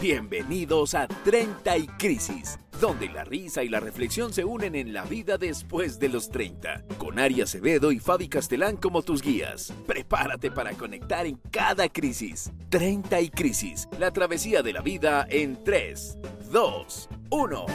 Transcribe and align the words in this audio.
Bienvenidos 0.00 0.94
a 0.94 1.06
30 1.06 1.76
y 1.76 1.86
Crisis, 1.86 2.58
donde 2.80 3.10
la 3.10 3.22
risa 3.22 3.62
y 3.62 3.68
la 3.68 3.80
reflexión 3.80 4.32
se 4.32 4.46
unen 4.46 4.74
en 4.74 4.94
la 4.94 5.04
vida 5.04 5.36
después 5.36 5.98
de 5.98 6.08
los 6.08 6.30
30, 6.30 6.84
con 6.96 7.18
Ari 7.18 7.42
Acevedo 7.42 7.92
y 7.92 7.98
Fabi 7.98 8.26
Castelán 8.26 8.78
como 8.78 9.02
tus 9.02 9.20
guías. 9.20 9.74
Prepárate 9.86 10.50
para 10.50 10.72
conectar 10.72 11.26
en 11.26 11.36
cada 11.52 11.90
crisis. 11.90 12.50
30 12.70 13.20
y 13.20 13.28
Crisis, 13.28 13.90
la 13.98 14.10
travesía 14.10 14.62
de 14.62 14.72
la 14.72 14.80
vida 14.80 15.26
en 15.28 15.62
3, 15.64 16.16
2, 16.50 17.08
1. 17.28 17.66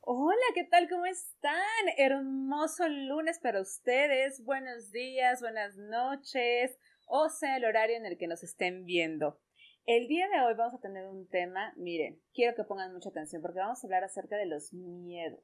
Hola, 0.00 0.46
¿qué 0.54 0.64
tal? 0.64 0.86
¿Cómo 0.86 1.06
están? 1.06 1.54
Hermoso 1.96 2.86
lunes 2.86 3.38
para 3.42 3.62
ustedes. 3.62 4.44
Buenos 4.44 4.92
días, 4.92 5.40
buenas 5.40 5.78
noches 5.78 6.76
o 7.08 7.28
sea 7.28 7.56
el 7.56 7.64
horario 7.64 7.96
en 7.96 8.06
el 8.06 8.18
que 8.18 8.26
nos 8.26 8.42
estén 8.42 8.84
viendo. 8.84 9.40
El 9.86 10.06
día 10.06 10.28
de 10.28 10.42
hoy 10.42 10.54
vamos 10.54 10.74
a 10.74 10.80
tener 10.80 11.06
un 11.06 11.26
tema, 11.28 11.72
miren, 11.76 12.20
quiero 12.34 12.54
que 12.54 12.64
pongan 12.64 12.92
mucha 12.92 13.08
atención 13.08 13.40
porque 13.40 13.58
vamos 13.58 13.82
a 13.82 13.86
hablar 13.86 14.04
acerca 14.04 14.36
de 14.36 14.46
los 14.46 14.72
miedos. 14.72 15.40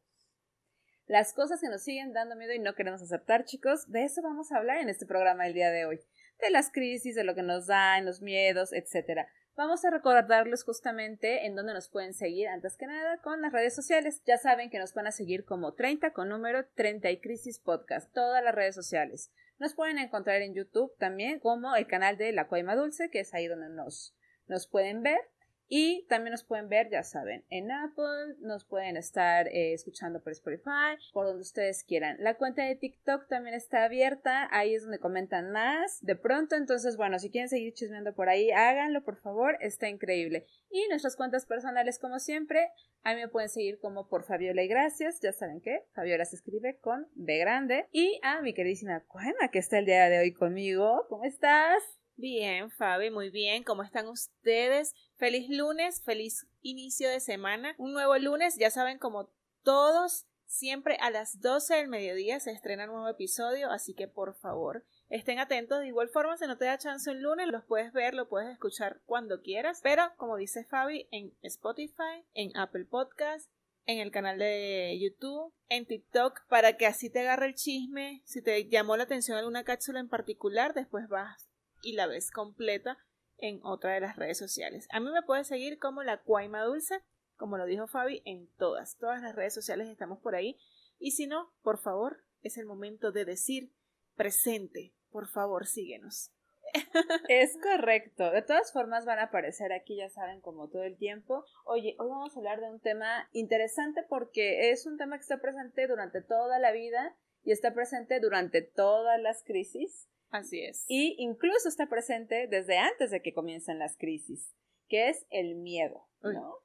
Las 1.07 1.33
cosas 1.35 1.61
que 1.61 1.69
nos 1.69 1.83
siguen 1.83 2.13
dando 2.13 2.37
miedo 2.37 2.53
y 2.53 2.59
no 2.59 2.75
queremos 2.75 3.03
aceptar, 3.03 3.45
chicos, 3.45 3.91
de 3.91 4.05
eso 4.05 4.23
vamos 4.23 4.53
a 4.53 4.59
hablar 4.59 4.79
en 4.79 4.89
este 4.89 5.07
programa 5.07 5.47
el 5.47 5.55
día 5.55 5.71
de 5.71 5.87
hoy. 5.87 6.01
De 6.41 6.51
las 6.51 6.71
crisis, 6.71 7.15
de 7.15 7.25
lo 7.25 7.35
que 7.35 7.43
nos 7.43 7.67
dan, 7.67 8.05
los 8.05 8.21
miedos, 8.21 8.73
etc. 8.73 9.27
Vamos 9.57 9.85
a 9.85 9.91
recordarles 9.91 10.65
justamente 10.65 11.47
en 11.47 11.55
dónde 11.55 11.75
nos 11.75 11.89
pueden 11.89 12.13
seguir, 12.13 12.49
antes 12.49 12.77
que 12.77 12.87
nada, 12.87 13.19
con 13.19 13.41
las 13.41 13.53
redes 13.53 13.75
sociales. 13.75 14.23
Ya 14.27 14.37
saben 14.39 14.69
que 14.69 14.79
nos 14.79 14.95
van 14.95 15.07
a 15.07 15.13
seguir 15.13 15.45
como 15.45 15.75
30 15.75 16.13
con 16.13 16.29
número 16.29 16.67
30 16.75 17.11
y 17.11 17.21
Crisis 17.21 17.61
Podcast, 17.61 18.13
todas 18.13 18.43
las 18.43 18.55
redes 18.55 18.75
sociales. 18.75 19.31
Nos 19.59 19.75
pueden 19.75 19.99
encontrar 19.99 20.43
en 20.43 20.55
YouTube 20.55 20.97
también 20.99 21.39
como 21.39 21.77
el 21.77 21.87
canal 21.87 22.17
de 22.17 22.33
La 22.33 22.49
Cuaima 22.49 22.75
Dulce, 22.75 23.11
que 23.11 23.21
es 23.21 23.35
ahí 23.35 23.47
donde 23.47 23.69
nos, 23.69 24.17
nos 24.47 24.67
pueden 24.67 25.03
ver. 25.03 25.21
Y 25.69 26.07
también 26.09 26.33
nos 26.33 26.45
pueden 26.45 26.69
ver, 26.69 26.91
ya 26.91 27.03
saben, 27.03 27.45
en 27.49 27.71
Apple, 27.71 28.37
nos 28.41 28.65
pueden 28.65 28.97
estar 28.97 29.49
eh, 29.49 29.73
escuchando 29.73 30.23
por 30.23 30.33
Spotify, 30.33 30.97
por 31.13 31.27
donde 31.27 31.43
ustedes 31.43 31.85
quieran. 31.85 32.17
La 32.21 32.35
cuenta 32.35 32.63
de 32.65 32.77
TikTok 32.77 33.29
también 33.29 33.55
está 33.55 33.85
abierta, 33.85 34.49
ahí 34.53 34.75
es 34.75 34.83
donde 34.83 34.99
comentan 34.99 35.51
más. 35.53 36.01
De 36.03 36.17
pronto, 36.17 36.55
entonces, 36.55 36.97
bueno, 36.97 37.19
si 37.19 37.31
quieren 37.31 37.49
seguir 37.49 37.73
chismeando 37.73 38.15
por 38.15 38.29
ahí, 38.29 38.51
háganlo, 38.51 39.05
por 39.05 39.17
favor, 39.17 39.57
está 39.61 39.89
increíble. 39.89 40.47
Y 40.71 40.87
nuestras 40.89 41.17
cuentas 41.17 41.47
personales, 41.47 41.99
como 41.99 42.19
siempre, 42.19 42.71
a 43.03 43.15
mí 43.15 43.21
me 43.21 43.29
pueden 43.29 43.49
seguir 43.49 43.79
como 43.79 44.09
por 44.09 44.25
Fabiola 44.25 44.63
y 44.63 44.69
Gracias, 44.69 45.21
ya 45.21 45.33
saben 45.33 45.61
que 45.61 45.85
Fabiola 45.95 46.25
se 46.25 46.37
escribe 46.37 46.79
con 46.79 47.09
B 47.15 47.39
grande. 47.39 47.87
Y 47.93 48.21
a 48.23 48.41
mi 48.43 48.55
queridísima 48.55 49.01
Cuema, 49.07 49.49
que 49.51 49.59
está 49.59 49.79
el 49.79 49.87
día 49.87 50.09
de 50.09 50.19
hoy 50.19 50.33
conmigo. 50.33 51.07
¿Cómo 51.09 51.25
estás? 51.25 51.83
Bien, 52.17 52.71
Fabi, 52.71 53.11
muy 53.11 53.31
bien. 53.31 53.65
¿Cómo 53.65 53.83
están 53.83 54.07
ustedes? 54.07 54.95
Feliz 55.17 55.49
lunes, 55.51 56.01
feliz 56.01 56.47
inicio 56.63 57.09
de 57.09 57.19
semana. 57.19 57.75
Un 57.77 57.93
nuevo 57.93 58.17
lunes, 58.19 58.57
ya 58.57 58.71
saben, 58.71 58.99
como 58.99 59.31
todos, 59.65 60.25
siempre 60.47 60.97
a 61.01 61.11
las 61.11 61.41
12 61.41 61.75
del 61.75 61.89
mediodía 61.89 62.39
se 62.39 62.53
estrena 62.53 62.85
un 62.85 62.93
nuevo 62.93 63.09
episodio, 63.09 63.73
así 63.73 63.95
que 63.95 64.07
por 64.07 64.37
favor, 64.37 64.85
estén 65.09 65.41
atentos. 65.41 65.81
De 65.81 65.89
igual 65.89 66.09
forma, 66.09 66.37
si 66.37 66.47
no 66.47 66.57
te 66.57 66.67
da 66.67 66.79
chance 66.79 67.11
un 67.11 67.21
lunes, 67.21 67.49
los 67.49 67.65
puedes 67.65 67.93
ver, 67.93 68.15
lo 68.15 68.29
puedes 68.29 68.53
escuchar 68.53 69.01
cuando 69.07 69.43
quieras. 69.43 69.81
Pero, 69.83 70.13
como 70.17 70.37
dice 70.37 70.65
Fabi, 70.65 71.09
en 71.11 71.33
Spotify, 71.43 72.25
en 72.35 72.57
Apple 72.57 72.85
Podcast, 72.85 73.51
en 73.87 73.99
el 73.99 74.13
canal 74.13 74.39
de 74.39 74.97
YouTube, 75.01 75.53
en 75.69 75.85
TikTok, 75.85 76.47
para 76.47 76.77
que 76.77 76.87
así 76.87 77.11
te 77.11 77.21
agarre 77.21 77.47
el 77.47 77.55
chisme. 77.57 78.23
Si 78.25 78.41
te 78.41 78.69
llamó 78.69 78.97
la 78.97 79.03
atención 79.03 79.37
alguna 79.37 79.65
cápsula 79.65 79.99
en 79.99 80.09
particular, 80.09 80.75
después 80.75 81.09
vas 81.09 81.51
y 81.85 81.93
la 81.93 82.07
ves 82.07 82.31
completa 82.31 82.99
en 83.39 83.61
otra 83.63 83.95
de 83.95 84.01
las 84.01 84.17
redes 84.17 84.39
sociales. 84.39 84.87
A 84.91 85.01
mí 85.01 85.11
me 85.11 85.23
puedes 85.23 85.47
seguir 85.47 85.79
como 85.79 86.03
la 86.03 86.23
Cuaima 86.23 86.63
Dulce, 86.65 87.03
como 87.37 87.59
lo 87.59 87.67
dijo 87.67 87.87
Fabi, 87.87 88.23
en 88.25 88.49
todas, 88.57 88.97
todas 88.99 89.21
las 89.21 89.35
redes 89.35 89.55
sociales 89.55 89.89
estamos 89.89 90.19
por 90.21 90.35
ahí. 90.35 90.59
Y 90.99 91.13
si 91.13 91.27
no, 91.27 91.53
por 91.63 91.79
favor, 91.79 92.25
es 92.43 92.57
el 92.59 92.67
momento 92.67 93.13
de 93.13 93.25
decir 93.25 93.73
presente. 94.15 94.95
Por 95.11 95.29
favor, 95.29 95.67
síguenos. 95.67 96.31
Es 97.29 97.57
correcto. 97.63 98.31
De 98.31 98.43
todas 98.43 98.73
formas 98.73 99.05
van 99.05 99.19
a 99.19 99.25
aparecer 99.25 99.73
aquí, 99.73 99.97
ya 99.97 100.09
saben, 100.09 100.41
como 100.41 100.69
todo 100.69 100.83
el 100.83 100.97
tiempo. 100.97 101.45
Oye, 101.65 101.95
hoy 101.99 102.09
vamos 102.09 102.35
a 102.35 102.39
hablar 102.39 102.61
de 102.61 102.71
un 102.71 102.81
tema 102.81 103.29
interesante 103.33 104.03
porque 104.09 104.71
es 104.71 104.87
un 104.87 104.97
tema 104.97 105.17
que 105.17 105.23
está 105.23 105.41
presente 105.41 105.87
durante 105.87 106.21
toda 106.21 106.59
la 106.59 106.73
vida 106.73 107.17
y 107.45 107.53
está 107.53 107.75
presente 107.75 108.19
durante 108.21 108.63
todas 108.63 109.21
las 109.21 109.45
crisis. 109.45 110.09
Así 110.35 110.61
es. 110.65 110.85
Y 110.89 111.15
incluso 111.21 111.69
está 111.69 111.89
presente 111.89 112.49
desde 112.49 112.77
antes 112.77 113.13
de 113.13 113.23
que 113.23 113.33
comiencen 113.33 113.79
las 113.79 113.97
crisis, 113.97 114.53
que 114.89 115.09
es 115.09 115.25
el 115.31 115.55
miedo, 115.55 116.09
¿no? 116.23 116.57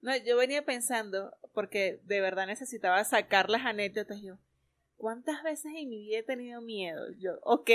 No, 0.00 0.16
yo 0.18 0.36
venía 0.36 0.64
pensando, 0.64 1.36
porque 1.52 1.98
de 2.04 2.20
verdad 2.20 2.46
necesitaba 2.46 3.02
sacar 3.02 3.50
las 3.50 3.66
anécdotas, 3.66 4.22
yo, 4.22 4.38
¿cuántas 4.96 5.42
veces 5.42 5.72
en 5.74 5.88
mi 5.88 6.04
vida 6.04 6.18
he 6.18 6.22
tenido 6.22 6.60
miedo? 6.60 7.02
Yo, 7.18 7.32
ok, 7.42 7.68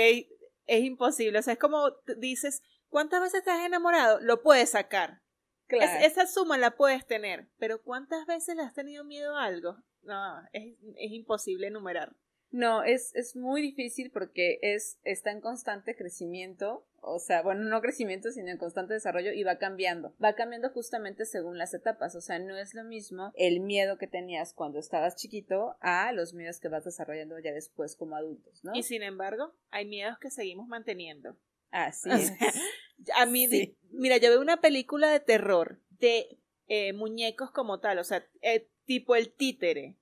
es 0.66 0.84
imposible, 0.84 1.38
o 1.38 1.42
sea, 1.42 1.52
es 1.52 1.58
como 1.58 1.90
dices, 2.16 2.62
¿cuántas 2.88 3.20
veces 3.20 3.44
te 3.44 3.50
has 3.50 3.66
enamorado? 3.66 4.20
Lo 4.20 4.42
puedes 4.42 4.70
sacar. 4.70 5.20
Claro. 5.66 6.04
esa 6.04 6.26
suma 6.26 6.56
la 6.56 6.76
puedes 6.76 7.06
tener, 7.06 7.50
pero 7.58 7.82
¿cuántas 7.82 8.24
veces 8.24 8.56
le 8.56 8.62
has 8.62 8.72
tenido 8.72 9.04
miedo 9.04 9.36
a 9.36 9.44
algo? 9.44 9.76
No, 10.00 10.40
es, 10.52 10.78
es 10.96 11.12
imposible 11.12 11.66
enumerar. 11.66 12.16
No, 12.52 12.84
es, 12.84 13.14
es 13.14 13.34
muy 13.34 13.62
difícil 13.62 14.10
porque 14.10 14.58
es, 14.60 14.98
está 15.04 15.30
en 15.30 15.40
constante 15.40 15.96
crecimiento, 15.96 16.86
o 17.00 17.18
sea, 17.18 17.42
bueno, 17.42 17.62
no 17.64 17.80
crecimiento, 17.80 18.30
sino 18.30 18.50
en 18.50 18.58
constante 18.58 18.92
desarrollo 18.92 19.32
y 19.32 19.42
va 19.42 19.56
cambiando. 19.56 20.14
Va 20.22 20.34
cambiando 20.34 20.68
justamente 20.68 21.24
según 21.24 21.56
las 21.56 21.72
etapas, 21.72 22.14
o 22.14 22.20
sea, 22.20 22.38
no 22.38 22.56
es 22.58 22.74
lo 22.74 22.84
mismo 22.84 23.32
el 23.36 23.60
miedo 23.60 23.96
que 23.96 24.06
tenías 24.06 24.52
cuando 24.52 24.78
estabas 24.78 25.16
chiquito 25.16 25.76
a 25.80 26.12
los 26.12 26.34
miedos 26.34 26.60
que 26.60 26.68
vas 26.68 26.84
desarrollando 26.84 27.38
ya 27.38 27.52
después 27.52 27.96
como 27.96 28.16
adultos, 28.16 28.62
¿no? 28.62 28.72
Y 28.74 28.82
sin 28.82 29.02
embargo, 29.02 29.54
hay 29.70 29.86
miedos 29.86 30.18
que 30.18 30.30
seguimos 30.30 30.68
manteniendo. 30.68 31.38
Así 31.70 32.10
es. 32.10 32.32
a 33.16 33.24
mí, 33.24 33.48
mira, 33.90 34.18
yo 34.18 34.28
veo 34.28 34.42
una 34.42 34.60
película 34.60 35.10
de 35.10 35.20
terror 35.20 35.80
de 35.88 36.38
eh, 36.68 36.92
muñecos 36.92 37.50
como 37.50 37.80
tal, 37.80 37.98
o 37.98 38.04
sea, 38.04 38.26
eh, 38.42 38.68
tipo 38.84 39.16
el 39.16 39.32
títere 39.32 39.96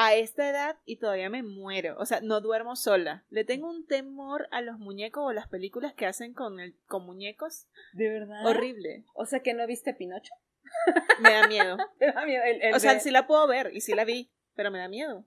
a 0.00 0.14
esta 0.14 0.48
edad 0.48 0.76
y 0.84 0.98
todavía 0.98 1.28
me 1.28 1.42
muero. 1.42 1.96
O 1.98 2.06
sea, 2.06 2.20
no 2.20 2.40
duermo 2.40 2.76
sola. 2.76 3.24
Le 3.30 3.44
tengo 3.44 3.68
un 3.68 3.84
temor 3.84 4.46
a 4.52 4.60
los 4.60 4.78
muñecos 4.78 5.24
o 5.26 5.32
las 5.32 5.48
películas 5.48 5.92
que 5.92 6.06
hacen 6.06 6.34
con, 6.34 6.60
el, 6.60 6.76
con 6.86 7.04
muñecos. 7.04 7.66
¿De 7.94 8.08
verdad? 8.08 8.46
Horrible. 8.46 9.04
O 9.14 9.26
sea, 9.26 9.40
que 9.40 9.54
no 9.54 9.66
viste 9.66 9.94
Pinocho. 9.94 10.32
Me 11.20 11.32
da 11.32 11.48
miedo. 11.48 11.76
me 12.00 12.12
da 12.12 12.24
miedo. 12.24 12.44
o 12.76 12.78
sea, 12.78 13.00
sí 13.00 13.10
la 13.10 13.26
puedo 13.26 13.48
ver 13.48 13.70
y 13.74 13.80
sí 13.80 13.92
la 13.94 14.04
vi, 14.04 14.30
pero 14.54 14.70
me 14.70 14.78
da 14.78 14.86
miedo. 14.86 15.24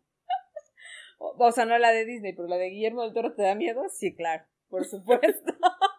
O, 1.18 1.36
o 1.38 1.52
sea, 1.52 1.66
no 1.66 1.78
la 1.78 1.92
de 1.92 2.06
Disney, 2.06 2.34
pero 2.34 2.48
la 2.48 2.56
de 2.58 2.70
Guillermo 2.70 3.04
del 3.04 3.14
Toro 3.14 3.34
te 3.34 3.44
da 3.44 3.56
miedo. 3.56 3.90
Sí, 3.90 4.16
claro, 4.16 4.46
por 4.70 4.86
supuesto. 4.86 5.54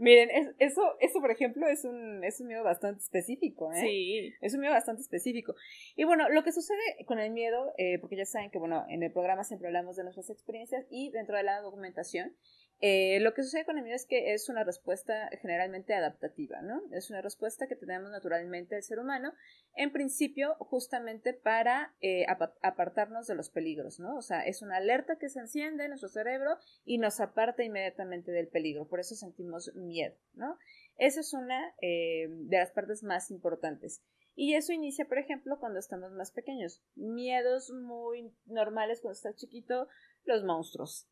Miren, 0.00 0.54
eso, 0.58 0.96
eso 0.98 1.20
por 1.20 1.30
ejemplo 1.30 1.68
es 1.68 1.84
un, 1.84 2.24
es 2.24 2.40
un 2.40 2.46
miedo 2.46 2.64
bastante 2.64 3.02
específico, 3.02 3.70
¿eh? 3.70 3.80
Sí. 3.82 4.32
Es 4.40 4.54
un 4.54 4.60
miedo 4.60 4.72
bastante 4.72 5.02
específico. 5.02 5.54
Y 5.94 6.04
bueno, 6.04 6.30
lo 6.30 6.42
que 6.42 6.52
sucede 6.52 7.04
con 7.04 7.18
el 7.18 7.30
miedo, 7.32 7.74
eh, 7.76 7.98
porque 7.98 8.16
ya 8.16 8.24
saben 8.24 8.50
que 8.50 8.58
bueno, 8.58 8.86
en 8.88 9.02
el 9.02 9.12
programa 9.12 9.44
siempre 9.44 9.68
hablamos 9.68 9.96
de 9.96 10.04
nuestras 10.04 10.30
experiencias 10.30 10.86
y 10.88 11.10
dentro 11.10 11.36
de 11.36 11.42
la 11.42 11.60
documentación, 11.60 12.34
eh, 12.82 13.20
lo 13.20 13.34
que 13.34 13.42
sucede 13.42 13.66
con 13.66 13.76
el 13.76 13.84
miedo 13.84 13.96
es 13.96 14.06
que 14.06 14.32
es 14.32 14.48
una 14.48 14.64
respuesta 14.64 15.28
generalmente 15.42 15.92
adaptativa, 15.94 16.62
¿no? 16.62 16.80
Es 16.92 17.10
una 17.10 17.20
respuesta 17.20 17.66
que 17.66 17.76
tenemos 17.76 18.10
naturalmente 18.10 18.74
el 18.74 18.82
ser 18.82 18.98
humano, 18.98 19.34
en 19.74 19.92
principio 19.92 20.54
justamente 20.60 21.34
para 21.34 21.94
eh, 22.00 22.24
apartarnos 22.62 23.26
de 23.26 23.34
los 23.34 23.50
peligros, 23.50 24.00
¿no? 24.00 24.16
O 24.16 24.22
sea, 24.22 24.46
es 24.46 24.62
una 24.62 24.76
alerta 24.76 25.18
que 25.18 25.28
se 25.28 25.40
enciende 25.40 25.84
en 25.84 25.90
nuestro 25.90 26.08
cerebro 26.08 26.56
y 26.84 26.96
nos 26.96 27.20
aparta 27.20 27.62
inmediatamente 27.62 28.32
del 28.32 28.48
peligro, 28.48 28.88
por 28.88 29.00
eso 29.00 29.14
sentimos 29.14 29.74
miedo, 29.74 30.16
¿no? 30.32 30.56
Esa 30.96 31.20
es 31.20 31.34
una 31.34 31.74
eh, 31.82 32.28
de 32.30 32.58
las 32.58 32.70
partes 32.70 33.02
más 33.02 33.30
importantes. 33.30 34.02
Y 34.34 34.54
eso 34.54 34.72
inicia, 34.72 35.06
por 35.06 35.18
ejemplo, 35.18 35.58
cuando 35.58 35.78
estamos 35.78 36.12
más 36.12 36.30
pequeños. 36.30 36.82
Miedos 36.94 37.70
muy 37.72 38.32
normales 38.46 39.02
cuando 39.02 39.16
estás 39.16 39.36
chiquito, 39.36 39.86
los 40.24 40.44
monstruos, 40.44 41.06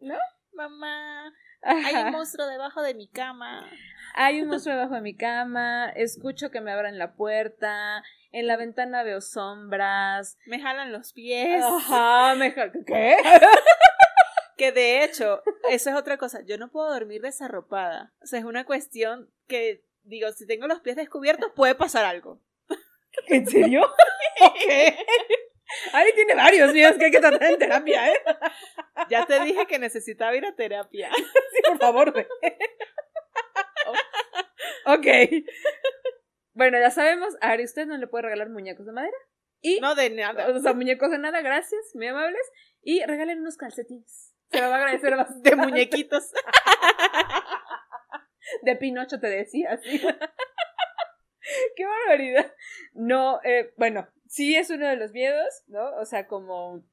¿no? 0.00 0.16
Mamá, 0.58 1.32
hay 1.62 1.94
un 1.94 2.10
monstruo 2.10 2.46
debajo 2.46 2.82
de 2.82 2.94
mi 2.94 3.08
cama. 3.08 3.64
Hay 4.14 4.42
un 4.42 4.48
monstruo 4.48 4.74
debajo 4.74 4.94
de 4.94 5.00
mi 5.00 5.16
cama, 5.16 5.90
escucho 5.90 6.50
que 6.50 6.60
me 6.60 6.72
abran 6.72 6.98
la 6.98 7.14
puerta, 7.14 8.02
en 8.32 8.46
la 8.46 8.56
ventana 8.56 9.04
veo 9.04 9.20
sombras. 9.20 10.36
Me 10.46 10.60
jalan 10.60 10.92
los 10.92 11.12
pies. 11.12 11.62
Ajá, 11.64 12.34
me 12.34 12.50
jalan... 12.50 12.84
¿Qué? 12.84 13.16
que 14.56 14.72
de 14.72 15.04
hecho, 15.04 15.42
eso 15.70 15.90
es 15.90 15.96
otra 15.96 16.18
cosa, 16.18 16.40
yo 16.44 16.58
no 16.58 16.70
puedo 16.70 16.92
dormir 16.92 17.22
desarropada. 17.22 18.12
O 18.20 18.26
sea, 18.26 18.40
es 18.40 18.44
una 18.44 18.64
cuestión 18.64 19.30
que, 19.46 19.84
digo, 20.02 20.30
si 20.32 20.46
tengo 20.46 20.66
los 20.66 20.80
pies 20.80 20.96
descubiertos 20.96 21.52
puede 21.54 21.76
pasar 21.76 22.04
algo. 22.04 22.42
¿En 23.28 23.46
serio? 23.46 23.82
¿Qué? 24.66 24.96
Ari 25.92 26.12
tiene 26.14 26.34
varios 26.34 26.72
míos 26.72 26.94
que 26.98 27.06
hay 27.06 27.10
que 27.10 27.20
tratar 27.20 27.42
en 27.42 27.58
terapia, 27.58 28.10
¿eh? 28.12 28.16
Ya 29.10 29.26
te 29.26 29.40
dije 29.40 29.66
que 29.66 29.78
necesitaba 29.78 30.34
ir 30.36 30.44
a 30.46 30.54
terapia. 30.54 31.10
Sí, 31.52 31.62
por 31.64 31.78
favor. 31.78 32.08
ok. 34.86 35.06
Bueno, 36.52 36.78
ya 36.78 36.90
sabemos, 36.90 37.34
a 37.40 37.50
Ari 37.50 37.64
usted 37.64 37.86
no 37.86 37.96
le 37.96 38.06
puede 38.06 38.22
regalar 38.24 38.48
muñecos 38.50 38.86
de 38.86 38.92
madera. 38.92 39.16
Y, 39.60 39.80
No 39.80 39.94
de 39.94 40.10
nada. 40.10 40.48
o 40.48 40.60
sea, 40.60 40.72
muñecos 40.72 41.10
de 41.10 41.18
nada, 41.18 41.40
gracias, 41.40 41.80
muy 41.94 42.06
amables. 42.06 42.42
Y 42.82 43.04
regalen 43.04 43.40
unos 43.40 43.56
calcetines. 43.56 44.34
Se 44.50 44.60
lo 44.60 44.68
va 44.68 44.76
a 44.76 44.78
agradecer 44.78 45.16
bastante. 45.16 45.50
De 45.50 45.56
muñequitos. 45.56 46.32
De 48.62 48.76
Pinocho 48.76 49.20
te 49.20 49.28
decía, 49.28 49.76
sí. 49.82 50.00
Qué 51.76 51.84
barbaridad. 51.84 52.54
No, 52.94 53.40
eh, 53.44 53.72
bueno, 53.76 54.08
sí 54.28 54.56
es 54.56 54.70
uno 54.70 54.86
de 54.86 54.96
los 54.96 55.12
miedos, 55.12 55.64
¿no? 55.66 55.96
O 55.96 56.04
sea, 56.04 56.26
como 56.26 56.84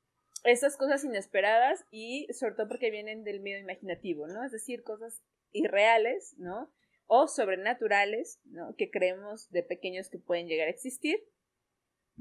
esas 0.44 0.78
cosas 0.78 1.04
inesperadas 1.04 1.86
y 1.92 2.28
sobre 2.34 2.56
todo 2.56 2.68
porque 2.68 2.92
vienen 2.92 3.24
del 3.24 3.42
miedo 3.42 3.60
imaginativo, 3.60 4.28
¿no? 4.28 4.44
Es 4.44 4.52
decir, 4.52 4.84
cosas 4.84 5.24
irreales, 5.52 6.36
¿no? 6.38 6.72
O 7.08 7.28
sobrenaturales, 7.28 8.40
¿no? 8.46 8.76
Que 8.76 8.90
creemos 8.90 9.50
de 9.50 9.64
pequeños 9.64 10.10
que 10.10 10.20
pueden 10.20 10.48
llegar 10.48 10.68
a 10.68 10.72
existir, 10.72 11.20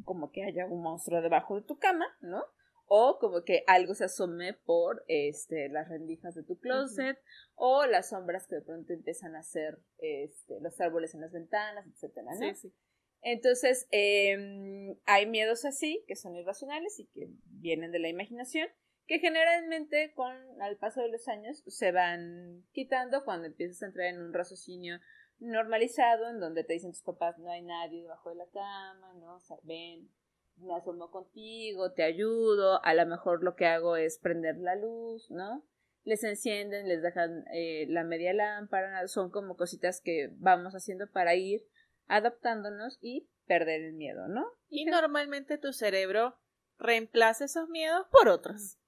como 0.04 0.30
que 0.30 0.44
haya 0.44 0.66
un 0.66 0.82
monstruo 0.82 1.22
debajo 1.22 1.56
de 1.56 1.66
tu 1.66 1.78
cama, 1.78 2.06
¿no? 2.20 2.44
O 2.86 3.18
como 3.18 3.44
que 3.44 3.64
algo 3.66 3.94
se 3.94 4.04
asome 4.04 4.52
por 4.52 5.04
este, 5.08 5.68
las 5.68 5.88
rendijas 5.88 6.34
de 6.34 6.42
tu 6.42 6.58
closet, 6.58 7.18
o 7.54 7.86
las 7.86 8.10
sombras 8.10 8.46
que 8.46 8.56
de 8.56 8.62
pronto 8.62 8.92
empiezan 8.92 9.36
a 9.36 9.40
hacer 9.40 9.78
este, 9.98 10.60
los 10.60 10.78
árboles 10.80 11.14
en 11.14 11.22
las 11.22 11.32
ventanas, 11.32 11.86
etcétera, 11.86 12.32
¿no? 12.34 12.54
Sí, 12.54 12.54
sí. 12.54 12.74
Entonces, 13.24 13.88
eh, 13.90 14.96
hay 15.06 15.26
miedos 15.26 15.64
así, 15.64 16.04
que 16.06 16.14
son 16.14 16.36
irracionales 16.36 17.00
y 17.00 17.06
que 17.06 17.30
vienen 17.46 17.90
de 17.90 17.98
la 17.98 18.10
imaginación, 18.10 18.68
que 19.06 19.18
generalmente 19.18 20.12
con 20.14 20.36
al 20.60 20.76
paso 20.76 21.00
de 21.00 21.08
los 21.08 21.26
años 21.26 21.62
se 21.66 21.90
van 21.90 22.66
quitando 22.72 23.24
cuando 23.24 23.46
empiezas 23.46 23.82
a 23.82 23.86
entrar 23.86 24.08
en 24.08 24.20
un 24.20 24.34
raciocinio 24.34 25.00
normalizado, 25.38 26.28
en 26.28 26.38
donde 26.38 26.64
te 26.64 26.74
dicen 26.74 26.92
tus 26.92 27.02
papás, 27.02 27.38
no 27.38 27.50
hay 27.50 27.62
nadie 27.62 28.02
debajo 28.02 28.28
de 28.28 28.36
la 28.36 28.46
cama, 28.52 29.14
¿no? 29.14 29.36
O 29.36 29.40
sea, 29.40 29.56
ven, 29.62 30.10
me 30.58 30.74
asomo 30.74 31.10
contigo, 31.10 31.92
te 31.92 32.02
ayudo, 32.02 32.84
a 32.84 32.92
lo 32.92 33.06
mejor 33.06 33.42
lo 33.42 33.56
que 33.56 33.64
hago 33.64 33.96
es 33.96 34.18
prender 34.18 34.58
la 34.58 34.76
luz, 34.76 35.30
¿no? 35.30 35.64
Les 36.04 36.22
encienden, 36.24 36.88
les 36.88 37.00
dejan 37.00 37.46
eh, 37.54 37.86
la 37.88 38.04
media 38.04 38.34
lámpara, 38.34 39.08
son 39.08 39.30
como 39.30 39.56
cositas 39.56 40.02
que 40.02 40.28
vamos 40.34 40.74
haciendo 40.74 41.10
para 41.10 41.34
ir 41.34 41.62
adaptándonos 42.06 42.98
y 43.00 43.28
perder 43.46 43.82
el 43.82 43.92
miedo, 43.94 44.28
¿no? 44.28 44.46
Y 44.68 44.84
normalmente 44.86 45.58
tu 45.58 45.72
cerebro 45.72 46.38
reemplaza 46.78 47.44
esos 47.44 47.68
miedos 47.68 48.06
por 48.10 48.28
otros. 48.28 48.78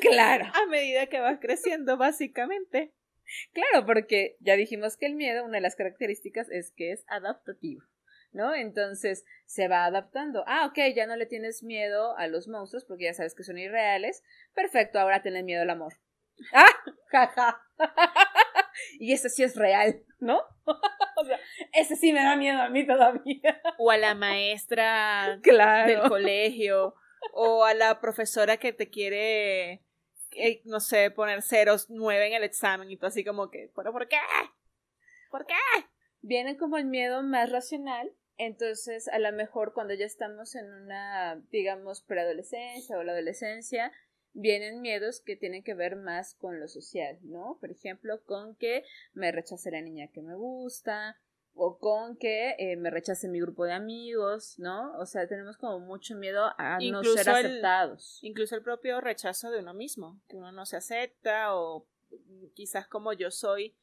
Claro, 0.00 0.44
A 0.54 0.66
medida 0.66 1.06
que 1.06 1.20
vas 1.20 1.38
creciendo, 1.40 1.96
básicamente. 1.96 2.94
claro, 3.52 3.86
porque 3.86 4.36
ya 4.40 4.56
dijimos 4.56 4.96
que 4.96 5.06
el 5.06 5.14
miedo, 5.14 5.44
una 5.44 5.56
de 5.56 5.62
las 5.62 5.76
características 5.76 6.48
es 6.50 6.72
que 6.72 6.92
es 6.92 7.04
adaptativo, 7.08 7.82
¿no? 8.32 8.54
Entonces 8.54 9.24
se 9.46 9.68
va 9.68 9.84
adaptando. 9.84 10.44
Ah, 10.46 10.66
ok, 10.66 10.78
ya 10.94 11.06
no 11.06 11.16
le 11.16 11.26
tienes 11.26 11.62
miedo 11.62 12.16
a 12.16 12.26
los 12.26 12.48
monstruos 12.48 12.84
porque 12.84 13.04
ya 13.04 13.14
sabes 13.14 13.34
que 13.34 13.44
son 13.44 13.58
irreales. 13.58 14.22
Perfecto, 14.54 14.98
ahora 15.00 15.22
tienes 15.22 15.44
miedo 15.44 15.62
al 15.62 15.70
amor. 15.70 15.94
¡Ah! 16.52 16.66
¡Jaja! 17.10 17.60
y 18.98 19.12
ese 19.12 19.28
sí 19.28 19.42
es 19.42 19.56
real, 19.56 20.02
¿no? 20.18 20.40
o 21.16 21.24
sea, 21.24 21.38
ese 21.72 21.96
sí 21.96 22.12
me 22.12 22.22
da 22.22 22.36
miedo 22.36 22.60
a 22.60 22.68
mí 22.68 22.86
todavía. 22.86 23.60
O 23.78 23.90
a 23.90 23.96
la 23.96 24.14
maestra 24.14 25.38
del 25.86 26.08
colegio. 26.08 26.94
O 27.32 27.64
a 27.64 27.74
la 27.74 28.00
profesora 28.00 28.56
que 28.56 28.72
te 28.72 28.90
quiere, 28.90 29.84
eh, 30.32 30.60
no 30.64 30.80
sé, 30.80 31.10
poner 31.10 31.42
ceros 31.42 31.88
nueve 31.88 32.26
en 32.26 32.34
el 32.34 32.42
examen. 32.42 32.90
Y 32.90 32.96
tú 32.96 33.06
así 33.06 33.24
como 33.24 33.50
que, 33.50 33.70
¿pero 33.76 33.92
por 33.92 34.08
qué? 34.08 34.18
¿Por 35.30 35.46
qué? 35.46 35.54
Viene 36.20 36.56
como 36.56 36.78
el 36.78 36.84
miedo 36.84 37.22
más 37.22 37.50
racional. 37.50 38.12
Entonces, 38.38 39.08
a 39.08 39.18
lo 39.18 39.30
mejor 39.32 39.72
cuando 39.72 39.94
ya 39.94 40.06
estamos 40.06 40.56
en 40.56 40.72
una, 40.72 41.40
digamos, 41.50 42.02
preadolescencia 42.02 42.98
o 42.98 43.02
la 43.04 43.12
adolescencia, 43.12 43.92
vienen 44.34 44.80
miedos 44.80 45.20
que 45.20 45.36
tienen 45.36 45.62
que 45.62 45.74
ver 45.74 45.96
más 45.96 46.34
con 46.34 46.58
lo 46.60 46.68
social, 46.68 47.18
¿no? 47.22 47.58
Por 47.60 47.70
ejemplo, 47.70 48.22
con 48.24 48.54
que 48.56 48.84
me 49.12 49.30
rechace 49.32 49.70
la 49.70 49.80
niña 49.82 50.08
que 50.08 50.22
me 50.22 50.34
gusta, 50.34 51.18
o 51.54 51.78
con 51.78 52.16
que 52.16 52.54
eh, 52.58 52.76
me 52.76 52.90
rechace 52.90 53.28
mi 53.28 53.38
grupo 53.40 53.64
de 53.64 53.72
amigos, 53.74 54.58
¿no? 54.58 54.96
O 54.98 55.04
sea, 55.04 55.26
tenemos 55.28 55.58
como 55.58 55.80
mucho 55.80 56.16
miedo 56.16 56.50
a 56.56 56.78
no 56.80 57.02
ser 57.04 57.28
el- 57.28 57.34
aceptados. 57.46 58.18
Incluso 58.22 58.56
el 58.56 58.62
propio 58.62 59.00
rechazo 59.00 59.50
de 59.50 59.58
uno 59.58 59.74
mismo, 59.74 60.20
que 60.28 60.36
uno 60.36 60.50
no 60.50 60.64
se 60.64 60.76
acepta 60.78 61.54
o 61.54 61.86
quizás 62.54 62.86
como 62.88 63.12
yo 63.12 63.30
soy 63.30 63.74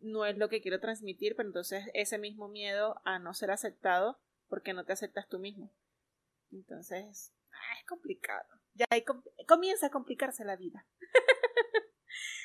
no 0.00 0.24
es 0.26 0.36
lo 0.36 0.48
que 0.48 0.60
quiero 0.60 0.78
transmitir, 0.78 1.34
pero 1.34 1.48
entonces 1.48 1.84
ese 1.94 2.18
mismo 2.18 2.48
miedo 2.48 3.00
a 3.04 3.18
no 3.18 3.34
ser 3.34 3.50
aceptado 3.50 4.18
porque 4.48 4.72
no 4.74 4.84
te 4.84 4.92
aceptas 4.92 5.26
tú 5.28 5.38
mismo. 5.38 5.72
Entonces, 6.52 7.32
ah, 7.50 7.78
es 7.80 7.86
complicado. 7.86 8.46
Ya 8.76 8.86
com- 9.04 9.22
comienza 9.48 9.86
a 9.86 9.90
complicarse 9.90 10.44
la 10.44 10.56
vida. 10.56 10.86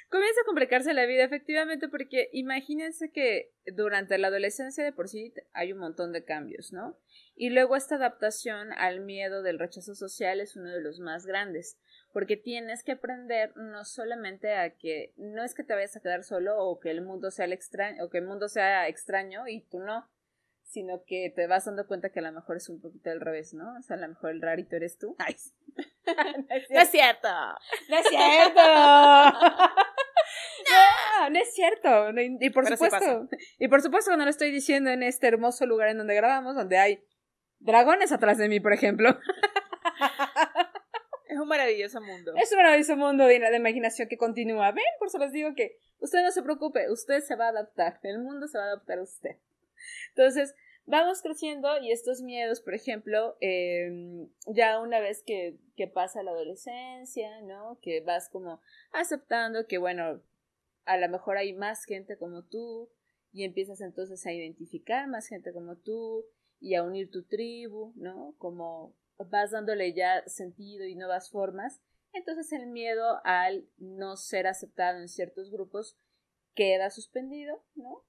Comienza 0.10 0.42
a 0.42 0.46
complicarse 0.46 0.94
la 0.94 1.06
vida, 1.06 1.24
efectivamente, 1.24 1.88
porque 1.88 2.28
imagínense 2.34 3.12
que 3.12 3.54
durante 3.66 4.18
la 4.18 4.28
adolescencia 4.28 4.84
de 4.84 4.92
por 4.92 5.08
sí 5.08 5.34
hay 5.54 5.72
un 5.72 5.80
montón 5.80 6.12
de 6.12 6.26
cambios, 6.26 6.74
¿no? 6.74 7.00
Y 7.34 7.50
luego 7.50 7.78
esta 7.78 7.96
adaptación 7.96 8.74
al 8.74 9.00
miedo 9.00 9.42
del 9.42 9.58
rechazo 9.58 9.96
social 9.96 10.42
es 10.42 10.58
uno 10.58 10.70
de 10.70 10.82
los 10.82 11.00
más 11.00 11.26
grandes, 11.26 11.80
porque 12.12 12.36
tienes 12.36 12.84
que 12.84 12.92
aprender 12.92 13.56
no 13.56 13.86
solamente 13.86 14.54
a 14.54 14.76
que 14.76 15.14
no 15.16 15.46
es 15.46 15.56
que 15.56 15.64
te 15.64 15.76
vayas 15.76 15.96
a 15.96 16.02
quedar 16.02 16.26
solo 16.26 16.58
o 16.60 16.82
que 16.82 16.92
el 16.92 17.02
mundo 17.02 17.32
sea 17.32 17.48
o 18.02 18.10
que 18.10 18.18
el 18.18 18.26
mundo 18.26 18.50
sea 18.50 18.90
extraño 18.90 19.48
y 19.48 19.62
tú 19.68 19.80
no, 19.80 20.10
sino 20.72 21.04
que 21.06 21.32
te 21.36 21.48
vas 21.48 21.66
dando 21.66 21.86
cuenta 21.86 22.12
que 22.12 22.20
a 22.20 22.24
lo 22.24 22.32
mejor 22.32 22.56
es 22.56 22.70
un 22.70 22.80
poquito 22.80 23.12
al 23.12 23.20
revés, 23.20 23.54
¿no? 23.54 23.78
O 23.78 23.82
sea, 23.82 23.98
a 23.98 24.00
lo 24.00 24.08
mejor 24.08 24.32
el 24.32 24.42
rarito 24.42 24.78
eres 24.78 24.98
tú. 24.98 25.16
Ay. 25.20 25.36
No 26.70 26.82
es 26.82 26.90
cierto. 26.90 27.30
¡No 27.90 27.98
es 27.98 28.08
cierto! 28.10 28.62
¡No 30.70 31.30
no, 31.30 31.40
es 31.40 31.54
cierto. 31.54 32.12
No, 32.12 32.22
Y 32.22 32.50
por 32.50 32.64
Pero 32.64 32.78
sí 32.78 32.86
supuesto, 32.86 33.30
y 33.60 33.68
por 33.68 33.82
supuesto 33.82 34.16
no 34.18 34.24
lo 34.24 34.30
estoy 34.30 34.52
diciendo 34.52 34.90
en 34.90 35.04
este 35.04 35.28
hermoso 35.28 35.66
lugar 35.66 35.90
en 35.90 35.98
donde 35.98 36.16
grabamos, 36.16 36.56
donde 36.56 36.78
hay 36.78 37.04
dragones 37.60 38.12
atrás 38.12 38.38
de 38.38 38.50
mí, 38.50 38.60
por 38.60 38.74
ejemplo. 38.74 39.18
Es 41.28 41.38
un 41.38 41.48
maravilloso 41.48 42.02
mundo. 42.02 42.34
Es 42.38 42.52
un 42.52 42.58
maravilloso 42.58 42.98
mundo 42.98 43.26
de, 43.26 43.40
de 43.40 43.56
imaginación 43.56 44.10
que 44.10 44.18
continúa. 44.18 44.72
Ven, 44.72 44.84
por 45.00 45.08
eso 45.08 45.18
les 45.18 45.32
digo 45.32 45.54
que 45.56 45.78
usted 46.00 46.24
no 46.24 46.32
se 46.32 46.44
preocupe, 46.44 46.92
usted 46.92 47.22
se 47.22 47.36
va 47.36 47.46
a 47.46 47.50
adaptar, 47.50 48.00
el 48.04 48.20
mundo 48.20 48.48
se 48.48 48.58
va 48.58 48.66
a 48.66 48.68
adaptar 48.68 49.00
a 49.00 49.04
usted. 49.04 49.38
Entonces, 50.10 50.54
vamos 50.86 51.22
creciendo 51.22 51.70
y 51.82 51.92
estos 51.92 52.22
miedos, 52.22 52.62
por 52.62 52.74
ejemplo, 52.74 53.38
eh, 53.42 54.28
ya 54.48 54.80
una 54.80 55.00
vez 55.00 55.24
que, 55.26 55.58
que 55.76 55.88
pasa 55.88 56.24
la 56.24 56.32
adolescencia, 56.32 57.42
¿no? 57.42 57.80
Que 57.82 58.02
vas 58.02 58.30
como 58.30 58.62
aceptando 58.92 59.68
que, 59.68 59.78
bueno, 59.78 60.22
a 60.86 60.98
lo 60.98 61.10
mejor 61.10 61.38
hay 61.38 61.54
más 61.54 61.86
gente 61.86 62.18
como 62.18 62.44
tú 62.44 62.90
y 63.32 63.44
empiezas 63.44 63.82
entonces 63.82 64.26
a 64.26 64.34
identificar 64.34 65.08
más 65.08 65.28
gente 65.28 65.54
como 65.54 65.78
tú 65.78 66.26
y 66.60 66.76
a 66.76 66.84
unir 66.84 67.10
tu 67.10 67.24
tribu, 67.24 67.94
¿no? 67.96 68.36
Como 68.38 68.96
vas 69.18 69.52
dándole 69.52 69.94
ya 69.94 70.24
sentido 70.28 70.86
y 70.86 70.96
nuevas 70.96 71.30
formas, 71.30 71.80
entonces 72.14 72.52
el 72.52 72.68
miedo 72.68 73.22
al 73.24 73.68
no 73.78 74.18
ser 74.18 74.48
aceptado 74.48 75.00
en 75.00 75.08
ciertos 75.08 75.52
grupos 75.52 75.98
queda 76.54 76.90
suspendido, 76.90 77.64
¿no? 77.76 78.04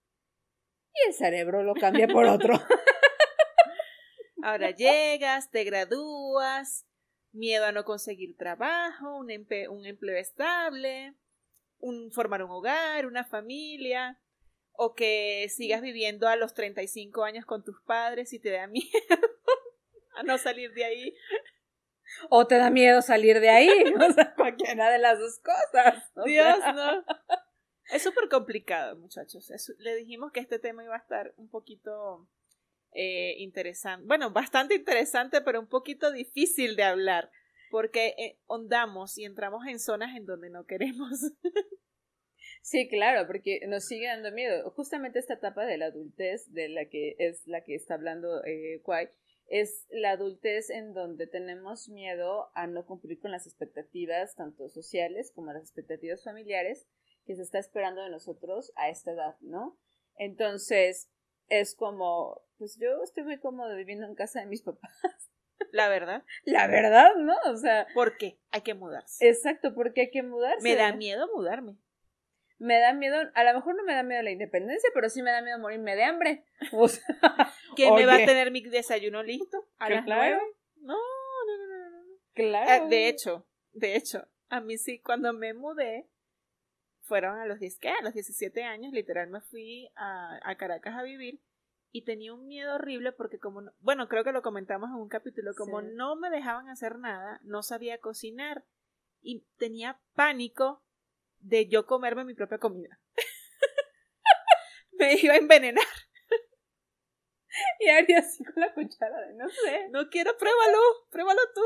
Y 0.94 1.08
el 1.08 1.14
cerebro 1.14 1.62
lo 1.62 1.74
cambia 1.74 2.06
por 2.08 2.26
otro. 2.26 2.54
Ahora 4.42 4.70
llegas, 4.70 5.50
te 5.50 5.64
gradúas, 5.64 6.86
miedo 7.32 7.64
a 7.64 7.72
no 7.72 7.84
conseguir 7.84 8.36
trabajo, 8.36 9.16
un, 9.16 9.28
empe- 9.28 9.68
un 9.68 9.86
empleo 9.86 10.16
estable, 10.16 11.14
un, 11.78 12.10
formar 12.10 12.42
un 12.42 12.50
hogar, 12.50 13.06
una 13.06 13.24
familia, 13.24 14.20
o 14.72 14.94
que 14.94 15.46
sigas 15.48 15.80
viviendo 15.80 16.26
a 16.28 16.36
los 16.36 16.54
35 16.54 17.22
años 17.24 17.46
con 17.46 17.62
tus 17.62 17.80
padres 17.84 18.32
y 18.32 18.40
te 18.40 18.50
da 18.50 18.66
miedo 18.68 18.90
a 20.16 20.22
no 20.24 20.38
salir 20.38 20.72
de 20.72 20.84
ahí. 20.84 21.14
o 22.28 22.46
te 22.46 22.56
da 22.58 22.68
miedo 22.70 23.00
salir 23.00 23.38
de 23.40 23.48
ahí, 23.50 23.68
o 23.68 24.12
sea, 24.12 24.34
cualquiera 24.36 24.90
de 24.90 24.98
las 24.98 25.18
dos 25.20 25.38
cosas. 25.38 26.02
Dios, 26.26 26.58
sea. 26.58 26.72
no. 26.72 27.04
Es 27.92 28.02
súper 28.02 28.30
complicado, 28.30 28.96
muchachos. 28.96 29.52
Le 29.78 29.94
dijimos 29.96 30.32
que 30.32 30.40
este 30.40 30.58
tema 30.58 30.82
iba 30.82 30.94
a 30.94 30.98
estar 30.98 31.34
un 31.36 31.50
poquito 31.50 32.26
eh, 32.94 33.34
interesante. 33.36 34.06
Bueno, 34.06 34.30
bastante 34.30 34.74
interesante, 34.74 35.42
pero 35.42 35.60
un 35.60 35.68
poquito 35.68 36.10
difícil 36.10 36.74
de 36.74 36.84
hablar. 36.84 37.30
Porque 37.70 38.14
eh, 38.18 38.38
hondamos 38.46 39.18
y 39.18 39.24
entramos 39.24 39.66
en 39.66 39.78
zonas 39.78 40.16
en 40.16 40.24
donde 40.24 40.50
no 40.50 40.66
queremos. 40.66 41.20
Sí, 42.64 42.88
claro, 42.88 43.26
porque 43.26 43.60
nos 43.66 43.84
sigue 43.86 44.06
dando 44.06 44.30
miedo. 44.30 44.70
Justamente 44.70 45.18
esta 45.18 45.34
etapa 45.34 45.66
de 45.66 45.78
la 45.78 45.86
adultez, 45.86 46.52
de 46.52 46.68
la 46.68 46.84
que 46.84 47.16
es 47.18 47.44
la 47.48 47.64
que 47.64 47.74
está 47.74 47.94
hablando 47.94 48.44
eh, 48.44 48.80
Kwai, 48.84 49.10
es 49.48 49.86
la 49.90 50.12
adultez 50.12 50.70
en 50.70 50.94
donde 50.94 51.26
tenemos 51.26 51.88
miedo 51.88 52.50
a 52.54 52.68
no 52.68 52.86
cumplir 52.86 53.18
con 53.18 53.32
las 53.32 53.46
expectativas, 53.46 54.36
tanto 54.36 54.68
sociales 54.68 55.32
como 55.34 55.52
las 55.52 55.62
expectativas 55.62 56.22
familiares, 56.22 56.86
que 57.24 57.36
se 57.36 57.42
está 57.42 57.58
esperando 57.58 58.02
de 58.02 58.10
nosotros 58.10 58.72
a 58.76 58.88
esta 58.88 59.12
edad, 59.12 59.36
¿no? 59.40 59.78
Entonces, 60.16 61.10
es 61.48 61.74
como, 61.74 62.42
pues 62.58 62.78
yo 62.80 63.02
estoy 63.02 63.24
muy 63.24 63.38
cómodo 63.38 63.74
viviendo 63.76 64.06
en 64.06 64.14
casa 64.14 64.40
de 64.40 64.46
mis 64.46 64.62
papás. 64.62 64.92
La 65.70 65.88
verdad. 65.88 66.24
La 66.44 66.66
verdad, 66.66 67.14
¿no? 67.16 67.34
O 67.50 67.56
sea. 67.56 67.86
¿Por 67.94 68.16
qué? 68.16 68.38
Hay 68.50 68.62
que 68.62 68.74
mudarse. 68.74 69.28
Exacto, 69.28 69.74
porque 69.74 70.02
hay 70.02 70.10
que 70.10 70.22
mudarse. 70.22 70.62
Me 70.62 70.74
da 70.76 70.92
miedo 70.92 71.28
mudarme. 71.34 71.76
Me 72.58 72.78
da 72.78 72.92
miedo, 72.92 73.16
a 73.34 73.44
lo 73.44 73.54
mejor 73.54 73.74
no 73.74 73.82
me 73.82 73.92
da 73.92 74.04
miedo 74.04 74.22
la 74.22 74.30
independencia, 74.30 74.88
pero 74.94 75.08
sí 75.08 75.20
me 75.20 75.32
da 75.32 75.42
miedo 75.42 75.58
morirme 75.58 75.96
de 75.96 76.04
hambre. 76.04 76.44
O 76.72 76.88
sea, 76.88 77.04
¿Quién 77.76 77.94
me 77.94 78.06
va 78.06 78.14
a 78.14 78.24
tener 78.24 78.50
mi 78.52 78.62
desayuno 78.62 79.22
listo? 79.22 79.68
¿A 79.78 79.90
las 79.90 80.04
Claro. 80.04 80.36
nueve? 80.36 80.42
No, 80.76 80.94
no, 80.94 81.56
no, 81.58 81.66
no, 81.66 81.90
no, 81.90 82.04
no. 82.04 82.14
Claro. 82.34 82.70
Ah, 82.84 82.88
de 82.88 83.08
hecho, 83.08 83.46
de 83.72 83.96
hecho, 83.96 84.28
a 84.48 84.60
mí 84.60 84.78
sí, 84.78 85.00
cuando 85.00 85.32
me 85.32 85.54
mudé, 85.54 86.08
fueron 87.12 87.38
a 87.38 87.44
los 87.44 87.58
10, 87.60 87.78
¿qué? 87.78 87.90
A 87.90 88.00
los 88.02 88.14
17 88.14 88.64
años, 88.64 88.90
literal, 88.94 89.28
me 89.28 89.42
fui 89.42 89.90
a, 89.96 90.38
a 90.48 90.56
Caracas 90.56 90.94
a 90.96 91.02
vivir 91.02 91.42
y 91.90 92.06
tenía 92.06 92.32
un 92.32 92.46
miedo 92.46 92.74
horrible 92.74 93.12
porque 93.12 93.38
como, 93.38 93.60
no- 93.60 93.72
bueno, 93.80 94.08
creo 94.08 94.24
que 94.24 94.32
lo 94.32 94.40
comentamos 94.40 94.88
en 94.88 94.96
un 94.96 95.10
capítulo, 95.10 95.52
como 95.54 95.82
Sí. 95.82 95.88
no 95.92 96.16
me 96.16 96.30
dejaban 96.30 96.70
hacer 96.70 96.98
nada, 96.98 97.38
no 97.42 97.62
sabía 97.62 97.98
cocinar 97.98 98.64
y 99.20 99.44
tenía 99.58 100.00
pánico 100.14 100.82
de 101.40 101.68
yo 101.68 101.84
comerme 101.84 102.24
mi 102.24 102.32
propia 102.32 102.56
comida. 102.56 102.98
me 104.92 105.12
iba 105.20 105.34
a 105.34 105.36
envenenar. 105.36 105.84
Y 107.80 107.88
haría 107.90 108.20
así 108.20 108.42
con 108.44 108.54
la 108.56 108.72
cuchara 108.72 109.20
de 109.26 109.34
no 109.34 109.46
sé. 109.50 109.88
No 109.90 110.08
quiero, 110.08 110.34
pruébalo, 110.38 110.78
pruébalo 111.10 111.40
tú. 111.54 111.60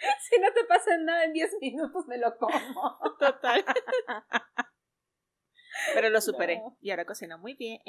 Si 0.30 0.40
no 0.40 0.52
te 0.52 0.64
pasa 0.64 0.96
nada 0.98 1.24
en 1.24 1.32
10 1.32 1.50
minutos, 1.60 2.06
me 2.06 2.18
lo 2.18 2.36
como. 2.36 2.52
Total. 3.18 3.64
Pero 5.94 6.10
lo 6.10 6.20
superé 6.20 6.56
No. 6.58 6.76
y 6.80 6.90
ahora 6.90 7.04
cocino 7.06 7.38
muy 7.38 7.54
bien. 7.54 7.80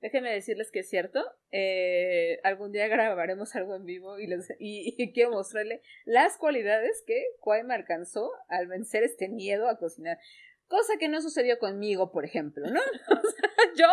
Déjenme 0.00 0.30
decirles 0.32 0.70
que 0.72 0.80
es 0.80 0.88
cierto. 0.88 1.22
eh, 1.50 2.38
algún 2.44 2.72
día 2.72 2.86
grabaremos 2.88 3.54
algo 3.56 3.74
en 3.74 3.84
vivo 3.84 4.18
y, 4.18 4.26
les, 4.26 4.48
y, 4.58 4.94
y 4.96 5.12
quiero 5.12 5.32
mostrarle 5.32 5.82
las 6.04 6.38
cualidades 6.38 7.02
que 7.06 7.24
Kwai 7.40 7.64
me 7.64 7.74
alcanzó 7.74 8.30
al 8.48 8.68
vencer 8.68 9.02
este 9.02 9.28
miedo 9.28 9.68
a 9.68 9.78
cocinar. 9.78 10.18
Cosa 10.68 10.94
que 10.98 11.08
no 11.08 11.20
sucedió 11.20 11.58
conmigo, 11.58 12.10
por 12.10 12.24
ejemplo, 12.24 12.64
¿no? 12.70 12.80
O 12.80 13.20
sea, 13.30 13.50
yo. 13.76 13.88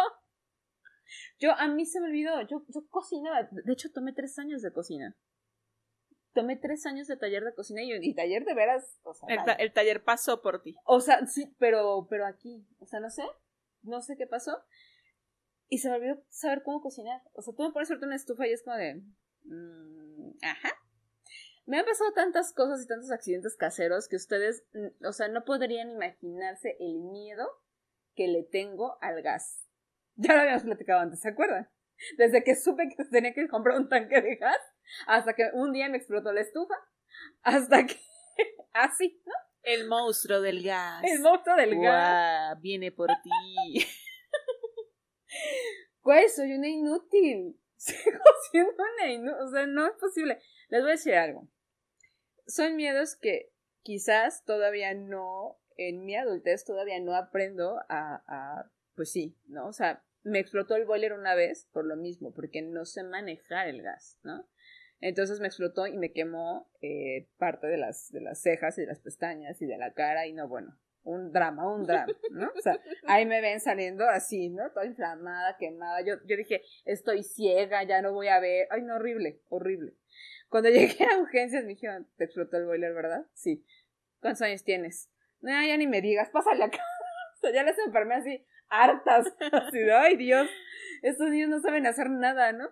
Yo, 1.40 1.52
a 1.52 1.68
mí 1.68 1.86
se 1.86 2.00
me 2.00 2.08
olvidó. 2.08 2.42
Yo, 2.48 2.64
yo 2.70 2.88
cocinaba. 2.90 3.48
De 3.52 3.74
hecho, 3.74 3.92
tomé 3.92 4.14
tres 4.14 4.40
años 4.40 4.62
de 4.62 4.72
cocina. 4.72 5.16
Tomé 6.34 6.56
tres 6.58 6.86
años 6.86 7.08
de 7.08 7.16
taller 7.18 7.44
de 7.44 7.54
cocina 7.54 7.82
y, 7.84 7.92
y 8.02 8.14
taller 8.16 8.44
de 8.46 8.54
veras. 8.54 9.00
O 9.04 9.14
sea, 9.14 9.28
El, 9.30 9.44
ta- 9.46 9.54
el 9.54 9.72
taller 9.72 10.04
pasó 10.04 10.42
por 10.42 10.62
ti. 10.62 10.76
O 10.86 11.00
sea, 11.00 11.26
sí, 11.28 11.56
pero, 11.60 12.08
pero 12.10 12.26
aquí, 12.26 12.68
o 12.80 12.86
sea, 12.86 13.00
no 13.00 13.10
sé, 13.10 13.24
no 13.84 14.02
sé 14.02 14.18
qué 14.18 14.26
pasó. 14.28 14.58
Y 15.70 15.78
se 15.80 15.90
me 15.90 15.96
olvidó 15.96 16.24
saber 16.30 16.64
cómo 16.64 16.82
cocinar. 16.82 17.22
O 17.34 17.42
sea, 17.42 17.54
tú 17.56 17.64
me 17.64 17.72
pones 17.72 17.90
ahorita 17.90 18.06
una 18.08 18.16
estufa 18.16 18.48
y 18.48 18.54
es 18.54 18.64
como 18.64 18.76
de... 18.78 18.96
mm, 19.46 20.32
ajá. 20.44 20.70
Me 21.66 21.80
han 21.80 21.86
pasado 21.86 22.12
tantas 22.14 22.52
cosas 22.54 22.84
y 22.84 22.88
tantos 22.88 23.10
accidentes 23.12 23.56
caseros 23.56 24.08
que 24.10 24.18
ustedes, 24.18 24.66
mm, 24.74 25.06
o 25.06 25.14
sea, 25.14 25.30
no 25.30 25.46
podrían 25.46 25.92
imaginarse 25.92 26.76
el 26.80 27.00
miedo 27.00 27.48
que 28.16 28.28
le 28.28 28.44
tengo 28.44 28.98
al 29.02 29.22
gas. 29.22 29.60
Ya 30.16 30.36
lo 30.36 30.42
habíamos 30.42 30.64
platicado 30.64 31.00
antes, 31.00 31.22
¿se 31.22 31.30
acuerdan? 31.30 31.68
Desde 32.18 32.44
que 32.44 32.56
supe 32.56 32.84
que 32.96 33.04
tenía 33.06 33.34
que 33.34 33.48
comprar 33.48 33.78
un 33.80 33.90
tanque 33.90 34.22
de 34.22 34.36
gas, 34.36 34.60
hasta 35.08 35.34
que 35.34 35.50
un 35.54 35.74
día 35.74 35.90
me 35.90 35.98
explotó 35.98 36.32
la 36.32 36.42
estufa, 36.42 36.76
hasta 37.42 37.86
que... 37.86 37.96
Así, 38.74 39.22
¿no? 39.26 39.34
El 39.62 39.88
monstruo 39.88 40.42
del 40.42 40.64
gas. 40.64 41.04
El 41.04 41.22
monstruo 41.22 41.56
del 41.56 41.80
gas. 41.80 42.60
Viene 42.62 42.92
por 42.92 43.10
ti. 43.24 43.86
Güey, 46.04 46.28
soy 46.28 46.52
una 46.52 46.68
inútil. 46.68 47.58
Sigo 47.78 48.20
siendo 48.52 48.84
una 48.98 49.12
inútil. 49.12 49.42
O 49.42 49.50
sea, 49.50 49.66
no 49.66 49.88
es 49.88 49.94
posible. 49.94 50.40
Les 50.70 50.82
voy 50.82 50.90
a 50.90 50.94
decir 50.94 51.16
algo. 51.16 51.48
Son 52.46 52.76
miedos 52.76 53.16
que 53.16 53.54
quizás 53.84 54.44
todavía 54.44 54.94
no, 54.94 55.60
en 55.78 56.06
mi 56.06 56.16
adultez 56.16 56.66
todavía 56.66 57.00
no 57.00 57.16
aprendo 57.16 57.80
a, 57.88 58.22
a 58.28 58.70
pues 58.96 59.12
sí, 59.12 59.38
¿no? 59.48 59.68
O 59.68 59.74
sea, 59.74 60.04
me 60.24 60.40
explotó 60.40 60.76
el 60.76 60.86
boiler 60.86 61.14
una 61.14 61.36
vez 61.36 61.70
por 61.72 61.86
lo 61.86 61.96
mismo, 61.96 62.34
porque 62.34 62.62
no 62.62 62.86
sé 62.86 63.04
manejar 63.04 63.68
el 63.68 63.82
gas, 63.82 64.20
¿no? 64.24 64.46
Entonces 65.04 65.42
me 65.42 65.48
explotó 65.48 65.86
y 65.86 65.98
me 65.98 66.14
quemó 66.14 66.72
eh, 66.82 67.28
parte 67.38 67.68
de 67.68 67.76
las, 67.76 68.10
de 68.14 68.22
las 68.22 68.42
cejas 68.42 68.78
y 68.78 68.82
de 68.82 68.88
las 68.88 69.02
pestañas 69.02 69.62
y 69.62 69.66
de 69.66 69.78
la 69.78 69.94
cara 69.94 70.28
y 70.28 70.32
no, 70.32 70.48
bueno, 70.48 70.80
un 71.04 71.34
drama, 71.34 71.70
un 71.70 71.84
drama, 71.84 72.14
¿no? 72.32 72.50
O 72.56 72.62
sea, 72.62 72.80
ahí 73.06 73.26
me 73.26 73.42
ven 73.42 73.60
saliendo 73.60 74.08
así, 74.08 74.50
¿no? 74.50 74.72
Toda 74.72 74.86
inflamada, 74.86 75.58
quemada. 75.58 76.00
Yo, 76.06 76.16
yo 76.26 76.38
dije, 76.38 76.62
estoy 76.86 77.24
ciega, 77.24 77.84
ya 77.84 78.02
no 78.02 78.14
voy 78.14 78.30
a 78.30 78.40
ver. 78.40 78.66
Ay, 78.72 78.84
no, 78.84 78.96
horrible, 78.96 79.42
horrible. 79.50 79.94
Cuando 80.48 80.70
llegué 80.70 81.04
a 81.04 81.20
urgencias 81.20 81.64
me 81.64 81.72
dijeron, 81.72 82.08
te 82.16 82.24
explotó 82.24 82.56
el 82.56 82.66
boiler, 82.66 82.94
¿verdad? 82.94 83.26
Sí. 83.34 83.66
¿Cuántos 84.22 84.44
años 84.44 84.64
tienes? 84.64 85.12
No, 85.42 85.52
ya 85.52 85.76
ni 85.76 85.86
me 85.86 86.00
digas, 86.00 86.30
pásale 86.30 86.64
acá. 86.64 86.80
O 87.36 87.46
sea, 87.46 87.52
ya 87.52 87.64
las 87.64 87.78
enfermé 87.78 88.16
así, 88.16 88.46
hartas. 88.70 89.28
Así 89.52 89.80
ay, 89.82 90.16
Dios, 90.16 90.48
estos 91.02 91.30
niños 91.30 91.50
no 91.50 91.60
saben 91.60 91.86
hacer 91.86 92.10
nada, 92.10 92.54
¿no? 92.54 92.70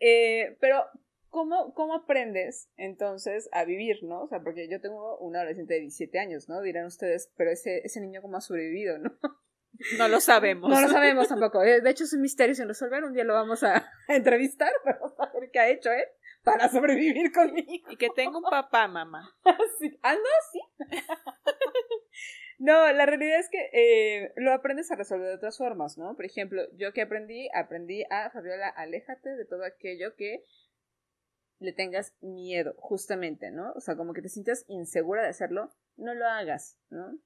Eh, 0.00 0.56
pero, 0.60 0.84
¿cómo, 1.30 1.72
¿cómo 1.74 1.94
aprendes 1.94 2.68
entonces 2.76 3.48
a 3.52 3.64
vivir, 3.64 4.02
no? 4.02 4.22
O 4.22 4.28
sea, 4.28 4.40
porque 4.40 4.68
yo 4.68 4.80
tengo 4.80 5.18
un 5.18 5.36
adolescente 5.36 5.74
de 5.74 5.80
17 5.80 6.18
años, 6.18 6.48
¿no? 6.48 6.60
Dirán 6.60 6.86
ustedes, 6.86 7.32
pero 7.36 7.50
ese, 7.50 7.80
ese 7.84 8.00
niño 8.00 8.22
cómo 8.22 8.36
ha 8.36 8.40
sobrevivido, 8.40 8.98
¿no? 8.98 9.10
No 9.96 10.08
lo 10.08 10.20
sabemos. 10.20 10.68
No 10.68 10.80
lo 10.80 10.88
sabemos 10.88 11.28
tampoco. 11.28 11.62
Eh, 11.62 11.80
De 11.80 11.90
hecho, 11.90 12.04
es 12.04 12.12
un 12.12 12.20
misterio 12.20 12.54
sin 12.54 12.68
resolver. 12.68 13.02
Un 13.02 13.14
día 13.14 13.24
lo 13.24 13.32
vamos 13.32 13.62
a, 13.62 13.76
a 14.08 14.14
entrevistar 14.14 14.70
para 14.84 14.98
saber 15.16 15.50
qué 15.50 15.58
ha 15.58 15.70
hecho 15.70 15.90
él 15.90 16.04
para 16.42 16.68
sobrevivir 16.68 17.32
conmigo. 17.32 17.90
Y 17.90 17.96
que 17.96 18.08
tengo 18.14 18.38
un 18.38 18.44
papá, 18.44 18.88
mamá. 18.88 19.36
Sí. 19.78 19.98
Ah, 20.02 20.14
no, 20.14 20.20
sí. 20.52 20.60
No, 22.62 22.92
la 22.92 23.06
realidad 23.06 23.38
es 23.38 23.48
que 23.48 23.70
eh, 23.72 24.34
lo 24.36 24.52
aprendes 24.52 24.90
a 24.90 24.94
resolver 24.94 25.28
de 25.28 25.36
otras 25.36 25.56
formas, 25.56 25.96
¿no? 25.96 26.14
Por 26.14 26.26
ejemplo, 26.26 26.60
yo 26.76 26.92
que 26.92 27.00
aprendí, 27.00 27.48
aprendí 27.54 28.04
a, 28.10 28.28
Fabiola, 28.28 28.68
aléjate 28.68 29.30
de 29.30 29.46
todo 29.46 29.64
aquello 29.64 30.14
que 30.14 30.44
le 31.60 31.72
tengas 31.72 32.14
miedo, 32.20 32.74
justamente, 32.78 33.50
¿no? 33.50 33.72
O 33.74 33.80
sea, 33.80 33.96
como 33.96 34.12
que 34.12 34.22
te 34.22 34.28
sientas 34.28 34.64
insegura 34.66 35.22
de 35.22 35.28
hacerlo, 35.28 35.70
no 35.96 36.14
lo 36.14 36.26
hagas, 36.26 36.78
¿no? 36.88 37.18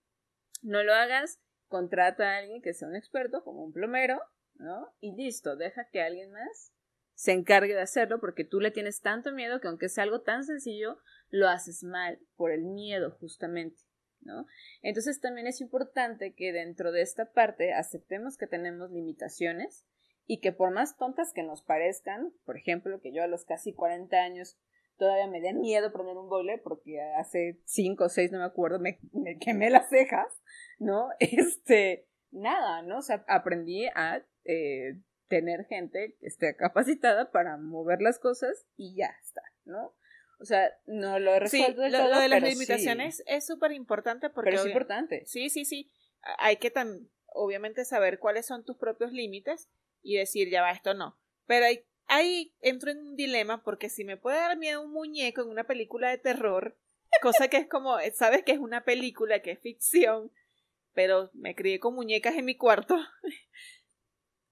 No 0.63 0.83
lo 0.83 0.93
hagas, 0.93 1.41
contrata 1.69 2.31
a 2.31 2.39
alguien 2.39 2.61
que 2.61 2.75
sea 2.75 2.89
un 2.89 2.97
experto, 2.97 3.43
como 3.45 3.65
un 3.65 3.73
plomero, 3.73 4.21
¿no? 4.57 4.93
Y 5.01 5.15
listo, 5.15 5.57
deja 5.57 5.89
que 5.89 6.03
alguien 6.03 6.33
más 6.33 6.73
se 7.15 7.33
encargue 7.33 7.75
de 7.75 7.81
hacerlo 7.81 8.21
porque 8.21 8.45
tú 8.45 8.61
le 8.61 8.73
tienes 8.73 9.01
tanto 9.01 9.33
miedo 9.33 9.61
que 9.61 9.69
aunque 9.69 9.89
sea 9.89 10.05
algo 10.05 10.23
tan 10.23 10.45
sencillo, 10.45 10.99
lo 11.31 11.49
haces 11.49 11.85
mal 11.85 12.19
por 12.37 12.51
el 12.51 12.65
miedo, 12.65 13.13
justamente. 13.13 13.81
¿no? 14.21 14.47
Entonces 14.83 15.21
también 15.21 15.47
es 15.47 15.61
importante 15.61 16.35
que 16.35 16.53
dentro 16.53 16.93
de 16.93 17.03
esta 17.03 17.31
parte 17.31 17.73
aceptemos 17.73 18.37
que 18.37 18.47
tenemos 18.47 18.91
limitaciones 18.91 19.85
y 20.27 20.41
que 20.41 20.53
por 20.53 20.71
más 20.73 20.97
tontas 20.97 21.33
que 21.33 21.43
nos 21.43 21.63
parezcan, 21.63 22.33
por 22.45 22.57
ejemplo, 22.57 23.01
que 23.01 23.13
yo 23.13 23.23
a 23.23 23.27
los 23.27 23.45
casi 23.45 23.75
40 23.75 24.17
años 24.17 24.59
todavía 24.97 25.27
me 25.27 25.43
da 25.43 25.53
miedo 25.53 25.93
prender 25.93 26.17
un 26.17 26.29
boiler 26.29 26.63
porque 26.63 27.01
hace 27.19 27.61
5 27.65 28.05
o 28.05 28.09
6, 28.09 28.33
no 28.33 28.39
me 28.39 28.45
acuerdo, 28.45 28.79
me, 28.79 29.01
me 29.13 29.39
quemé 29.39 29.71
las 29.71 29.89
cejas, 29.89 30.33
¿no? 30.79 31.09
Este, 31.21 32.07
nada, 32.31 32.83
¿no? 32.83 32.99
O 32.99 33.03
sea, 33.03 33.25
aprendí 33.29 33.87
a 33.95 34.25
eh, 34.45 35.01
tener 35.29 35.67
gente 35.67 36.17
que 36.21 36.27
esté 36.27 36.57
capacitada 36.57 37.31
para 37.31 37.57
mover 37.57 38.01
las 38.01 38.19
cosas 38.19 38.67
y 38.77 38.97
ya 38.97 39.11
está, 39.23 39.43
¿no? 39.65 39.95
O 40.41 40.45
sea, 40.45 40.73
no 40.87 41.19
lo 41.19 41.35
he 41.35 41.49
Sí, 41.49 41.59
resuelto 41.59 41.81
lo, 41.81 41.85
del 41.85 41.93
lo 41.93 41.99
todo, 42.11 42.21
de 42.21 42.29
las 42.29 42.41
pero 42.41 42.47
sí. 42.47 42.53
limitaciones 42.53 43.23
es 43.27 43.47
súper 43.47 43.73
importante 43.73 44.31
porque... 44.31 44.51
Pero 44.51 44.63
es 44.63 44.67
importante. 44.67 45.23
Sí, 45.27 45.49
sí, 45.49 45.65
sí. 45.65 45.91
Hay 46.39 46.57
que 46.57 46.71
tan, 46.71 47.09
obviamente 47.27 47.85
saber 47.85 48.19
cuáles 48.19 48.47
son 48.47 48.65
tus 48.65 48.77
propios 48.77 49.13
límites 49.13 49.69
y 50.05 50.17
decir, 50.17 50.49
ya 50.51 50.63
va, 50.63 50.71
esto 50.71 50.95
no. 50.95 51.19
Pero 51.47 51.67
ahí 52.07 52.55
entro 52.61 52.93
en 52.93 52.99
un 52.99 53.17
dilema 53.17 53.65
porque 53.65 53.89
si 53.89 54.05
me 54.05 54.17
puede 54.17 54.37
dar 54.37 54.57
miedo 54.57 54.83
un 54.83 54.93
muñeco 54.93 55.43
en 55.43 55.49
una 55.49 55.65
película 55.65 56.11
de 56.11 56.19
terror, 56.19 56.79
cosa 57.21 57.49
que 57.49 57.57
es 57.57 57.69
como, 57.69 57.97
sabes 58.15 58.45
que 58.45 58.53
es 58.53 58.59
una 58.59 58.85
película, 58.85 59.41
que 59.41 59.53
es 59.53 59.61
ficción, 59.61 60.31
pero 60.93 61.31
me 61.33 61.55
crié 61.55 61.81
con 61.81 61.95
muñecas 61.95 62.37
en 62.37 62.45
mi 62.45 62.57
cuarto. 62.57 62.97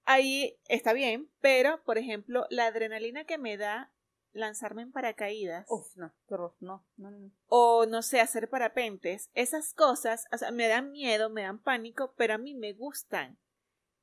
Ahí 0.05 0.59
está 0.67 0.91
bien, 0.91 1.29
pero, 1.39 1.81
por 1.83 1.97
ejemplo, 1.97 2.45
la 2.49 2.65
adrenalina 2.65 3.23
que 3.25 3.37
me 3.37 3.57
da 3.57 3.93
lanzarme 4.33 4.81
en 4.81 4.91
paracaídas 4.91 5.65
Uf, 5.69 5.95
no, 5.95 6.11
horror, 6.27 6.55
no, 6.59 6.83
no, 6.97 7.11
no. 7.11 7.31
o 7.45 7.85
no 7.85 8.01
sé, 8.01 8.19
hacer 8.19 8.49
parapentes, 8.49 9.29
esas 9.33 9.73
cosas, 9.73 10.25
o 10.33 10.37
sea, 10.37 10.51
me 10.51 10.67
dan 10.67 10.91
miedo, 10.91 11.29
me 11.29 11.43
dan 11.43 11.61
pánico, 11.61 12.13
pero 12.17 12.33
a 12.33 12.37
mí 12.39 12.55
me 12.55 12.73
gustan. 12.73 13.37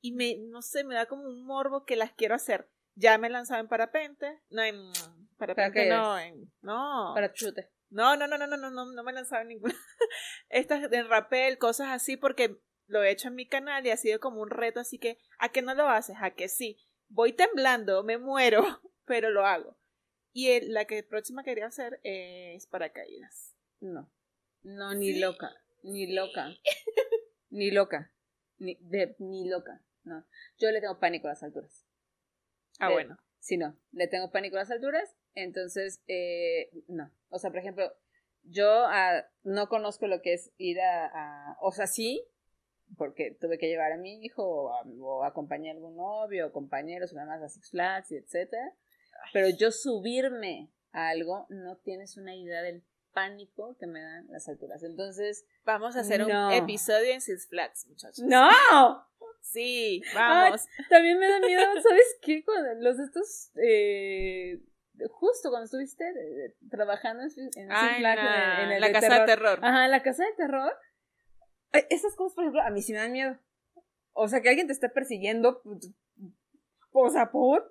Y 0.01 0.13
me, 0.13 0.37
no 0.37 0.61
sé, 0.61 0.83
me 0.83 0.95
da 0.95 1.05
como 1.05 1.23
un 1.23 1.45
morbo 1.45 1.85
que 1.85 1.95
las 1.95 2.11
quiero 2.11 2.35
hacer. 2.35 2.69
Ya 2.95 3.17
me 3.17 3.27
he 3.27 3.29
lanzado 3.29 3.61
en 3.61 3.67
parapente, 3.67 4.41
no 4.49 4.63
en 4.63 4.91
parapente, 5.37 5.87
no, 5.89 6.19
en, 6.19 6.51
no, 6.61 7.11
Para 7.13 7.31
chute. 7.31 7.71
no, 7.89 8.17
no, 8.17 8.27
no, 8.27 8.37
no, 8.37 8.47
no, 8.47 8.57
no, 8.57 8.69
no, 8.69 8.85
no 8.91 9.03
me 9.03 9.11
he 9.11 9.15
lanzado 9.15 9.43
en 9.43 9.49
ninguna. 9.49 9.73
Estas 10.49 10.89
de 10.89 11.03
rappel, 11.03 11.57
cosas 11.57 11.89
así, 11.89 12.17
porque 12.17 12.57
lo 12.87 13.01
he 13.03 13.11
hecho 13.11 13.29
en 13.29 13.35
mi 13.35 13.47
canal 13.47 13.85
y 13.85 13.91
ha 13.91 13.97
sido 13.97 14.19
como 14.19 14.41
un 14.41 14.49
reto, 14.49 14.79
así 14.79 14.97
que, 14.97 15.17
¿a 15.39 15.49
qué 15.49 15.61
no 15.61 15.73
lo 15.73 15.87
haces? 15.87 16.17
¿A 16.19 16.31
que 16.31 16.49
sí? 16.49 16.77
voy 17.11 17.33
temblando, 17.33 18.03
me 18.03 18.17
muero, 18.17 18.63
pero 19.05 19.29
lo 19.29 19.45
hago. 19.45 19.77
Y 20.33 20.61
la 20.69 20.85
que 20.85 21.03
próxima 21.03 21.43
quería 21.43 21.67
hacer 21.67 21.99
es 22.03 22.65
paracaídas. 22.67 23.53
No. 23.81 24.09
No, 24.63 24.93
ni 24.93 25.19
loca. 25.19 25.51
Ni 25.83 26.13
loca. 26.13 26.49
ni 27.49 27.71
loca. 27.71 28.13
Ni, 28.57 28.77
ni 29.19 29.49
loca. 29.49 29.83
No. 30.03 30.25
Yo 30.57 30.71
le 30.71 30.81
tengo 30.81 30.99
pánico 30.99 31.27
a 31.27 31.31
las 31.31 31.43
alturas. 31.43 31.85
Ah, 32.79 32.91
bueno. 32.91 33.17
Sí, 33.39 33.57
no. 33.57 33.77
Le 33.91 34.07
tengo 34.07 34.31
pánico 34.31 34.55
a 34.55 34.59
las 34.59 34.71
alturas. 34.71 35.15
Entonces, 35.33 36.01
eh, 36.07 36.69
no. 36.87 37.11
O 37.29 37.39
sea, 37.39 37.49
por 37.49 37.59
ejemplo, 37.59 37.91
yo 38.43 38.85
ah, 38.87 39.25
no 39.43 39.69
conozco 39.69 40.07
lo 40.07 40.21
que 40.21 40.33
es 40.33 40.51
ir 40.57 40.79
a, 40.81 41.57
O 41.61 41.71
sea, 41.71 41.87
sí, 41.87 42.23
porque 42.97 43.37
tuve 43.39 43.57
que 43.57 43.67
llevar 43.67 43.91
a 43.91 43.97
mi 43.97 44.23
hijo 44.23 44.43
o, 44.43 45.23
a, 45.23 45.27
acompañar 45.27 45.75
a 45.75 45.77
algún 45.77 45.95
novio 45.95 46.47
o 46.47 46.51
compañeros, 46.51 47.13
nada 47.13 47.27
más 47.27 47.41
a 47.41 47.49
Six 47.49 47.69
Flags 47.69 48.11
y 48.11 48.17
etcétera. 48.17 48.73
Pero 49.33 49.49
yo 49.49 49.71
subirme 49.71 50.71
a 50.91 51.09
algo, 51.09 51.45
no 51.49 51.77
tienes 51.77 52.17
una 52.17 52.35
idea 52.35 52.61
del 52.61 52.83
pánico 53.13 53.77
que 53.77 53.87
me 53.87 54.01
dan 54.01 54.27
las 54.29 54.47
alturas. 54.49 54.83
Entonces, 54.83 55.45
vamos 55.63 55.95
a 55.95 56.01
hacer 56.01 56.23
un 56.23 56.51
episodio 56.51 57.13
en 57.13 57.21
Six 57.21 57.47
Flags, 57.47 57.87
muchachos. 57.87 58.25
¡No! 58.25 58.49
Sí, 59.41 60.01
vamos. 60.13 60.65
también 60.89 61.19
me 61.19 61.27
da 61.27 61.39
miedo, 61.45 61.81
¿sabes 61.81 62.17
qué? 62.21 62.43
Cuando 62.43 62.73
los 62.75 62.99
estos 62.99 63.51
eh, 63.61 64.61
justo 65.09 65.49
cuando 65.49 65.65
estuviste 65.65 66.03
eh, 66.03 66.55
trabajando 66.69 67.23
en, 67.23 67.49
en, 67.55 67.71
en, 67.71 68.81
la 68.81 68.91
casa 68.91 69.19
de 69.19 69.25
terror. 69.25 69.59
Ajá, 69.61 69.85
en 69.85 69.91
la 69.91 70.03
casa 70.03 70.23
de 70.23 70.33
terror. 70.33 70.73
Esas 71.89 72.15
cosas, 72.15 72.35
por 72.35 72.43
ejemplo, 72.43 72.61
a 72.61 72.69
mí 72.69 72.81
sí 72.81 72.91
me 72.93 72.99
dan 72.99 73.11
miedo. 73.11 73.37
O 74.13 74.27
sea, 74.27 74.41
que 74.41 74.49
alguien 74.49 74.67
te 74.67 74.73
esté 74.73 74.89
persiguiendo. 74.89 75.61
O 76.91 77.09
sea, 77.09 77.31
por. 77.31 77.69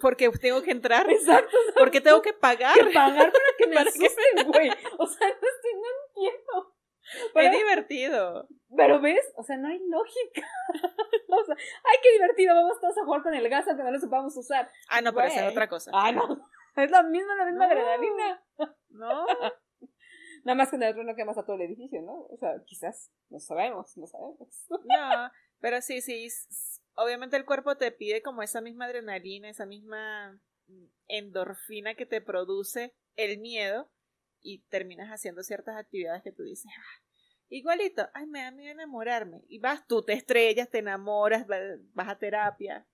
Porque 0.00 0.30
tengo 0.30 0.62
que 0.62 0.70
entrar. 0.70 1.10
Exacto. 1.10 1.56
Porque 1.76 2.00
tengo 2.00 2.22
que 2.22 2.32
pagar. 2.32 2.74
Que 2.74 2.92
pagar 2.94 3.32
para 3.32 3.44
que 3.58 3.66
me 3.68 3.76
asusten, 3.76 4.46
güey. 4.46 4.70
O 4.98 5.06
sea, 5.06 5.28
no, 5.28 5.34
estoy, 5.34 5.72
no 5.74 5.88
entiendo. 6.08 6.74
es 7.34 7.52
divertido. 7.52 8.48
Pero 8.76 9.00
ves, 9.00 9.32
o 9.36 9.42
sea, 9.42 9.56
no 9.56 9.68
hay 9.68 9.78
lógica. 9.88 10.46
o 11.28 11.44
sea, 11.44 11.56
ay, 11.56 11.98
qué 12.02 12.12
divertido, 12.12 12.54
vamos 12.54 12.80
todos 12.80 12.98
a 12.98 13.04
jugar 13.04 13.22
con 13.22 13.34
el 13.34 13.48
gas 13.48 13.66
aunque 13.68 13.82
no 13.82 13.90
lo 13.90 13.98
sepamos 13.98 14.36
usar. 14.36 14.70
Ah, 14.88 15.00
no, 15.00 15.12
pero 15.14 15.26
esa 15.28 15.46
es 15.46 15.50
otra 15.50 15.68
cosa. 15.68 15.90
Ah, 15.94 16.12
no. 16.12 16.22
Es 16.76 16.92
la 16.92 17.02
misma, 17.02 17.34
la 17.34 17.44
misma 17.44 17.64
adrenalina. 17.64 18.40
No. 18.90 19.26
Nada 20.44 20.54
más 20.54 20.70
que 20.70 20.76
en 20.76 20.84
el 20.84 20.92
otro 20.92 21.02
no 21.02 21.16
quemas 21.16 21.36
a 21.36 21.44
todo 21.44 21.56
el 21.56 21.62
edificio, 21.62 22.00
¿no? 22.02 22.26
O 22.30 22.36
sea, 22.38 22.62
quizás, 22.66 23.10
no 23.30 23.40
sabemos, 23.40 23.96
no 23.96 24.06
sabemos. 24.06 24.66
no, 24.68 25.30
pero 25.58 25.82
sí, 25.82 26.00
sí, 26.00 26.28
obviamente 26.94 27.36
el 27.36 27.44
cuerpo 27.44 27.76
te 27.76 27.90
pide 27.90 28.22
como 28.22 28.42
esa 28.42 28.60
misma 28.60 28.84
adrenalina, 28.84 29.50
esa 29.50 29.66
misma 29.66 30.40
endorfina 31.08 31.94
que 31.94 32.06
te 32.06 32.20
produce 32.20 32.94
el 33.16 33.38
miedo 33.38 33.90
y 34.42 34.58
terminas 34.68 35.08
haciendo 35.08 35.42
ciertas 35.42 35.76
actividades 35.76 36.22
que 36.22 36.32
tú 36.32 36.42
dices, 36.42 36.70
ah, 36.76 37.02
igualito, 37.48 38.08
ay, 38.14 38.26
me 38.26 38.42
da 38.42 38.50
miedo 38.50 38.72
enamorarme. 38.72 39.42
Y 39.48 39.58
vas 39.58 39.86
tú, 39.86 40.02
te 40.02 40.12
estrellas, 40.12 40.68
te 40.70 40.78
enamoras, 40.78 41.46
vas 41.46 42.08
a 42.08 42.18
terapia. 42.18 42.86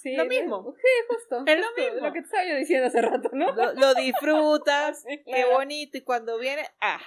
Sí, 0.00 0.16
lo 0.16 0.24
mismo. 0.24 0.74
Sí, 0.76 0.88
justo. 1.08 1.44
Es 1.46 1.60
lo 1.60 1.66
mismo. 1.76 2.06
Lo 2.06 2.12
que 2.12 2.20
te 2.20 2.26
estaba 2.26 2.44
yo 2.46 2.56
diciendo 2.56 2.86
hace 2.86 3.02
rato, 3.02 3.30
¿no? 3.32 3.52
Lo, 3.52 3.94
disfrutas, 3.94 5.04
qué 5.26 5.44
bonito, 5.52 5.98
y 5.98 6.02
cuando 6.02 6.38
viene, 6.38 6.62
ah, 6.80 7.02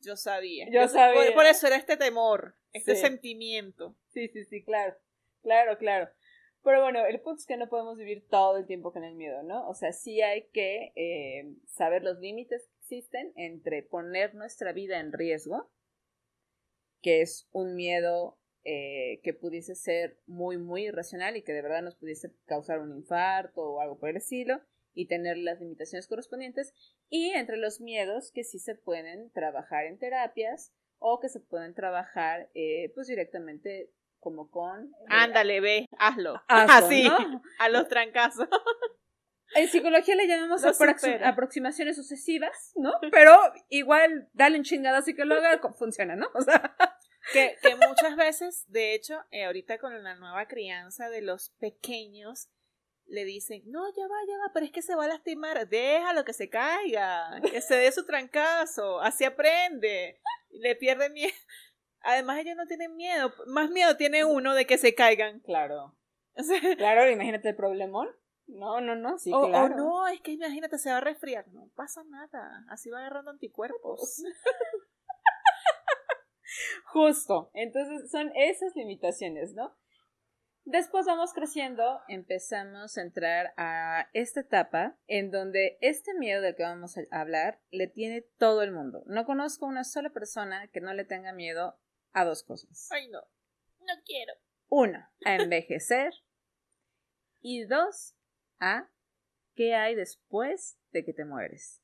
yo 0.00 0.16
sabía. 0.16 0.66
Yo, 0.70 0.88
sabía. 0.88 1.32
Por, 1.34 1.46
eso 1.46 1.66
era 1.66 1.76
este 1.76 1.96
temor, 1.96 2.56
este 2.72 2.96
sentimiento. 2.96 3.94
Sí, 4.08 4.28
sí, 4.28 4.44
sí, 4.44 4.62
claro. 4.64 4.96
Claro, 5.42 5.78
claro. 5.78 6.08
Pero 6.64 6.82
bueno, 6.82 7.06
el 7.06 7.20
punto 7.20 7.38
es 7.38 7.46
que 7.46 7.56
no 7.56 7.68
podemos 7.68 7.96
vivir 7.96 8.26
todo 8.28 8.56
el 8.56 8.66
tiempo 8.66 8.92
con 8.92 9.04
el 9.04 9.14
miedo, 9.14 9.44
¿no? 9.44 9.68
O 9.68 9.74
sea, 9.74 9.92
sí 9.92 10.20
hay 10.20 10.48
que 10.52 10.92
eh, 10.96 11.54
saber 11.68 12.02
los 12.02 12.18
límites 12.18 12.68
existen 12.86 13.32
entre 13.36 13.82
poner 13.82 14.34
nuestra 14.34 14.72
vida 14.72 15.00
en 15.00 15.12
riesgo, 15.12 15.70
que 17.02 17.20
es 17.20 17.48
un 17.50 17.74
miedo 17.74 18.38
eh, 18.64 19.20
que 19.22 19.34
pudiese 19.34 19.74
ser 19.74 20.18
muy, 20.26 20.56
muy 20.56 20.86
irracional 20.86 21.36
y 21.36 21.42
que 21.42 21.52
de 21.52 21.62
verdad 21.62 21.82
nos 21.82 21.96
pudiese 21.96 22.32
causar 22.46 22.80
un 22.80 22.94
infarto 22.96 23.62
o 23.62 23.80
algo 23.80 23.98
por 23.98 24.10
el 24.10 24.16
estilo, 24.16 24.60
y 24.94 25.08
tener 25.08 25.36
las 25.36 25.60
limitaciones 25.60 26.08
correspondientes, 26.08 26.72
y 27.10 27.30
entre 27.30 27.58
los 27.58 27.80
miedos 27.80 28.32
que 28.32 28.44
sí 28.44 28.58
se 28.58 28.74
pueden 28.74 29.30
trabajar 29.30 29.84
en 29.84 29.98
terapias 29.98 30.72
o 30.98 31.20
que 31.20 31.28
se 31.28 31.40
pueden 31.40 31.74
trabajar 31.74 32.50
eh, 32.54 32.92
pues 32.94 33.06
directamente 33.08 33.90
como 34.20 34.50
con... 34.50 34.84
Eh, 34.84 35.06
Ándale, 35.08 35.60
ve, 35.60 35.86
hazlo. 35.98 36.40
Así, 36.48 37.06
a 37.58 37.68
los 37.68 37.88
trancazos. 37.88 38.48
En 39.54 39.68
psicología 39.68 40.16
le 40.16 40.26
llamamos 40.26 40.64
aproximaciones 40.64 41.96
sucesivas, 41.96 42.72
¿no? 42.76 42.92
Pero 43.12 43.36
igual, 43.68 44.28
dale 44.32 44.58
un 44.58 44.64
chingado 44.64 44.96
así 44.96 45.14
que 45.14 45.24
lo 45.24 45.36
haga, 45.36 45.60
funciona, 45.74 46.16
¿no? 46.16 46.28
O 46.34 46.42
sea... 46.42 46.76
Que, 47.32 47.56
que 47.60 47.74
muchas 47.74 48.14
veces, 48.14 48.64
de 48.68 48.94
hecho, 48.94 49.18
eh, 49.32 49.46
ahorita 49.46 49.78
con 49.78 50.00
la 50.04 50.14
nueva 50.14 50.46
crianza 50.46 51.10
de 51.10 51.22
los 51.22 51.50
pequeños, 51.58 52.50
le 53.06 53.24
dicen, 53.24 53.62
no, 53.66 53.82
ya 53.96 54.02
va, 54.02 54.16
ya 54.28 54.38
va, 54.38 54.52
pero 54.52 54.66
es 54.66 54.72
que 54.72 54.82
se 54.82 54.94
va 54.94 55.04
a 55.04 55.08
lastimar, 55.08 55.68
déjalo 55.68 56.24
que 56.24 56.32
se 56.32 56.48
caiga, 56.48 57.40
que 57.50 57.60
se 57.60 57.76
dé 57.76 57.90
su 57.92 58.04
trancazo, 58.04 59.00
así 59.00 59.24
aprende, 59.24 60.20
le 60.50 60.76
pierde 60.76 61.10
miedo. 61.10 61.32
Además, 62.00 62.38
ellos 62.38 62.56
no 62.56 62.66
tienen 62.66 62.94
miedo. 62.94 63.32
Más 63.46 63.70
miedo 63.70 63.96
tiene 63.96 64.24
uno 64.24 64.54
de 64.54 64.64
que 64.64 64.78
se 64.78 64.94
caigan. 64.94 65.40
Claro. 65.40 65.96
claro, 66.76 67.10
imagínate 67.10 67.48
el 67.48 67.56
problemón. 67.56 68.08
No, 68.46 68.80
no, 68.80 68.94
no, 68.94 69.18
sí, 69.18 69.32
o, 69.34 69.48
claro. 69.48 69.74
O 69.74 69.78
no, 69.78 70.08
es 70.08 70.20
que 70.20 70.32
imagínate, 70.32 70.78
se 70.78 70.90
va 70.90 70.98
a 70.98 71.00
resfriar. 71.00 71.48
No 71.48 71.68
pasa 71.74 72.04
nada. 72.04 72.64
Así 72.68 72.90
va 72.90 73.00
agarrando 73.00 73.30
anticuerpos. 73.30 74.22
Justo. 76.92 77.50
Entonces, 77.54 78.10
son 78.10 78.30
esas 78.34 78.74
limitaciones, 78.76 79.54
¿no? 79.54 79.76
Después 80.64 81.06
vamos 81.06 81.32
creciendo, 81.32 82.00
empezamos 82.08 82.98
a 82.98 83.02
entrar 83.02 83.54
a 83.56 84.08
esta 84.14 84.40
etapa 84.40 84.98
en 85.06 85.30
donde 85.30 85.78
este 85.80 86.12
miedo 86.14 86.42
del 86.42 86.56
que 86.56 86.64
vamos 86.64 86.98
a 86.98 87.02
hablar 87.12 87.60
le 87.70 87.86
tiene 87.86 88.22
todo 88.36 88.62
el 88.62 88.72
mundo. 88.72 89.04
No 89.06 89.24
conozco 89.26 89.66
una 89.66 89.84
sola 89.84 90.10
persona 90.10 90.66
que 90.72 90.80
no 90.80 90.92
le 90.92 91.04
tenga 91.04 91.32
miedo 91.32 91.78
a 92.12 92.24
dos 92.24 92.42
cosas. 92.42 92.88
Ay, 92.90 93.06
no. 93.08 93.20
No 93.78 93.92
quiero. 94.04 94.32
Uno, 94.68 95.08
a 95.24 95.36
envejecer. 95.36 96.12
y 97.40 97.64
dos, 97.64 98.15
a 98.60 98.88
qué 99.54 99.74
hay 99.74 99.94
después 99.94 100.78
de 100.92 101.04
que 101.04 101.12
te 101.12 101.24
mueres. 101.24 101.82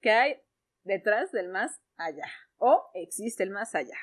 ¿Qué 0.00 0.10
hay 0.10 0.42
detrás 0.82 1.32
del 1.32 1.48
más 1.48 1.80
allá? 1.96 2.28
¿O 2.58 2.90
existe 2.94 3.42
el 3.42 3.50
más 3.50 3.74
allá? 3.74 3.96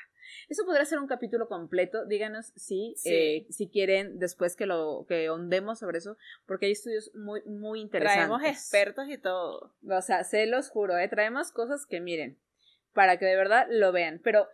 Eso 0.48 0.64
podría 0.64 0.84
ser 0.84 0.98
un 0.98 1.06
capítulo 1.06 1.48
completo. 1.48 2.06
Díganos 2.06 2.52
si, 2.56 2.94
eh, 3.04 3.46
si 3.50 3.68
quieren 3.68 4.18
después 4.18 4.56
que 4.56 4.66
lo 4.66 5.04
que 5.08 5.30
ondemos 5.30 5.78
sobre 5.78 5.98
eso, 5.98 6.16
porque 6.46 6.66
hay 6.66 6.72
estudios 6.72 7.10
muy, 7.14 7.42
muy 7.44 7.80
interesantes. 7.80 8.26
Traemos 8.26 8.44
expertos 8.44 9.08
y 9.08 9.18
todo. 9.18 9.74
O 9.88 10.02
sea, 10.02 10.24
se 10.24 10.46
los 10.46 10.70
juro, 10.70 10.96
¿eh? 10.98 11.08
traemos 11.08 11.52
cosas 11.52 11.86
que 11.86 12.00
miren, 12.00 12.38
para 12.92 13.18
que 13.18 13.26
de 13.26 13.36
verdad 13.36 13.66
lo 13.70 13.92
vean. 13.92 14.20
Pero 14.22 14.48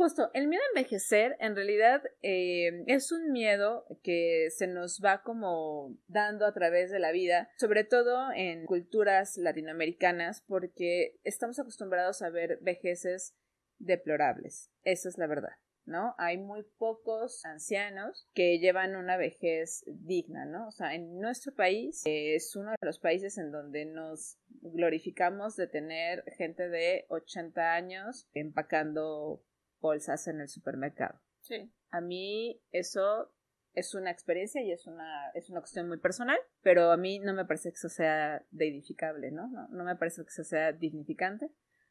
Justo, 0.00 0.30
el 0.32 0.48
miedo 0.48 0.62
a 0.62 0.78
envejecer 0.78 1.36
en 1.40 1.54
realidad 1.54 2.02
eh, 2.22 2.84
es 2.86 3.12
un 3.12 3.32
miedo 3.32 3.84
que 4.02 4.48
se 4.48 4.66
nos 4.66 5.02
va 5.04 5.22
como 5.22 5.94
dando 6.08 6.46
a 6.46 6.54
través 6.54 6.90
de 6.90 6.98
la 6.98 7.12
vida, 7.12 7.50
sobre 7.58 7.84
todo 7.84 8.32
en 8.34 8.64
culturas 8.64 9.36
latinoamericanas, 9.36 10.42
porque 10.48 11.20
estamos 11.22 11.58
acostumbrados 11.58 12.22
a 12.22 12.30
ver 12.30 12.60
vejeces 12.62 13.36
deplorables. 13.78 14.70
Esa 14.84 15.10
es 15.10 15.18
la 15.18 15.26
verdad. 15.26 15.52
¿no? 15.84 16.14
Hay 16.16 16.38
muy 16.38 16.62
pocos 16.78 17.44
ancianos 17.44 18.26
que 18.32 18.58
llevan 18.58 18.96
una 18.96 19.18
vejez 19.18 19.84
digna, 19.86 20.46
¿no? 20.46 20.68
O 20.68 20.70
sea, 20.70 20.94
en 20.94 21.18
nuestro 21.18 21.52
país 21.54 22.02
es 22.06 22.56
uno 22.56 22.70
de 22.70 22.86
los 22.86 22.98
países 23.00 23.36
en 23.36 23.50
donde 23.50 23.84
nos 23.84 24.38
glorificamos 24.62 25.56
de 25.56 25.66
tener 25.66 26.24
gente 26.38 26.70
de 26.70 27.04
80 27.08 27.74
años 27.74 28.28
empacando 28.32 29.42
bolsas 29.80 30.28
en 30.28 30.40
el 30.40 30.48
supermercado. 30.48 31.20
Sí. 31.40 31.72
A 31.90 32.00
mí 32.00 32.60
eso 32.70 33.32
es 33.74 33.94
una 33.94 34.10
experiencia 34.10 34.62
y 34.62 34.72
es 34.72 34.86
una, 34.86 35.30
es 35.34 35.48
una 35.50 35.60
cuestión 35.60 35.88
muy 35.88 35.98
personal, 35.98 36.38
pero 36.62 36.90
a 36.90 36.96
mí 36.96 37.18
no 37.18 37.32
me 37.32 37.44
parece 37.44 37.70
que 37.70 37.76
eso 37.76 37.88
sea 37.88 38.44
dignificable, 38.50 39.30
¿no? 39.30 39.48
No, 39.48 39.68
no 39.68 39.84
me 39.84 39.96
parece 39.96 40.22
que 40.22 40.28
eso 40.28 40.44
sea 40.44 40.72
dignificante. 40.72 41.50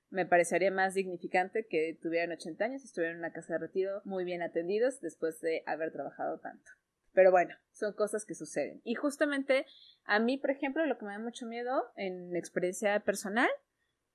Me 0.09 0.25
parecería 0.25 0.71
más 0.71 0.95
dignificante 0.95 1.67
que 1.67 1.97
tuvieran 2.01 2.31
80 2.31 2.65
años 2.65 2.81
y 2.81 2.85
estuvieran 2.85 3.15
en 3.15 3.19
una 3.19 3.31
casa 3.31 3.53
de 3.53 3.59
retiro 3.59 4.01
muy 4.05 4.25
bien 4.25 4.41
atendidos 4.41 5.01
después 5.01 5.39
de 5.41 5.63
haber 5.67 5.91
trabajado 5.91 6.39
tanto. 6.39 6.71
Pero 7.13 7.31
bueno, 7.31 7.55
son 7.71 7.93
cosas 7.93 8.25
que 8.25 8.35
suceden. 8.35 8.81
Y 8.83 8.95
justamente 8.95 9.65
a 10.05 10.19
mí, 10.19 10.37
por 10.37 10.51
ejemplo, 10.51 10.85
lo 10.85 10.97
que 10.97 11.05
me 11.05 11.13
da 11.13 11.19
mucho 11.19 11.45
miedo 11.45 11.91
en 11.95 12.35
experiencia 12.35 12.99
personal 13.01 13.49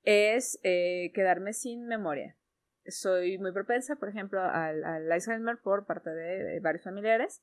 es 0.03 0.59
eh, 0.63 1.11
quedarme 1.13 1.53
sin 1.53 1.87
memoria 1.87 2.35
soy 2.87 3.37
muy 3.37 3.51
propensa, 3.51 3.95
por 3.95 4.09
ejemplo, 4.09 4.41
al, 4.41 4.83
Alzheimer 5.11 5.57
por 5.57 5.85
parte 5.85 6.09
de, 6.09 6.59
varios 6.59 6.83
familiares 6.83 7.41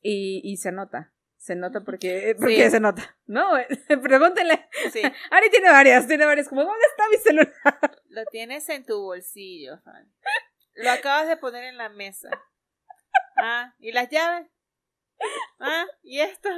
y, 0.00 0.56
se 0.56 0.72
nota. 0.72 1.12
Se 1.36 1.54
nota 1.54 1.82
porque, 1.82 2.34
porque 2.36 2.68
se 2.68 2.80
nota, 2.80 3.16
¿no? 3.26 3.52
Pregúntenle. 4.02 4.68
Sí. 4.92 5.00
Ari 5.30 5.50
tiene 5.50 5.70
varias, 5.70 6.08
tiene 6.08 6.24
varias. 6.24 6.48
Como, 6.48 6.64
¿dónde 6.64 6.86
está 6.90 7.08
mi 7.08 7.16
celular? 7.16 8.02
Lo 8.08 8.24
tienes 8.26 8.68
en 8.68 8.84
tu 8.84 9.00
bolsillo, 9.00 9.78
Fan. 9.82 10.12
Lo 10.74 10.90
acabas 10.90 11.28
de 11.28 11.36
poner 11.36 11.64
en 11.64 11.76
la 11.76 11.88
mesa. 11.90 12.30
Ah, 13.36 13.74
¿y 13.78 13.92
las 13.92 14.10
llaves? 14.10 14.48
Ah, 15.60 15.86
¿y 16.02 16.20
esto? 16.20 16.48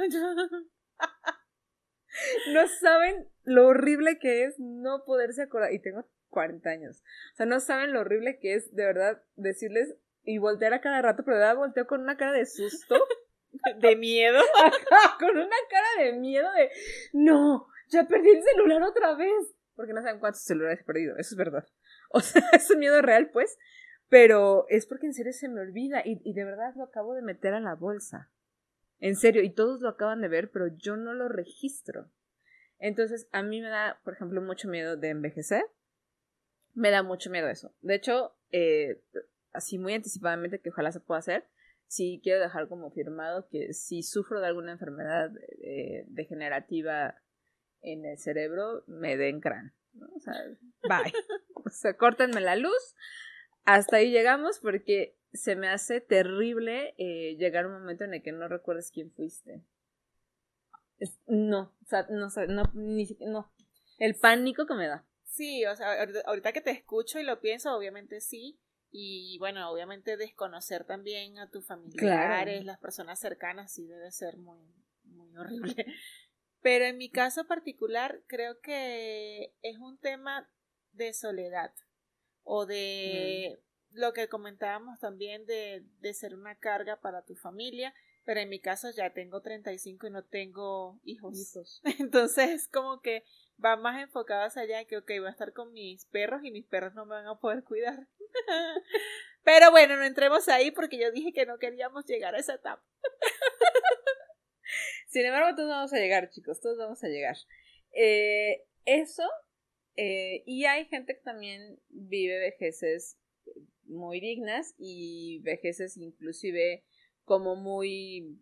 no 2.53 2.67
saben 2.67 3.27
lo 3.43 3.67
horrible 3.67 4.19
que 4.19 4.45
es 4.45 4.55
no 4.59 5.03
poderse 5.05 5.43
acordar. 5.43 5.73
Y 5.73 5.79
tengo 5.79 6.07
40 6.31 6.67
años. 6.67 7.03
O 7.33 7.35
sea, 7.35 7.45
no 7.45 7.59
saben 7.59 7.93
lo 7.93 7.99
horrible 7.99 8.39
que 8.39 8.55
es, 8.55 8.73
de 8.73 8.85
verdad, 8.85 9.21
decirles 9.35 9.95
y 10.23 10.39
voltear 10.39 10.73
a 10.73 10.81
cada 10.81 11.03
rato, 11.03 11.23
pero 11.23 11.37
de 11.37 11.43
verdad 11.43 11.57
volteo 11.57 11.85
con 11.85 12.01
una 12.01 12.17
cara 12.17 12.31
de 12.31 12.47
susto. 12.47 12.95
de 13.81 13.95
miedo. 13.95 14.41
con 15.19 15.37
una 15.37 15.55
cara 15.69 16.05
de 16.05 16.13
miedo 16.13 16.51
de, 16.53 16.69
no, 17.13 17.67
ya 17.89 18.07
perdí 18.07 18.29
el 18.29 18.43
celular 18.43 18.81
otra 18.83 19.15
vez. 19.15 19.55
Porque 19.75 19.93
no 19.93 20.01
saben 20.01 20.19
cuántos 20.19 20.43
celulares 20.43 20.81
he 20.81 20.83
perdido, 20.83 21.15
eso 21.17 21.33
es 21.33 21.37
verdad. 21.37 21.65
O 22.09 22.19
sea, 22.19 22.41
es 22.53 22.69
un 22.69 22.79
miedo 22.79 23.01
real, 23.01 23.29
pues. 23.31 23.57
Pero 24.09 24.65
es 24.67 24.85
porque 24.85 25.07
en 25.07 25.13
serio 25.13 25.31
se 25.31 25.47
me 25.47 25.61
olvida 25.61 26.01
y, 26.03 26.21
y 26.23 26.33
de 26.33 26.43
verdad 26.43 26.73
lo 26.75 26.83
acabo 26.83 27.13
de 27.13 27.21
meter 27.21 27.53
a 27.53 27.61
la 27.61 27.75
bolsa. 27.75 28.29
En 28.99 29.15
serio, 29.15 29.41
y 29.41 29.49
todos 29.49 29.81
lo 29.81 29.89
acaban 29.89 30.21
de 30.21 30.27
ver, 30.27 30.51
pero 30.51 30.67
yo 30.67 30.97
no 30.97 31.13
lo 31.13 31.29
registro. 31.29 32.11
Entonces, 32.77 33.27
a 33.31 33.41
mí 33.41 33.61
me 33.61 33.69
da, 33.69 33.99
por 34.03 34.13
ejemplo, 34.13 34.41
mucho 34.41 34.67
miedo 34.67 34.97
de 34.97 35.09
envejecer. 35.09 35.63
Me 36.73 36.91
da 36.91 37.03
mucho 37.03 37.29
miedo 37.29 37.47
eso. 37.47 37.73
De 37.81 37.95
hecho, 37.95 38.35
eh, 38.51 39.01
así 39.53 39.77
muy 39.77 39.93
anticipadamente 39.93 40.59
que 40.59 40.69
ojalá 40.69 40.91
se 40.91 40.99
pueda 40.99 41.19
hacer, 41.19 41.45
sí 41.87 42.21
quiero 42.23 42.39
dejar 42.39 42.67
como 42.67 42.91
firmado 42.91 43.47
que 43.49 43.73
si 43.73 44.03
sufro 44.03 44.39
de 44.39 44.47
alguna 44.47 44.71
enfermedad 44.71 45.31
eh, 45.61 46.05
degenerativa 46.07 47.15
en 47.81 48.05
el 48.05 48.17
cerebro, 48.17 48.83
me 48.87 49.17
den 49.17 49.41
crán. 49.41 49.73
¿no? 49.93 50.07
O 50.15 50.19
sea, 50.19 50.33
bye. 50.83 51.11
o 51.53 51.69
sea, 51.69 51.95
córtenme 51.97 52.39
la 52.41 52.55
luz. 52.55 52.95
Hasta 53.65 53.97
ahí 53.97 54.11
llegamos 54.11 54.59
porque 54.59 55.17
se 55.33 55.55
me 55.55 55.67
hace 55.67 56.01
terrible 56.01 56.93
eh, 56.97 57.35
llegar 57.37 57.65
a 57.65 57.67
un 57.67 57.73
momento 57.73 58.03
en 58.03 58.13
el 58.13 58.23
que 58.23 58.31
no 58.31 58.47
recuerdes 58.47 58.91
quién 58.91 59.11
fuiste. 59.11 59.61
Es, 60.99 61.19
no, 61.27 61.73
o 61.81 61.85
sea, 61.85 62.05
no, 62.09 62.29
no, 62.47 62.71
ni 62.73 63.07
no. 63.21 63.51
El 63.97 64.15
pánico 64.15 64.65
que 64.65 64.75
me 64.75 64.87
da. 64.87 65.05
Sí, 65.31 65.65
o 65.65 65.75
sea, 65.77 66.05
ahorita 66.25 66.51
que 66.51 66.59
te 66.59 66.71
escucho 66.71 67.17
y 67.17 67.23
lo 67.23 67.39
pienso, 67.39 67.73
obviamente 67.73 68.19
sí. 68.19 68.59
Y 68.91 69.37
bueno, 69.39 69.71
obviamente 69.71 70.17
desconocer 70.17 70.83
también 70.83 71.39
a 71.39 71.49
tus 71.49 71.65
familiares, 71.65 72.55
claro. 72.55 72.65
las 72.65 72.79
personas 72.79 73.17
cercanas, 73.19 73.71
sí 73.73 73.87
debe 73.87 74.11
ser 74.11 74.35
muy, 74.37 74.59
muy 75.05 75.35
horrible. 75.37 75.85
Pero 76.61 76.85
en 76.85 76.97
mi 76.97 77.09
caso 77.09 77.47
particular, 77.47 78.21
creo 78.27 78.59
que 78.59 79.55
es 79.61 79.77
un 79.77 79.97
tema 79.97 80.51
de 80.91 81.13
soledad 81.13 81.73
o 82.43 82.65
de 82.65 83.57
mm. 83.91 83.99
lo 83.99 84.11
que 84.11 84.27
comentábamos 84.27 84.99
también 84.99 85.45
de, 85.45 85.85
de 86.01 86.13
ser 86.13 86.35
una 86.35 86.57
carga 86.57 86.99
para 86.99 87.23
tu 87.23 87.35
familia. 87.35 87.93
Pero 88.25 88.41
en 88.41 88.49
mi 88.49 88.59
caso 88.59 88.91
ya 88.91 89.13
tengo 89.13 89.41
35 89.41 90.07
y 90.07 90.09
no 90.11 90.23
tengo 90.25 90.99
hijos. 91.03 91.39
hijos. 91.39 91.81
Entonces, 91.99 92.67
como 92.67 93.01
que 93.01 93.23
va 93.63 93.75
más 93.75 94.01
enfocado 94.01 94.43
hacia 94.43 94.63
allá 94.63 94.85
que, 94.85 94.97
ok, 94.97 95.11
voy 95.19 95.27
a 95.27 95.31
estar 95.31 95.53
con 95.53 95.73
mis 95.73 96.05
perros 96.05 96.41
y 96.43 96.51
mis 96.51 96.65
perros 96.65 96.93
no 96.93 97.05
me 97.05 97.15
van 97.15 97.27
a 97.27 97.39
poder 97.39 97.63
cuidar. 97.63 98.07
Pero 99.43 99.71
bueno, 99.71 99.97
no 99.97 100.03
entremos 100.03 100.47
ahí 100.47 100.71
porque 100.71 100.99
yo 100.99 101.11
dije 101.11 101.33
que 101.33 101.45
no 101.45 101.57
queríamos 101.57 102.05
llegar 102.05 102.35
a 102.35 102.39
esa 102.39 102.55
etapa. 102.55 102.83
Sin 105.07 105.25
embargo, 105.25 105.55
todos 105.55 105.69
vamos 105.69 105.93
a 105.93 105.97
llegar, 105.97 106.29
chicos, 106.29 106.61
todos 106.61 106.77
vamos 106.77 107.03
a 107.03 107.07
llegar. 107.07 107.35
Eh, 107.91 108.63
eso, 108.85 109.27
eh, 109.95 110.43
y 110.45 110.65
hay 110.65 110.85
gente 110.85 111.15
que 111.15 111.21
también 111.21 111.79
vive 111.89 112.39
vejeces 112.39 113.17
muy 113.85 114.21
dignas 114.21 114.73
y 114.77 115.41
vejeces 115.43 115.97
inclusive 115.97 116.85
como 117.25 117.55
muy 117.55 118.39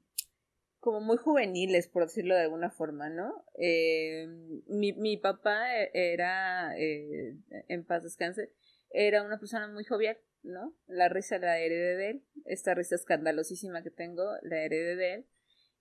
como 0.80 1.02
muy 1.02 1.18
juveniles, 1.18 1.88
por 1.88 2.04
decirlo 2.04 2.36
de 2.36 2.42
alguna 2.42 2.70
forma, 2.70 3.10
¿no? 3.10 3.44
Eh, 3.58 4.28
mi, 4.68 4.94
mi, 4.94 5.18
papá 5.18 5.74
era, 5.94 6.78
eh, 6.78 7.36
en 7.68 7.86
paz 7.86 8.04
descanse, 8.04 8.52
era 8.90 9.24
una 9.24 9.40
persona 9.40 9.68
muy 9.68 9.84
jovial, 9.84 10.18
¿no? 10.44 10.74
La 10.88 11.10
risa 11.10 11.38
la 11.38 11.60
heredé 11.60 11.96
de 11.98 12.10
él, 12.12 12.24
esta 12.46 12.74
risa 12.74 12.96
escandalosísima 12.96 13.84
que 13.84 13.92
tengo, 13.92 14.24
la 14.42 14.64
heredé 14.64 14.96
de 14.96 15.14
él, 15.16 15.26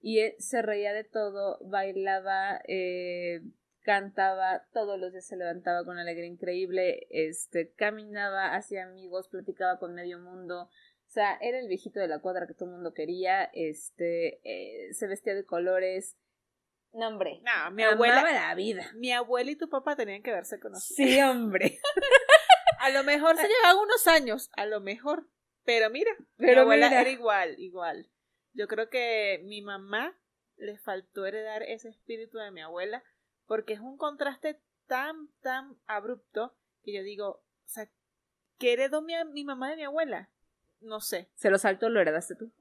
y 0.01 0.21
él 0.21 0.35
se 0.39 0.63
reía 0.63 0.93
de 0.93 1.05
todo, 1.05 1.59
bailaba, 1.65 2.61
eh, 2.67 3.41
cantaba, 3.83 4.67
todos 4.73 4.99
los 4.99 5.13
días 5.13 5.27
se 5.27 5.37
levantaba 5.37 5.85
con 5.85 5.99
alegría 5.99 6.27
increíble, 6.27 7.07
este, 7.11 7.73
caminaba, 7.73 8.55
hacía 8.55 8.85
amigos, 8.85 9.29
platicaba 9.29 9.79
con 9.79 9.95
medio 9.95 10.19
mundo, 10.19 10.69
o 11.09 11.11
sea, 11.11 11.39
era 11.41 11.59
el 11.59 11.69
viejito 11.69 12.01
de 12.01 12.07
la 12.07 12.21
cuadra 12.21 12.47
que 12.47 12.53
todo 12.53 12.69
el 12.69 12.75
mundo 12.75 12.93
quería, 12.93 13.45
este, 13.55 14.41
eh, 14.45 14.93
se 14.93 15.07
vestía 15.07 15.35
de 15.35 15.47
colores. 15.47 16.19
No, 16.93 17.09
hombre. 17.09 17.41
No, 17.43 17.71
mi 17.71 17.83
abuela. 17.83 18.23
la 18.31 18.55
vida. 18.55 18.93
Mi 18.95 19.11
abuela 19.13 19.51
y 19.51 19.57
tu 19.57 19.71
papá 19.71 19.97
tenían 19.97 20.23
que 20.23 20.33
verse 20.33 20.61
conocidos. 20.61 20.97
Sí, 20.97 21.19
hombre. 21.23 21.81
a 22.81 22.91
lo 22.91 23.05
mejor 23.05 23.37
se 23.37 23.49
llevaban 23.49 23.79
unos 23.79 24.07
años, 24.07 24.51
a 24.55 24.67
lo 24.67 24.81
mejor. 24.83 25.27
Pero 25.65 25.89
mira, 25.89 26.11
Pero 26.37 26.53
mi 26.53 26.61
abuela 26.61 27.01
era 27.01 27.09
igual, 27.09 27.59
igual. 27.59 28.11
Yo 28.53 28.69
creo 28.69 28.91
que 28.91 29.41
mi 29.45 29.63
mamá 29.63 30.15
le 30.57 30.77
faltó 30.77 31.25
heredar 31.25 31.63
ese 31.63 31.89
espíritu 31.89 32.37
de 32.37 32.51
mi 32.51 32.61
abuela, 32.61 33.03
porque 33.47 33.73
es 33.73 33.81
un 33.81 33.97
contraste 33.97 34.61
tan, 34.87 35.31
tan 35.41 35.79
abrupto 35.87 36.55
que 36.83 36.93
yo 36.93 37.03
digo, 37.03 37.29
o 37.29 37.69
sea, 37.69 37.91
¿qué 38.59 38.75
heredó 38.75 39.01
mi, 39.01 39.15
mi 39.33 39.45
mamá 39.45 39.71
de 39.71 39.77
mi 39.77 39.85
abuela? 39.85 40.29
No 40.81 41.01
sé. 41.01 41.31
¿Se 41.35 41.51
lo 41.51 41.59
saltó 41.59 41.89
lo 41.89 42.01
heredaste 42.01 42.35
tú? 42.35 42.53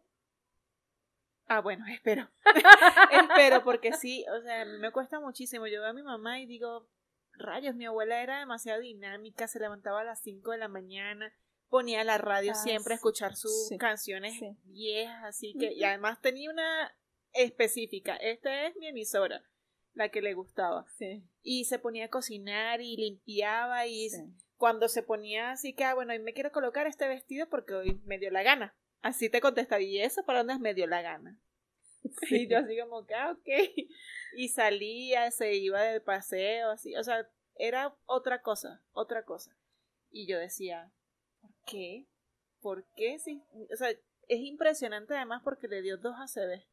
Ah, 1.48 1.62
bueno, 1.62 1.86
espero. 1.92 2.30
espero, 3.12 3.64
porque 3.64 3.94
sí, 3.94 4.26
o 4.38 4.42
sea, 4.42 4.66
me 4.66 4.92
cuesta 4.92 5.20
muchísimo. 5.20 5.68
Yo 5.68 5.82
veo 5.82 5.90
a 5.90 5.94
mi 5.94 6.04
mamá 6.04 6.40
y 6.40 6.46
digo, 6.46 6.88
rayos, 7.34 7.76
mi 7.76 7.86
abuela 7.86 8.22
era 8.22 8.40
demasiado 8.40 8.82
dinámica, 8.82 9.48
se 9.48 9.60
levantaba 9.60 10.02
a 10.02 10.06
las 10.06 10.22
5 10.22 10.52
de 10.52 10.58
la 10.58 10.68
mañana, 10.68 11.34
ponía 11.70 12.04
la 12.04 12.18
radio 12.18 12.52
ah, 12.52 12.56
siempre 12.56 12.94
a 12.94 12.96
escuchar 12.96 13.36
sus 13.36 13.70
canciones 13.80 14.40
viejas, 14.64 15.24
así 15.24 15.54
que, 15.58 15.74
y 15.74 15.84
además 15.84 16.22
tenía 16.22 16.50
una 16.50 16.96
específica, 17.34 18.16
esta 18.16 18.68
es 18.68 18.76
mi 18.78 18.88
emisora, 18.88 19.44
la 19.94 20.10
que 20.10 20.22
le 20.22 20.34
gustaba. 20.34 20.86
Y 21.42 21.66
se 21.66 21.80
ponía 21.80 22.06
a 22.06 22.10
cocinar 22.10 22.82
y 22.82 22.96
limpiaba 22.98 23.86
y 23.86 24.10
cuando 24.58 24.88
se 24.90 25.04
ponía 25.04 25.52
así 25.52 25.74
que, 25.74 25.84
ah, 25.84 25.94
bueno, 25.94 26.14
hoy 26.14 26.20
me 26.20 26.34
quiero 26.34 26.52
colocar 26.52 26.88
este 26.88 27.08
vestido 27.08 27.48
porque 27.50 27.74
hoy 27.74 28.02
me 28.06 28.18
dio 28.18 28.32
la 28.32 28.44
gana. 28.44 28.76
Así 29.02 29.30
te 29.30 29.42
contestaría, 29.42 29.88
¿y 29.88 30.02
eso 30.02 30.24
para 30.26 30.40
dónde 30.40 30.54
es 30.54 30.60
me 30.60 30.74
dio 30.74 30.88
la 30.88 31.02
gana? 31.02 31.40
Sí, 32.28 32.48
yo 32.48 32.60
así 32.60 32.80
como 32.80 33.06
que, 33.06 33.16
ah, 33.16 33.32
ok. 33.32 33.50
Y 34.36 34.50
salía, 34.50 35.30
se 35.32 35.56
iba 35.56 35.82
de 35.82 36.00
paseo, 36.00 36.72
así, 36.72 36.96
o 36.96 37.04
sea, 37.04 37.28
era 37.56 37.96
otra 38.06 38.42
cosa, 38.42 38.82
otra 38.92 39.24
cosa. 39.24 39.58
Y 40.10 40.28
yo 40.28 40.40
decía, 40.40 40.92
¿por 41.42 41.52
qué? 41.66 42.08
¿Por 42.62 42.86
qué? 42.96 43.20
Sí, 43.20 43.44
o 43.74 43.76
sea, 43.76 43.90
es 43.90 44.40
impresionante 44.40 45.16
además 45.16 45.42
porque 45.44 45.68
le 45.68 45.82
dio 45.82 45.98
dos 45.98 46.16
ACV. 46.18 46.64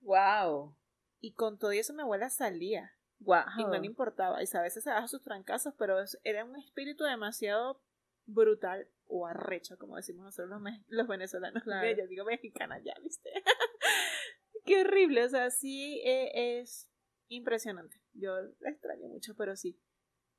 Wow. 0.00 0.76
Y 1.20 1.32
con 1.32 1.58
todo 1.58 1.72
eso 1.72 1.92
mi 1.92 2.02
abuela 2.02 2.30
salía. 2.30 2.92
Y 3.20 3.64
no 3.64 3.78
le 3.78 3.86
importaba. 3.86 4.42
Y 4.42 4.46
a 4.56 4.62
veces 4.62 4.84
se 4.84 4.90
daba 4.90 5.08
sus 5.08 5.22
trancazos, 5.22 5.74
pero 5.78 5.96
era 6.24 6.44
un 6.44 6.56
espíritu 6.56 7.04
demasiado 7.04 7.82
brutal 8.26 8.88
o 9.06 9.26
arrecho, 9.26 9.78
como 9.78 9.96
decimos 9.96 10.24
nosotros 10.24 10.60
los, 10.88 11.08
venezolanos. 11.08 11.62
Yo 11.64 12.06
digo 12.06 12.24
mexicana 12.24 12.78
ya, 12.78 12.94
¿viste? 13.02 13.30
Qué 14.64 14.82
horrible. 14.82 15.24
O 15.24 15.28
sea, 15.28 15.50
sí 15.50 16.00
e, 16.04 16.60
es 16.60 16.90
impresionante. 17.28 17.96
Yo 18.12 18.34
la 18.60 18.70
extraño 18.70 19.08
mucho, 19.08 19.34
pero 19.36 19.56
sí. 19.56 19.80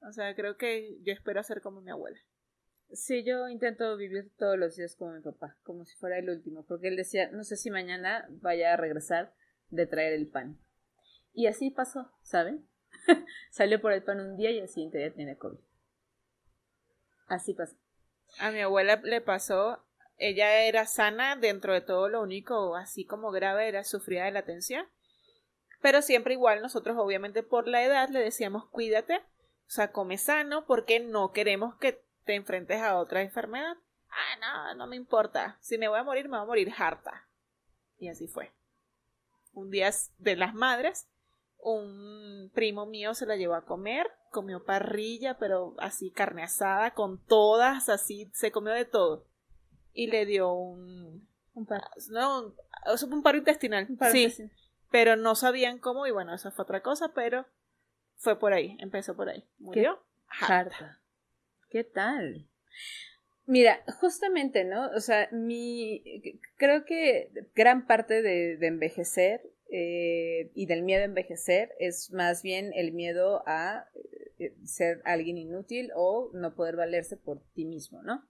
O 0.01 0.11
sea, 0.13 0.33
creo 0.35 0.57
que 0.57 0.97
yo 1.01 1.11
espero 1.11 1.43
ser 1.43 1.61
como 1.61 1.81
mi 1.81 1.91
abuela. 1.91 2.19
Sí, 2.91 3.23
yo 3.23 3.47
intento 3.49 3.95
vivir 3.97 4.31
todos 4.37 4.57
los 4.57 4.75
días 4.75 4.95
como 4.95 5.13
mi 5.13 5.21
papá, 5.21 5.57
como 5.63 5.85
si 5.85 5.95
fuera 5.97 6.17
el 6.17 6.29
último, 6.29 6.65
porque 6.65 6.87
él 6.87 6.95
decía, 6.95 7.29
no 7.31 7.43
sé 7.43 7.55
si 7.55 7.69
mañana 7.69 8.27
vaya 8.29 8.73
a 8.73 8.77
regresar 8.77 9.35
de 9.69 9.85
traer 9.85 10.13
el 10.13 10.27
pan. 10.27 10.59
Y 11.33 11.47
así 11.47 11.69
pasó, 11.69 12.11
¿saben? 12.21 12.68
Salió 13.51 13.81
por 13.81 13.91
el 13.91 14.03
pan 14.03 14.19
un 14.19 14.37
día 14.37 14.51
y 14.51 14.59
el 14.59 14.69
siguiente 14.69 14.97
día 14.97 15.13
tiene 15.13 15.37
COVID. 15.37 15.59
Así 17.27 17.53
pasó. 17.53 17.75
A 18.39 18.51
mi 18.51 18.61
abuela 18.61 18.97
le 18.97 19.21
pasó, 19.21 19.83
ella 20.17 20.63
era 20.63 20.85
sana 20.85 21.35
dentro 21.35 21.73
de 21.73 21.81
todo, 21.81 22.09
lo 22.09 22.21
único 22.21 22.75
así 22.75 23.05
como 23.05 23.31
grave 23.31 23.67
era 23.67 23.83
sufría 23.83 24.25
de 24.25 24.31
la 24.31 24.45
tensión. 24.45 24.87
Pero 25.81 26.01
siempre 26.01 26.33
igual 26.33 26.61
nosotros 26.61 26.97
obviamente 26.97 27.41
por 27.41 27.67
la 27.67 27.83
edad 27.83 28.09
le 28.09 28.19
decíamos 28.19 28.67
cuídate, 28.69 29.17
o 29.17 29.71
sea, 29.71 29.91
come 29.91 30.17
sano 30.17 30.65
porque 30.65 30.99
no 30.99 31.31
queremos 31.31 31.75
que 31.75 32.03
te 32.25 32.35
enfrentes 32.35 32.81
a 32.81 32.97
otra 32.97 33.21
enfermedad. 33.21 33.77
Ah, 34.09 34.73
no, 34.73 34.75
no 34.75 34.87
me 34.87 34.95
importa. 34.95 35.57
Si 35.61 35.77
me 35.77 35.87
voy 35.87 35.99
a 35.99 36.03
morir, 36.03 36.25
me 36.25 36.37
voy 36.37 36.43
a 36.43 36.47
morir 36.47 36.73
harta. 36.77 37.27
Y 37.97 38.09
así 38.09 38.27
fue. 38.27 38.51
un 39.53 39.69
día 39.71 39.89
de 40.17 40.35
las 40.35 40.53
madres, 40.53 41.08
un 41.59 42.51
primo 42.53 42.85
mío 42.85 43.13
se 43.13 43.25
la 43.25 43.35
llevó 43.35 43.55
a 43.55 43.65
comer, 43.65 44.07
comió 44.31 44.63
parrilla, 44.63 45.37
pero 45.37 45.75
así 45.79 46.11
carne 46.11 46.43
asada, 46.43 46.93
con 46.93 47.23
todas, 47.25 47.89
así, 47.89 48.29
se 48.33 48.51
comió 48.51 48.73
de 48.73 48.85
todo. 48.85 49.25
Y 49.93 50.07
le 50.07 50.25
dio 50.25 50.53
un... 50.53 51.27
Un 51.53 51.65
par. 51.65 51.81
No, 52.09 52.41
un, 52.45 53.13
un 53.13 53.23
paro 53.23 53.37
intestinal. 53.37 53.87
sí, 54.11 54.33
pero 54.91 55.15
no 55.15 55.35
sabían 55.35 55.79
cómo, 55.79 56.07
y 56.07 56.11
bueno, 56.11 56.33
esa 56.33 56.51
fue 56.51 56.63
otra 56.63 56.81
cosa, 56.81 57.13
pero 57.13 57.45
fue 58.15 58.39
por 58.39 58.53
ahí, 58.53 58.77
empezó 58.79 59.15
por 59.15 59.29
ahí. 59.29 59.43
Murió. 59.59 59.99
Harta. 60.27 60.99
¿Qué 61.69 61.83
tal? 61.83 62.47
Mira, 63.45 63.83
justamente, 63.99 64.63
¿no? 64.63 64.89
O 64.91 64.99
sea, 64.99 65.27
mi. 65.31 66.03
Creo 66.57 66.85
que 66.85 67.31
gran 67.55 67.87
parte 67.87 68.21
de, 68.21 68.57
envejecer 68.65 69.41
eh, 69.71 70.51
y 70.55 70.65
del 70.65 70.83
miedo 70.83 71.01
a 71.01 71.05
envejecer 71.05 71.71
es 71.79 72.11
más 72.11 72.41
bien 72.41 72.71
el 72.73 72.91
miedo 72.91 73.43
a 73.45 73.85
eh, 74.39 74.55
ser 74.63 75.01
alguien 75.05 75.37
inútil 75.37 75.91
o 75.95 76.31
no 76.33 76.55
poder 76.55 76.75
valerse 76.75 77.17
por 77.17 77.43
ti 77.53 77.65
mismo, 77.65 78.01
¿no? 78.01 78.23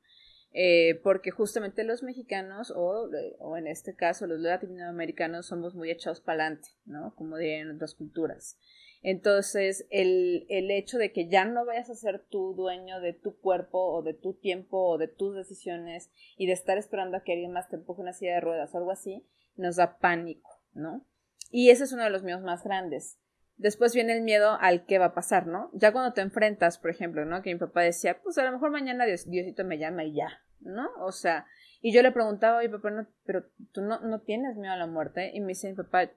Eh, 0.52 1.00
porque 1.04 1.30
justamente 1.30 1.84
los 1.84 2.02
mexicanos 2.02 2.72
o, 2.76 3.10
o, 3.38 3.58
en 3.58 3.68
este 3.68 3.96
caso 3.96 4.26
los 4.26 4.40
latinoamericanos 4.40 5.46
somos 5.46 5.76
muy 5.76 5.92
echados 5.92 6.22
para 6.22 6.44
adelante, 6.44 6.70
¿no? 6.86 7.14
Como 7.16 7.38
en 7.38 7.70
otras 7.70 7.94
culturas. 7.94 8.58
Entonces, 9.02 9.86
el, 9.92 10.46
el 10.50 10.72
hecho 10.72 10.98
de 10.98 11.14
que 11.14 11.30
ya 11.30 11.46
no 11.46 11.66
vayas 11.66 11.90
a 11.90 11.96
ser 11.96 12.26
tú 12.30 12.54
dueño 12.54 13.00
de 13.00 13.14
tu 13.14 13.40
cuerpo 13.40 13.80
o 13.80 14.02
de 14.02 14.14
tu 14.14 14.34
tiempo 14.34 14.90
o 14.90 14.98
de 14.98 15.08
tus 15.08 15.36
decisiones 15.36 16.12
y 16.36 16.48
de 16.48 16.54
estar 16.54 16.78
esperando 16.78 17.16
a 17.16 17.24
que 17.24 17.34
alguien 17.34 17.54
más 17.54 17.70
te 17.70 17.78
empuje 17.78 18.02
una 18.02 18.14
silla 18.14 18.34
de 18.34 18.42
ruedas 18.42 18.74
o 18.74 18.78
algo 18.80 18.92
así, 18.92 19.26
nos 19.56 19.78
da 19.78 20.00
pánico, 20.00 20.50
¿no? 20.74 21.06
Y 21.50 21.70
ese 21.70 21.84
es 21.84 21.92
uno 21.92 22.04
de 22.04 22.10
los 22.10 22.24
míos 22.24 22.42
más 22.42 22.64
grandes. 22.64 23.20
Después 23.58 23.94
viene 23.94 24.14
el 24.14 24.22
miedo 24.22 24.58
al 24.62 24.86
qué 24.86 25.00
va 25.00 25.06
a 25.06 25.14
pasar, 25.14 25.48
¿no? 25.48 25.70
Ya 25.74 25.92
cuando 25.92 26.14
te 26.14 26.22
enfrentas, 26.22 26.78
por 26.78 26.92
ejemplo, 26.92 27.26
¿no? 27.26 27.42
Que 27.42 27.54
mi 27.54 27.60
papá 27.60 27.82
decía, 27.82 28.22
pues 28.22 28.38
a 28.38 28.44
lo 28.44 28.52
mejor 28.52 28.72
mañana 28.72 29.06
Diosito 29.06 29.66
me 29.66 29.78
llama 29.78 30.06
y 30.06 30.14
ya, 30.14 30.42
¿no? 30.62 30.90
O 31.00 31.12
sea, 31.12 31.46
y 31.82 31.92
yo 31.92 32.02
le 32.02 32.12
preguntaba, 32.12 32.60
oye, 32.60 32.70
papá, 32.70 32.92
no, 32.92 33.08
pero 33.26 33.46
tú 33.74 33.82
no, 33.82 34.00
no 34.02 34.22
tienes 34.22 34.56
miedo 34.56 34.74
a 34.74 34.78
la 34.78 34.88
muerte. 34.88 35.32
Y 35.34 35.42
me 35.42 35.50
dice 35.50 35.70
mi 35.70 35.76
papá, 35.76 36.10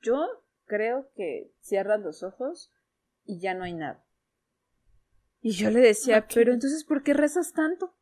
yo 0.00 0.26
creo 0.66 1.10
que 1.14 1.52
cierras 1.60 2.00
los 2.00 2.22
ojos 2.22 2.72
y 3.24 3.40
ya 3.40 3.54
no 3.54 3.64
hay 3.64 3.74
nada. 3.74 4.04
Y 5.40 5.52
yo 5.52 5.70
le 5.70 5.80
decía, 5.80 6.26
pero 6.34 6.52
entonces, 6.52 6.84
¿por 6.84 7.02
qué 7.02 7.14
rezas 7.14 7.52
tanto? 7.52 7.95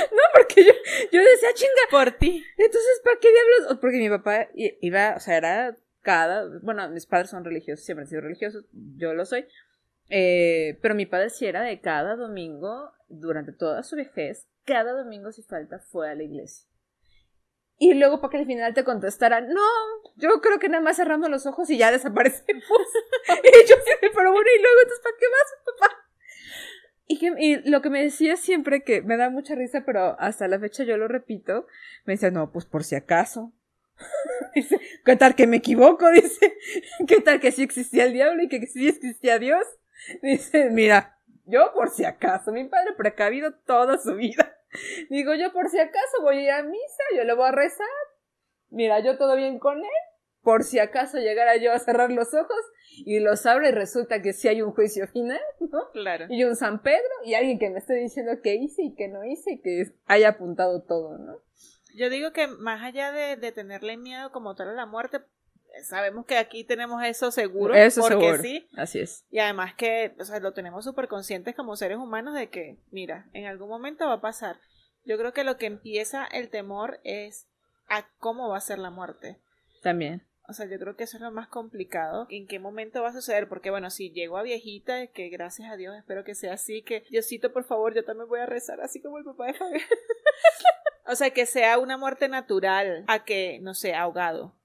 no, 0.12 0.22
porque 0.34 0.64
yo, 0.64 0.72
yo 1.12 1.20
decía, 1.20 1.52
chinga. 1.54 1.70
Por 1.90 2.12
ti. 2.12 2.44
Entonces, 2.56 3.00
¿para 3.04 3.18
qué 3.18 3.28
diablos? 3.30 3.78
Porque 3.80 3.98
mi 3.98 4.08
papá 4.08 4.48
iba, 4.54 5.14
o 5.16 5.20
sea, 5.20 5.36
era 5.36 5.76
cada, 6.02 6.48
bueno, 6.62 6.88
mis 6.90 7.06
padres 7.06 7.30
son 7.30 7.44
religiosos, 7.44 7.84
siempre 7.84 8.02
han 8.04 8.08
sido 8.08 8.22
religiosos, 8.22 8.64
yo 8.72 9.14
lo 9.14 9.24
soy. 9.24 9.46
Eh, 10.08 10.78
pero 10.82 10.94
mi 10.94 11.06
padre 11.06 11.30
sí 11.30 11.46
era 11.46 11.62
de 11.62 11.80
cada 11.80 12.16
domingo, 12.16 12.92
durante 13.08 13.52
toda 13.52 13.82
su 13.82 13.96
vejez, 13.96 14.48
cada 14.64 14.92
domingo 14.92 15.32
si 15.32 15.42
falta 15.42 15.78
fue 15.78 16.10
a 16.10 16.14
la 16.14 16.22
iglesia. 16.22 16.66
Y 17.78 17.94
luego 17.94 18.20
para 18.20 18.32
que 18.32 18.38
al 18.38 18.46
final 18.46 18.74
te 18.74 18.84
contestara, 18.84 19.40
no, 19.40 19.62
yo 20.16 20.40
creo 20.42 20.58
que 20.58 20.68
nada 20.68 20.82
más 20.82 20.96
cerramos 20.96 21.30
los 21.30 21.46
ojos 21.46 21.70
y 21.70 21.78
ya 21.78 21.90
desaparecemos. 21.90 22.64
y 23.28 23.68
yo 23.68 23.76
sí, 23.84 23.92
pero 24.00 24.32
bueno, 24.32 24.50
y 24.54 24.62
luego 24.62 24.80
entonces 24.82 25.02
¿para 25.02 25.16
qué 25.18 25.26
más, 25.30 25.76
papá? 25.78 25.99
Y, 27.10 27.18
que, 27.18 27.32
y 27.38 27.56
lo 27.68 27.82
que 27.82 27.90
me 27.90 28.04
decía 28.04 28.36
siempre, 28.36 28.84
que 28.84 29.02
me 29.02 29.16
da 29.16 29.30
mucha 29.30 29.56
risa, 29.56 29.82
pero 29.84 30.14
hasta 30.20 30.46
la 30.46 30.60
fecha 30.60 30.84
yo 30.84 30.96
lo 30.96 31.08
repito, 31.08 31.66
me 32.04 32.12
decía, 32.12 32.30
no, 32.30 32.52
pues 32.52 32.66
por 32.66 32.84
si 32.84 32.94
acaso. 32.94 33.52
dice, 34.54 34.80
¿qué 35.04 35.16
tal 35.16 35.34
que 35.34 35.48
me 35.48 35.56
equivoco? 35.56 36.08
Dice, 36.12 36.56
¿qué 37.08 37.20
tal 37.20 37.40
que 37.40 37.50
sí 37.50 37.64
existía 37.64 38.04
el 38.04 38.12
diablo 38.12 38.44
y 38.44 38.48
que 38.48 38.64
sí 38.68 38.86
existía 38.86 39.40
Dios? 39.40 39.66
Dice, 40.22 40.70
mira, 40.70 41.18
yo 41.46 41.72
por 41.74 41.90
si 41.90 42.04
acaso, 42.04 42.52
mi 42.52 42.62
padre 42.68 42.92
precavido 42.96 43.54
toda 43.66 43.98
su 43.98 44.14
vida. 44.14 44.56
Digo, 45.08 45.34
yo 45.34 45.52
por 45.52 45.68
si 45.68 45.80
acaso 45.80 46.22
voy 46.22 46.36
a 46.36 46.42
ir 46.42 46.50
a 46.52 46.62
misa, 46.62 47.02
yo 47.16 47.24
le 47.24 47.34
voy 47.34 47.48
a 47.48 47.50
rezar. 47.50 47.88
Mira, 48.68 49.00
yo 49.00 49.18
todo 49.18 49.34
bien 49.34 49.58
con 49.58 49.78
él. 49.78 50.09
Por 50.42 50.64
si 50.64 50.78
acaso 50.78 51.18
llegara 51.18 51.56
yo 51.56 51.72
a 51.72 51.78
cerrar 51.78 52.10
los 52.10 52.32
ojos 52.34 52.60
y 53.04 53.20
los 53.20 53.44
abre 53.46 53.68
y 53.68 53.72
resulta 53.72 54.22
que 54.22 54.32
sí 54.32 54.48
hay 54.48 54.62
un 54.62 54.72
juicio 54.72 55.06
final, 55.06 55.40
¿no? 55.60 55.90
Claro. 55.92 56.26
Y 56.28 56.44
un 56.44 56.56
San 56.56 56.82
Pedro 56.82 57.10
y 57.24 57.34
alguien 57.34 57.58
que 57.58 57.70
me 57.70 57.78
esté 57.78 57.94
diciendo 57.94 58.32
qué 58.42 58.54
hice 58.54 58.82
y 58.82 58.94
qué 58.94 59.08
no 59.08 59.24
hice 59.24 59.52
y 59.52 59.60
que 59.60 59.92
haya 60.06 60.30
apuntado 60.30 60.82
todo, 60.82 61.18
¿no? 61.18 61.38
Yo 61.94 62.08
digo 62.08 62.32
que 62.32 62.46
más 62.46 62.82
allá 62.82 63.12
de, 63.12 63.36
de 63.36 63.52
tenerle 63.52 63.96
miedo 63.96 64.30
como 64.32 64.54
tal 64.54 64.68
a 64.68 64.74
la 64.74 64.86
muerte, 64.86 65.20
sabemos 65.84 66.26
que 66.26 66.36
aquí 66.36 66.64
tenemos 66.64 67.02
eso 67.04 67.30
seguro. 67.30 67.74
Eso 67.74 68.02
porque 68.02 68.38
sí. 68.38 68.68
Así 68.76 69.00
es. 69.00 69.24
Y 69.30 69.38
además 69.38 69.74
que, 69.74 70.14
o 70.18 70.24
sea, 70.24 70.40
lo 70.40 70.52
tenemos 70.52 70.84
súper 70.84 71.08
conscientes 71.08 71.54
como 71.54 71.76
seres 71.76 71.98
humanos 71.98 72.34
de 72.34 72.48
que, 72.48 72.78
mira, 72.90 73.28
en 73.32 73.46
algún 73.46 73.68
momento 73.68 74.06
va 74.06 74.14
a 74.14 74.20
pasar. 74.20 74.56
Yo 75.04 75.16
creo 75.18 75.32
que 75.32 75.44
lo 75.44 75.56
que 75.56 75.66
empieza 75.66 76.26
el 76.26 76.50
temor 76.50 77.00
es 77.04 77.48
a 77.88 78.06
cómo 78.18 78.48
va 78.48 78.58
a 78.58 78.62
ser 78.62 78.78
la 78.78 78.90
muerte. 78.90 79.38
También. 79.82 80.22
O 80.50 80.52
sea, 80.52 80.66
yo 80.66 80.78
creo 80.78 80.96
que 80.96 81.04
eso 81.04 81.16
es 81.16 81.22
lo 81.22 81.30
más 81.30 81.48
complicado. 81.48 82.26
¿En 82.28 82.46
qué 82.46 82.58
momento 82.58 83.02
va 83.02 83.10
a 83.10 83.12
suceder? 83.12 83.48
Porque, 83.48 83.70
bueno, 83.70 83.88
si 83.90 84.10
llego 84.10 84.36
a 84.36 84.42
viejita, 84.42 85.06
que 85.06 85.28
gracias 85.28 85.70
a 85.70 85.76
Dios 85.76 85.96
espero 85.96 86.24
que 86.24 86.34
sea 86.34 86.54
así, 86.54 86.82
que 86.82 87.04
Diosito, 87.08 87.52
por 87.52 87.64
favor, 87.64 87.94
yo 87.94 88.04
también 88.04 88.28
voy 88.28 88.40
a 88.40 88.46
rezar 88.46 88.80
así 88.80 89.00
como 89.00 89.18
el 89.18 89.24
papá 89.24 89.46
de 89.46 89.54
Fabián. 89.54 89.80
o 91.06 91.14
sea, 91.14 91.30
que 91.30 91.46
sea 91.46 91.78
una 91.78 91.96
muerte 91.96 92.28
natural, 92.28 93.04
a 93.06 93.24
que, 93.24 93.60
no 93.62 93.74
sé, 93.74 93.94
ahogado 93.94 94.56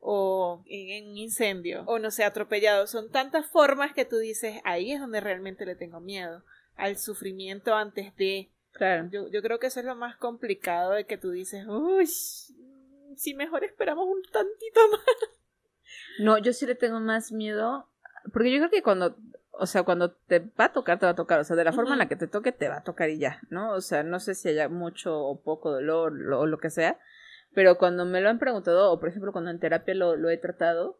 o 0.00 0.64
en 0.66 1.10
un 1.10 1.18
incendio 1.18 1.82
o 1.86 1.98
no 1.98 2.10
sé, 2.10 2.24
atropellado. 2.24 2.86
Son 2.86 3.10
tantas 3.10 3.46
formas 3.46 3.92
que 3.92 4.04
tú 4.04 4.18
dices, 4.18 4.60
ahí 4.64 4.92
es 4.92 5.00
donde 5.00 5.20
realmente 5.20 5.64
le 5.66 5.76
tengo 5.76 6.00
miedo, 6.00 6.42
al 6.74 6.98
sufrimiento 6.98 7.74
antes 7.74 8.16
de... 8.16 8.50
Claro. 8.72 9.08
Yo, 9.10 9.28
yo 9.28 9.42
creo 9.42 9.58
que 9.58 9.66
eso 9.66 9.80
es 9.80 9.86
lo 9.86 9.96
más 9.96 10.16
complicado 10.16 10.92
de 10.92 11.04
que 11.04 11.18
tú 11.18 11.30
dices, 11.30 11.66
uy, 11.66 12.06
si 13.20 13.34
mejor 13.34 13.64
esperamos 13.64 14.06
un 14.08 14.22
tantito 14.22 14.80
más. 14.92 15.00
No, 16.20 16.38
yo 16.38 16.54
sí 16.54 16.64
le 16.64 16.74
tengo 16.74 17.00
más 17.00 17.32
miedo, 17.32 17.86
porque 18.32 18.50
yo 18.50 18.58
creo 18.58 18.70
que 18.70 18.82
cuando, 18.82 19.18
o 19.52 19.66
sea, 19.66 19.82
cuando 19.82 20.12
te 20.12 20.38
va 20.38 20.66
a 20.66 20.72
tocar, 20.72 20.98
te 20.98 21.04
va 21.04 21.12
a 21.12 21.16
tocar, 21.16 21.38
o 21.38 21.44
sea, 21.44 21.54
de 21.54 21.64
la 21.64 21.72
forma 21.74 21.92
en 21.92 21.98
la 21.98 22.08
que 22.08 22.16
te 22.16 22.28
toque, 22.28 22.50
te 22.52 22.70
va 22.70 22.78
a 22.78 22.82
tocar 22.82 23.10
y 23.10 23.18
ya, 23.18 23.40
¿no? 23.50 23.72
O 23.72 23.82
sea, 23.82 24.02
no 24.04 24.20
sé 24.20 24.34
si 24.34 24.48
haya 24.48 24.70
mucho 24.70 25.18
o 25.18 25.42
poco 25.42 25.70
dolor 25.70 26.14
o 26.32 26.46
lo 26.46 26.58
que 26.58 26.70
sea, 26.70 26.98
pero 27.52 27.76
cuando 27.76 28.06
me 28.06 28.22
lo 28.22 28.30
han 28.30 28.38
preguntado, 28.38 28.90
o 28.90 28.98
por 28.98 29.10
ejemplo 29.10 29.32
cuando 29.32 29.50
en 29.50 29.60
terapia 29.60 29.94
lo, 29.94 30.16
lo 30.16 30.30
he 30.30 30.38
tratado, 30.38 30.98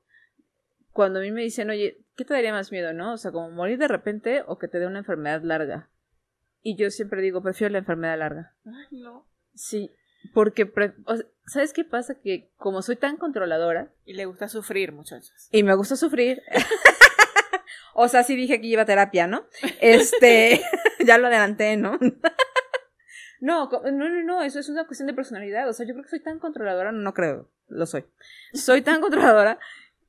cuando 0.92 1.20
a 1.20 1.22
mí 1.22 1.30
me 1.30 1.40
dicen, 1.40 1.70
oye, 1.70 2.04
¿qué 2.16 2.26
te 2.26 2.34
daría 2.34 2.52
más 2.52 2.70
miedo, 2.70 2.92
no? 2.92 3.14
O 3.14 3.16
sea, 3.16 3.32
como 3.32 3.50
morir 3.50 3.78
de 3.78 3.88
repente 3.88 4.44
o 4.46 4.58
que 4.58 4.68
te 4.68 4.78
dé 4.78 4.86
una 4.86 4.98
enfermedad 4.98 5.42
larga. 5.42 5.88
Y 6.60 6.76
yo 6.76 6.90
siempre 6.90 7.22
digo, 7.22 7.42
prefiero 7.42 7.72
la 7.72 7.78
enfermedad 7.78 8.18
larga. 8.18 8.54
Ay, 8.66 8.98
no. 8.98 9.26
Sí, 9.54 9.90
porque, 10.34 10.72
¿sabes 11.50 11.72
qué 11.72 11.84
pasa? 11.84 12.14
Que 12.14 12.50
como 12.56 12.82
soy 12.82 12.96
tan 12.96 13.16
controladora. 13.16 13.92
Y 14.04 14.14
le 14.14 14.24
gusta 14.24 14.48
sufrir, 14.48 14.92
muchachos. 14.92 15.48
Y 15.50 15.62
me 15.62 15.74
gusta 15.74 15.96
sufrir. 15.96 16.42
o 17.94 18.08
sea, 18.08 18.22
sí 18.22 18.36
dije 18.36 18.60
que 18.60 18.66
iba 18.68 18.82
a 18.82 18.86
terapia, 18.86 19.26
¿no? 19.26 19.46
Este, 19.80 20.62
ya 21.06 21.18
lo 21.18 21.26
adelanté, 21.26 21.76
¿no? 21.76 21.98
No, 23.42 23.70
no, 23.70 23.90
no, 23.90 24.22
no, 24.22 24.42
eso 24.42 24.60
es 24.60 24.68
una 24.68 24.86
cuestión 24.86 25.06
de 25.06 25.14
personalidad. 25.14 25.66
O 25.66 25.72
sea, 25.72 25.86
yo 25.86 25.94
creo 25.94 26.04
que 26.04 26.10
soy 26.10 26.20
tan 26.20 26.38
controladora, 26.38 26.92
no 26.92 27.14
creo, 27.14 27.48
lo 27.68 27.86
soy. 27.86 28.04
Soy 28.52 28.82
tan 28.82 29.00
controladora 29.00 29.58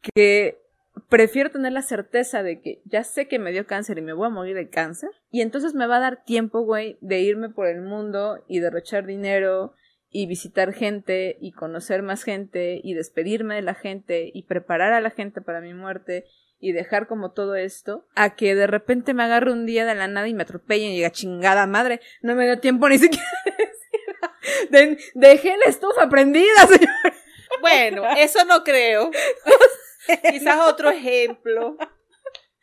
que 0.02 0.62
prefiero 1.08 1.50
tener 1.50 1.72
la 1.72 1.82
certeza 1.82 2.44
de 2.44 2.60
que 2.60 2.82
ya 2.84 3.06
sé 3.06 3.30
que 3.30 3.40
me 3.40 3.54
dio 3.54 3.66
cáncer 3.66 3.98
y 3.98 4.02
me 4.02 4.12
voy 4.12 4.28
a 4.28 4.32
morir 4.32 4.58
de 4.58 4.70
cáncer. 4.70 5.12
Y 5.30 5.40
entonces 5.40 5.74
me 5.74 5.88
va 5.88 5.96
a 5.96 6.02
dar 6.02 6.26
tiempo, 6.26 6.60
güey, 6.66 6.98
de 7.00 7.22
irme 7.22 7.48
por 7.48 7.68
el 7.68 7.82
mundo 7.82 8.44
y 8.50 8.60
derrochar 8.60 9.06
dinero 9.06 9.76
y 10.12 10.28
visitar 10.28 10.74
gente 10.74 11.38
y 11.40 11.54
conocer 11.54 12.04
más 12.04 12.24
gente 12.24 12.80
y 12.84 12.94
despedirme 12.94 13.56
de 13.56 13.62
la 13.62 13.74
gente 13.74 14.30
y 14.34 14.44
preparar 14.44 14.94
a 14.94 15.02
la 15.02 15.10
gente 15.10 15.42
para 15.42 15.62
mi 15.62 15.74
muerte 15.74 16.26
y 16.60 16.74
dejar 16.74 17.08
como 17.08 17.32
todo 17.32 17.56
esto 17.56 18.06
a 18.16 18.36
que 18.36 18.54
de 18.54 18.68
repente 18.68 19.14
me 19.14 19.24
agarre 19.24 19.52
un 19.52 19.66
día 19.66 19.86
de 19.86 19.96
la 19.96 20.08
nada 20.08 20.28
y 20.28 20.34
me 20.34 20.44
atropellen 20.44 20.92
y 20.92 20.98
diga 20.98 21.12
chingada 21.12 21.66
madre, 21.66 22.02
no 22.22 22.36
me 22.36 22.46
dio 22.46 22.60
tiempo 22.60 22.88
ni 22.88 23.00
siquiera 23.00 23.26
de 24.70 24.98
dejé 25.16 25.56
la 25.58 25.66
estufa 25.66 26.10
prendida, 26.10 26.68
señor. 26.68 27.14
Bueno, 27.62 28.04
eso 28.18 28.46
no 28.46 28.64
creo. 28.64 29.12
Quizás 30.30 30.68
otro 30.68 30.90
ejemplo. 30.90 31.78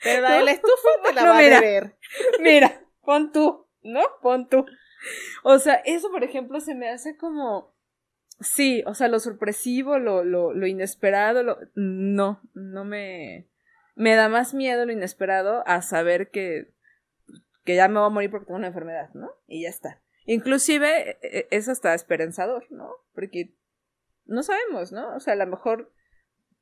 Pero 0.03 0.23
la 0.23 0.39
de 0.39 0.45
la 0.45 0.51
estufa 0.53 0.89
te 1.05 1.13
la 1.13 1.25
va 1.25 1.39
mira, 1.39 1.59
a 1.59 1.61
ver. 1.61 1.97
Mira, 2.41 2.83
pon 3.03 3.33
tú, 3.33 3.67
¿no? 3.83 4.01
Pon 4.23 4.49
tú. 4.49 4.65
O 5.45 5.59
sea, 5.59 5.75
eso 5.85 6.11
por 6.11 6.25
ejemplo 6.25 6.61
se 6.61 6.75
me 6.75 6.89
hace 6.89 7.17
como 7.17 7.77
Sí, 8.41 8.85
o 8.87 8.95
sea, 8.95 9.09
lo 9.09 9.19
sorpresivo, 9.19 9.99
lo, 9.99 10.23
lo, 10.23 10.53
lo 10.53 10.67
inesperado, 10.67 11.43
lo... 11.43 11.59
no, 11.75 12.41
no 12.55 12.85
me, 12.85 13.49
me 13.97 14.15
da 14.15 14.29
más 14.29 14.55
miedo 14.55 14.87
lo 14.87 14.93
inesperado 14.93 15.65
a 15.67 15.83
saber 15.83 16.31
que, 16.31 16.73
que 17.65 17.75
ya 17.75 17.89
me 17.89 17.99
voy 17.99 18.07
a 18.07 18.11
morir 18.11 18.31
porque 18.31 18.47
tengo 18.47 18.59
una 18.59 18.69
enfermedad, 18.69 19.11
¿no? 19.15 19.33
Y 19.49 19.63
ya 19.63 19.69
está. 19.71 20.01
Inclusive 20.25 21.11
e, 21.11 21.19
e, 21.23 21.49
es 21.51 21.69
hasta 21.69 21.95
esperanzador, 21.95 22.67
¿no? 22.71 22.91
Porque 23.13 23.57
no 24.27 24.45
sabemos, 24.45 24.93
¿no? 24.93 25.17
O 25.17 25.21
sea, 25.21 25.33
a 25.33 25.37
lo 25.37 25.47
mejor 25.49 25.93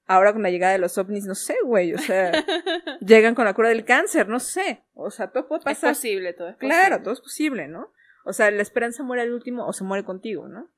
ahora 0.07 0.33
con 0.33 0.43
la 0.43 0.51
llegada 0.51 0.73
de 0.73 0.79
los 0.79 0.97
ovnis, 0.97 1.27
no 1.27 1.35
sé, 1.35 1.57
güey, 1.63 1.93
o 1.93 1.99
sea, 1.99 2.33
llegan 3.01 3.35
con 3.35 3.45
la 3.45 3.53
cura 3.53 3.69
del 3.69 3.85
cáncer, 3.85 4.29
no 4.29 4.41
sé, 4.41 4.85
o 4.95 5.11
sea, 5.11 5.31
todo 5.31 5.47
puede 5.47 5.63
pasar. 5.63 5.91
Es 5.91 5.99
posible, 5.99 6.33
todo 6.33 6.49
es 6.49 6.57
Claro, 6.57 7.03
todo 7.03 7.13
es 7.13 7.21
posible, 7.21 7.69
¿no? 7.69 7.93
O 8.27 8.33
sea, 8.33 8.51
la 8.51 8.63
esperanza 8.63 9.05
muere 9.05 9.23
al 9.23 9.33
último 9.33 9.67
o 9.67 9.73
se 9.73 9.85
muere 9.85 10.05
contigo, 10.05 10.49
¿no? 10.49 10.69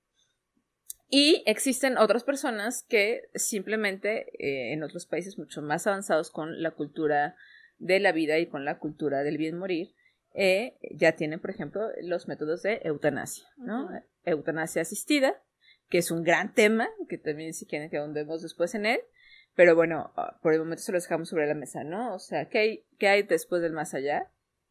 Y 1.08 1.42
existen 1.46 1.96
otras 1.96 2.22
personas 2.22 2.84
que 2.86 3.22
simplemente 3.34 4.26
eh, 4.38 4.74
en 4.74 4.82
otros 4.82 5.06
países 5.06 5.38
mucho 5.38 5.62
más 5.62 5.86
avanzados 5.86 6.30
con 6.30 6.62
la 6.62 6.72
cultura 6.72 7.36
de 7.78 8.00
la 8.00 8.12
vida 8.12 8.38
y 8.38 8.48
con 8.48 8.66
la 8.66 8.78
cultura 8.78 9.22
del 9.22 9.38
bien 9.38 9.56
morir, 9.56 9.94
eh, 10.34 10.76
ya 10.94 11.12
tienen, 11.12 11.40
por 11.40 11.48
ejemplo, 11.48 11.88
los 12.02 12.28
métodos 12.28 12.62
de 12.62 12.82
eutanasia, 12.84 13.48
¿no? 13.56 13.86
Ujú. 13.86 13.94
Eutanasia 14.24 14.82
asistida, 14.82 15.42
que 15.88 15.98
es 15.98 16.10
un 16.10 16.24
gran 16.24 16.52
tema, 16.52 16.90
que 17.08 17.16
también 17.16 17.54
si 17.54 17.64
quieren 17.64 17.88
que 17.88 17.96
ahondemos 17.96 18.42
después 18.42 18.74
en 18.74 18.84
él, 18.84 19.00
pero 19.54 19.74
bueno, 19.74 20.12
ah, 20.16 20.38
por 20.42 20.52
el 20.52 20.58
momento 20.58 20.82
se 20.82 20.92
lo 20.92 21.00
dejamos 21.00 21.30
sobre 21.30 21.46
la 21.46 21.54
mesa, 21.54 21.82
¿no? 21.82 22.14
O 22.14 22.18
sea, 22.18 22.50
¿qué 22.50 22.58
hay, 22.58 22.84
qué 22.98 23.08
hay 23.08 23.22
después 23.22 23.62
del 23.62 23.72
más 23.72 23.94
allá? 23.94 24.30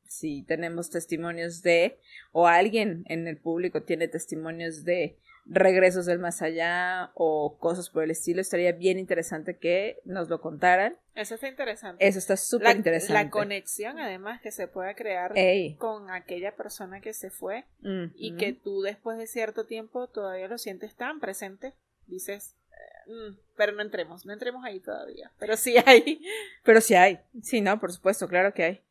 Si 0.10 0.44
tenemos 0.44 0.90
testimonios 0.90 1.62
de, 1.62 2.00
o 2.32 2.48
alguien 2.48 3.04
en 3.08 3.28
el 3.28 3.38
público 3.38 3.84
tiene 3.84 4.08
testimonios 4.08 4.84
de 4.84 5.18
regresos 5.50 6.06
del 6.06 6.20
más 6.20 6.42
allá 6.42 7.12
o 7.14 7.58
cosas 7.58 7.90
por 7.90 8.04
el 8.04 8.12
estilo, 8.12 8.42
estaría 8.42 8.74
bien 8.74 9.00
interesante 9.00 9.58
que 9.58 10.00
nos 10.04 10.30
lo 10.30 10.42
contaran. 10.42 10.98
Eso 11.16 11.36
está 11.36 11.48
interesante. 11.48 12.06
Eso 12.06 12.20
está 12.20 12.36
súper 12.36 12.76
interesante. 12.76 13.14
la 13.14 13.30
conexión, 13.30 13.98
además, 13.98 14.42
que 14.42 14.52
se 14.52 14.68
pueda 14.68 14.94
crear 14.94 15.32
Ey. 15.38 15.76
con 15.76 16.12
aquella 16.12 16.56
persona 16.56 17.00
que 17.00 17.14
se 17.14 17.30
fue 17.30 17.66
Mm, 17.82 18.06
y 18.16 18.36
que 18.36 18.54
tú 18.54 18.82
después 18.82 19.18
de 19.18 19.28
cierto 19.28 19.66
tiempo 19.66 20.08
todavía 20.08 20.48
lo 20.48 20.58
sientes 20.58 20.96
tan 20.96 21.20
presente, 21.20 21.74
dices, 22.08 22.56
eh, 22.72 23.12
mm, 23.12 23.38
pero 23.56 23.72
no 23.72 23.82
entremos, 23.82 24.26
no 24.26 24.34
entremos 24.34 24.64
ahí 24.66 24.80
todavía. 24.80 25.32
Pero 25.40 25.56
sí 25.58 25.76
hay. 25.86 26.22
Pero 26.64 26.82
sí 26.82 26.96
hay. 26.96 27.20
Sí, 27.42 27.62
no, 27.62 27.80
por 27.80 27.92
supuesto, 27.92 28.28
claro 28.28 28.54
que 28.54 28.64
hay. 28.64 28.82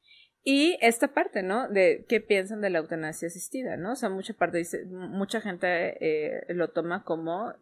Y 0.49 0.79
esta 0.81 1.09
parte, 1.09 1.43
¿no? 1.43 1.69
De 1.69 2.07
qué 2.09 2.21
piensan 2.21 2.61
de 2.61 2.71
la 2.71 2.79
eutanasia 2.79 3.27
asistida, 3.27 3.77
¿no? 3.77 3.95
O 3.95 3.97
sea, 3.97 4.11
mucha 4.11 4.33
parte 4.33 4.59
dice, 4.59 4.85
mucha 4.85 5.41
gente 5.41 5.97
eh, 6.01 6.55
lo 6.55 6.69
toma 6.69 7.03
como 7.03 7.53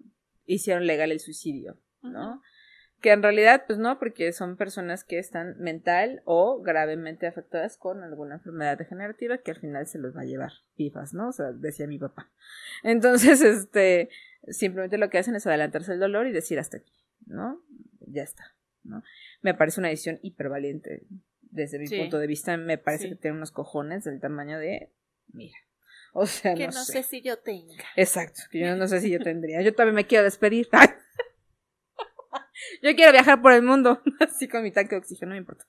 hicieron 0.44 0.87
legal 0.87 1.11
el 1.11 1.18
suicidio, 1.18 1.79
¿no? 2.03 2.42
Que 3.01 3.12
en 3.12 3.23
realidad, 3.23 3.64
pues 3.66 3.79
no, 3.79 3.99
porque 3.99 4.35
son 4.35 4.59
personas 4.59 5.03
que 5.03 5.18
están 5.18 5.57
mental 5.59 6.20
o 6.27 6.61
gravemente 6.61 7.27
afectadas 7.27 7.79
con 7.79 8.03
alguna 8.03 8.35
enfermedad 8.35 8.77
degenerativa 8.77 9.38
que 9.38 9.53
al 9.53 9.61
final 9.61 9.87
se 9.87 9.99
los 9.99 10.14
va 10.14 10.20
a 10.20 10.27
llevar 10.27 10.53
vivas, 10.77 11.14
¿no? 11.14 11.29
O 11.29 11.33
sea, 11.33 11.53
decía 11.53 11.87
mi 11.87 11.99
papá. 11.99 12.31
Entonces, 12.83 13.40
este, 13.40 14.11
simplemente 14.49 14.99
lo 14.99 15.09
que 15.09 15.16
hacen 15.16 15.37
es 15.37 15.47
adelantarse 15.47 15.94
el 15.94 16.01
dolor 16.01 16.27
y 16.27 16.33
decir 16.33 16.59
hasta 16.59 16.77
aquí, 16.77 16.92
¿no? 17.25 17.62
Ya 18.01 18.25
está, 18.25 18.44
¿no? 18.83 19.03
Me 19.40 19.55
parece 19.55 19.81
una 19.81 19.88
decisión 19.88 20.18
hipervaliente. 20.20 21.07
Desde 21.55 21.79
mi 21.79 21.87
Sí. 21.87 21.99
punto 21.99 22.19
de 22.19 22.27
vista, 22.27 22.57
me 22.57 22.79
parece 22.79 23.05
Sí. 23.05 23.11
que 23.11 23.17
tiene 23.17 23.37
unos 23.37 23.53
cojones 23.53 24.03
del 24.05 24.21
tamaño 24.21 24.59
de, 24.59 24.90
mira, 25.29 25.57
o 26.12 26.27
sea, 26.27 26.55
que 26.55 26.67
no, 26.67 26.73
no, 26.73 26.85
sé. 26.85 26.95
sé 26.95 27.03
si 27.05 27.23
yo 27.23 27.38
tenga. 27.38 27.73
Exacto, 27.97 28.43
que 28.51 28.59
yo 28.59 28.75
no 28.75 28.88
sé 28.88 29.01
si 29.01 29.09
yo 29.11 29.21
tendría. 29.21 29.62
Yo 29.62 29.73
también 29.75 29.95
me 29.95 30.07
quiero 30.07 30.25
despedir. 30.25 30.69
Yo 32.83 32.95
quiero 32.95 33.12
viajar 33.12 33.40
por 33.43 33.53
el 33.53 33.62
mundo, 33.62 34.01
así 34.21 34.49
con 34.49 34.62
mi 34.62 34.71
tanque 34.71 34.95
de 34.95 34.99
oxígeno, 35.01 35.31
no 35.31 35.35
me 35.35 35.38
importa. 35.38 35.64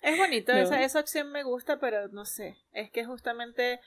Es 0.00 0.16
bonito, 0.16 0.52
No. 0.52 0.58
esa, 0.58 0.82
esa 0.82 1.00
opción 1.00 1.30
me 1.32 1.42
gusta, 1.42 1.78
pero 1.78 2.08
no 2.08 2.24
sé. 2.24 2.56
Es 2.72 2.90
que 2.90 3.04
justamente 3.04 3.80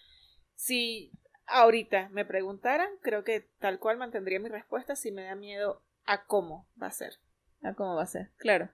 si 0.56 1.12
ahorita 1.46 2.10
me 2.10 2.26
preguntaran, 2.26 2.90
creo 3.02 3.24
que 3.24 3.48
tal 3.60 3.80
cual 3.80 3.98
mantendría 3.98 4.40
mi 4.40 4.50
respuesta 4.50 4.96
si 4.96 5.12
me 5.12 5.24
da 5.24 5.36
miedo 5.36 5.84
a 6.06 6.26
cómo 6.26 6.68
va 6.82 6.88
a 6.88 6.92
ser. 6.92 7.16
Ah, 7.64 7.74
¿cómo 7.76 7.96
va 7.96 8.04
a 8.04 8.08
ser? 8.08 8.32
Claro. 8.38 8.70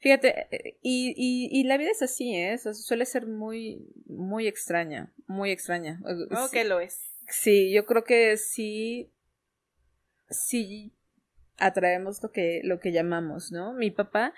Fíjate, 0.00 0.46
eh, 0.50 0.78
y, 0.82 1.12
y, 1.16 1.48
y 1.60 1.64
la 1.64 1.76
vida 1.78 1.90
es 1.90 2.02
así, 2.02 2.34
¿eh? 2.34 2.54
O 2.54 2.58
sea, 2.58 2.74
suele 2.74 3.04
ser 3.06 3.26
muy, 3.26 3.88
muy 4.06 4.46
extraña, 4.46 5.12
muy 5.26 5.50
extraña. 5.50 6.00
Oh, 6.04 6.46
sí- 6.48 6.52
que 6.52 6.64
lo 6.64 6.80
es. 6.80 6.98
Sí, 7.28 7.72
yo 7.72 7.86
creo 7.86 8.04
que 8.04 8.36
sí, 8.36 9.12
sí 10.30 10.92
atraemos 11.58 12.22
lo 12.22 12.30
que, 12.30 12.60
lo 12.64 12.80
que 12.80 12.92
llamamos, 12.92 13.50
¿no? 13.52 13.72
Mi 13.72 13.90
papá 13.90 14.32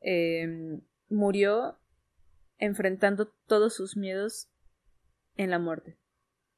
eh, 0.00 0.46
murió 1.08 1.78
enfrentando 2.58 3.28
todos 3.46 3.74
sus 3.74 3.96
miedos 3.96 4.48
en 5.36 5.50
la 5.50 5.58
muerte. 5.58 5.98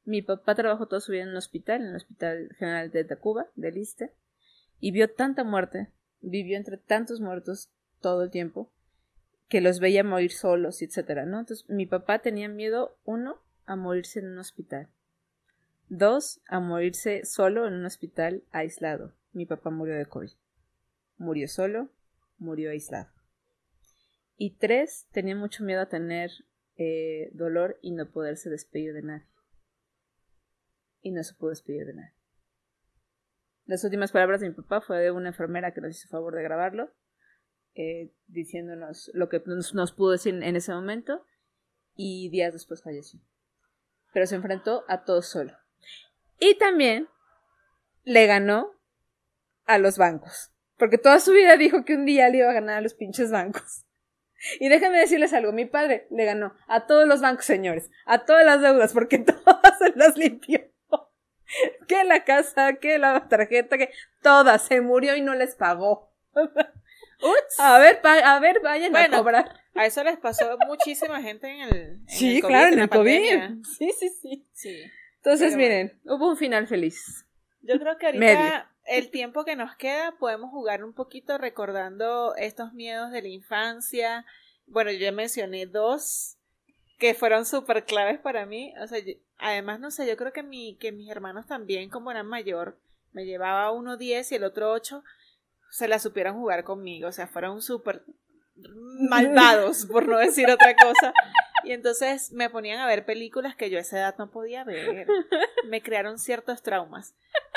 Mi 0.05 0.23
papá 0.23 0.55
trabajó 0.55 0.87
toda 0.87 1.01
su 1.01 1.13
vida 1.13 1.23
en 1.23 1.31
un 1.31 1.37
hospital, 1.37 1.81
en 1.81 1.89
el 1.89 1.97
Hospital 1.97 2.49
General 2.59 2.91
de 2.93 3.05
Tacuba, 3.05 3.47
del 3.57 3.77
Iste, 3.79 4.13
y 4.79 4.93
vio 4.93 5.13
tanta 5.13 5.43
muerte, 5.43 5.89
vivió 6.21 6.57
entre 6.57 6.77
tantos 6.77 7.21
muertos 7.21 7.71
todo 8.07 8.23
el 8.23 8.31
tiempo, 8.31 8.71
que 9.49 9.61
los 9.61 9.81
veía 9.81 10.05
morir 10.05 10.31
solos, 10.31 10.81
etcétera, 10.81 11.27
¿no? 11.27 11.41
Entonces, 11.41 11.69
mi 11.69 11.87
papá 11.87 12.21
tenía 12.21 12.49
miedo, 12.49 12.97
uno, 13.05 13.43
a 13.65 13.75
morirse 13.75 14.21
en 14.21 14.29
un 14.29 14.39
hospital. 14.39 14.89
Dos, 15.89 16.41
a 16.47 16.61
morirse 16.61 17.25
solo 17.25 17.67
en 17.67 17.75
un 17.75 17.85
hospital 17.85 18.45
aislado. 18.53 19.13
Mi 19.33 19.45
papá 19.45 19.71
murió 19.71 19.97
de 19.97 20.07
COVID. 20.07 20.31
Murió 21.17 21.49
solo, 21.49 21.91
murió 22.39 22.71
aislado. 22.71 23.11
Y 24.37 24.55
tres, 24.55 25.09
tenía 25.11 25.35
mucho 25.35 25.65
miedo 25.65 25.81
a 25.81 25.89
tener 25.89 26.31
eh, 26.77 27.31
dolor 27.33 27.77
y 27.83 27.91
no 27.91 28.09
poderse 28.09 28.51
despedir 28.51 28.93
de 28.93 29.03
nadie. 29.03 29.27
Y 31.01 31.11
no 31.11 31.25
se 31.25 31.35
pudo 31.35 31.51
despedir 31.51 31.87
de 31.87 31.95
nadie. 31.95 32.15
Las 33.65 33.83
últimas 33.83 34.13
palabras 34.13 34.43
de 34.43 34.49
mi 34.49 34.55
papá 34.55 34.81
fue 34.81 35.01
de 35.01 35.11
una 35.11 35.31
enfermera 35.31 35.75
que 35.75 35.81
nos 35.81 35.91
hizo 35.91 36.09
favor 36.09 36.37
de 36.37 36.45
grabarlo, 36.45 36.93
eh, 37.77 38.13
diciéndonos 38.27 39.11
lo 39.15 39.29
que 39.29 39.43
nos, 39.47 39.75
nos 39.75 39.93
pudo 39.93 40.13
decir 40.13 40.35
en 40.35 40.57
ese 40.57 40.73
momento, 40.73 41.25
y 41.95 42.29
días 42.31 42.53
después 42.53 42.83
falleció. 42.83 43.21
Pero 44.13 44.27
se 44.27 44.37
enfrentó 44.37 44.85
a 44.89 45.05
todo 45.05 45.23
solo. 45.23 45.53
Y 46.39 46.57
también 46.57 47.09
le 48.05 48.27
ganó 48.27 48.73
a 49.67 49.79
los 49.79 49.99
bancos. 49.99 50.53
Porque 50.79 50.99
toda 50.99 51.21
su 51.21 51.33
vida 51.33 51.57
dijo 51.57 51.85
que 51.85 51.95
un 51.95 52.05
día 52.05 52.29
le 52.29 52.39
iba 52.39 52.51
a 52.51 52.55
ganar 52.55 52.79
a 52.79 52.81
los 52.81 52.95
pinches 52.95 53.31
bancos. 53.31 53.83
Y 54.61 54.69
déjenme 54.69 54.99
decirles 54.99 55.33
algo, 55.33 55.51
mi 55.51 55.65
padre 55.65 56.07
le 56.11 56.27
ganó 56.27 56.55
a 56.69 56.87
todos 56.87 57.09
los 57.09 57.23
bancos, 57.23 57.47
señores, 57.47 57.91
a 58.05 58.27
todas 58.27 58.45
las 58.45 58.61
deudas, 58.61 58.93
porque 58.93 59.19
todas 59.45 59.79
se 59.79 59.93
las 59.97 60.17
limpió. 60.19 60.61
Que 61.89 62.05
la 62.05 62.25
casa, 62.25 62.75
que 62.75 62.99
la 62.99 63.29
tarjeta, 63.29 63.79
que 63.79 63.93
todas, 64.21 64.67
se 64.67 64.83
murió 64.83 65.17
y 65.17 65.23
no 65.23 65.35
les 65.35 65.55
pagó. 65.55 66.13
Ups. 67.23 67.59
A 67.61 67.79
ver, 67.79 68.01
pa- 68.03 68.19
a 68.35 68.39
ver, 68.41 68.61
vayan 68.61 68.93
Bueno, 68.93 69.17
a 69.17 69.19
cobrar. 69.21 69.61
A 69.75 69.87
eso 69.87 70.03
les 70.05 70.19
pasó 70.19 70.57
muchísima 70.67 71.21
gente 71.23 71.49
en 71.49 71.61
el, 71.63 71.77
en 71.77 72.09
Sí, 72.09 72.37
el 72.37 72.43
COVID, 72.43 72.51
claro, 72.53 72.73
en 72.73 72.79
el 72.81 72.89
COVID. 72.89 73.65
Sí, 73.79 73.93
sí, 73.99 74.09
sí. 74.11 74.47
Sí. 74.53 74.83
Entonces, 75.17 75.49
Pero 75.55 75.59
miren, 75.59 76.01
hubo 76.05 76.29
un 76.31 76.37
final 76.37 76.67
feliz. 76.67 77.27
Yo 77.63 77.79
creo 77.81 77.99
que 77.99 78.07
ahorita 78.07 78.21
Medio. 78.21 78.65
el 78.85 79.11
tiempo 79.11 79.45
que 79.45 79.57
nos 79.57 79.75
queda 79.77 80.13
podemos 80.19 80.51
jugar 80.51 80.85
un 80.85 80.93
poquito 80.95 81.37
recordando 81.37 82.35
estos 82.37 82.73
miedos 82.73 83.11
de 83.11 83.23
la 83.23 83.29
infancia. 83.29 84.25
Bueno, 84.67 84.91
yo 84.93 84.99
ya 84.99 85.13
mencioné 85.13 85.67
dos 85.67 86.37
que 86.99 87.13
fueron 87.15 87.45
súper 87.45 87.85
claves 87.85 88.19
para 88.21 88.47
mí. 88.47 88.73
O 88.81 88.87
sea, 88.87 88.99
yo- 89.01 89.15
además, 89.39 89.81
no 89.81 89.91
sé, 89.91 90.07
yo 90.07 90.17
creo 90.17 90.33
que, 90.33 90.43
mi, 90.43 90.77
que 90.77 90.93
mis 90.93 91.11
hermanos 91.11 91.47
también, 91.47 91.91
como 91.91 92.11
eran 92.11 92.27
mayor, 92.27 92.79
me 93.13 93.25
llevaba 93.27 93.71
uno 93.73 93.97
10 93.97 94.31
y 94.33 94.37
el 94.37 94.45
otro 94.45 94.71
8, 94.73 95.03
se 95.71 95.89
la 95.89 95.99
supieron 95.99 96.37
jugar 96.37 96.65
conmigo. 96.65 97.09
O 97.09 97.13
sea, 97.13 97.27
fueron 97.27 97.63
súper 97.63 98.05
malvados, 99.09 99.87
por 99.87 100.09
no 100.09 100.19
decir 100.19 100.51
otra 100.51 100.75
cosa. 100.77 101.13
Y 101.65 101.73
entonces 101.73 102.33
me 102.33 102.49
ponían 102.49 102.79
a 102.79 102.87
ver 102.87 103.05
películas 103.05 103.57
que 103.57 103.71
yo 103.71 103.79
a 103.79 103.81
esa 103.81 103.99
edad 103.99 104.15
no 104.19 104.31
podía 104.31 104.65
ver. 104.65 105.07
Me 105.69 105.83
crearon 105.83 106.19
ciertos 106.19 106.63
traumas. 106.63 107.15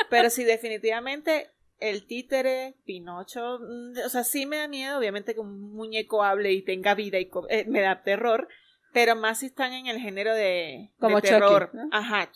Pero 0.10 0.30
sí, 0.30 0.44
definitivamente 0.44 1.52
el 1.80 2.06
títere, 2.06 2.76
Pinocho, 2.86 3.60
mm, 3.60 4.00
o 4.06 4.10
sea, 4.10 4.24
sí 4.24 4.46
me 4.46 4.58
da 4.58 4.68
miedo, 4.68 4.98
obviamente 4.98 5.34
que 5.34 5.40
un 5.40 5.74
muñeco 5.74 6.24
hable 6.24 6.52
y 6.52 6.62
tenga 6.62 6.94
vida 6.94 7.20
y 7.20 7.30
eh, 7.50 7.66
me 7.68 7.82
da 7.82 8.04
terror, 8.04 8.48
pero 8.92 9.16
más 9.16 9.40
si 9.40 9.46
están 9.46 9.74
en 9.74 9.88
el 9.88 10.00
género 10.00 10.34
de, 10.34 10.92
Como 11.00 11.22
de 11.22 11.30
terror. 11.30 11.68
Chucky, 11.68 11.78
¿no? 11.78 11.90
Ajá, 11.92 12.32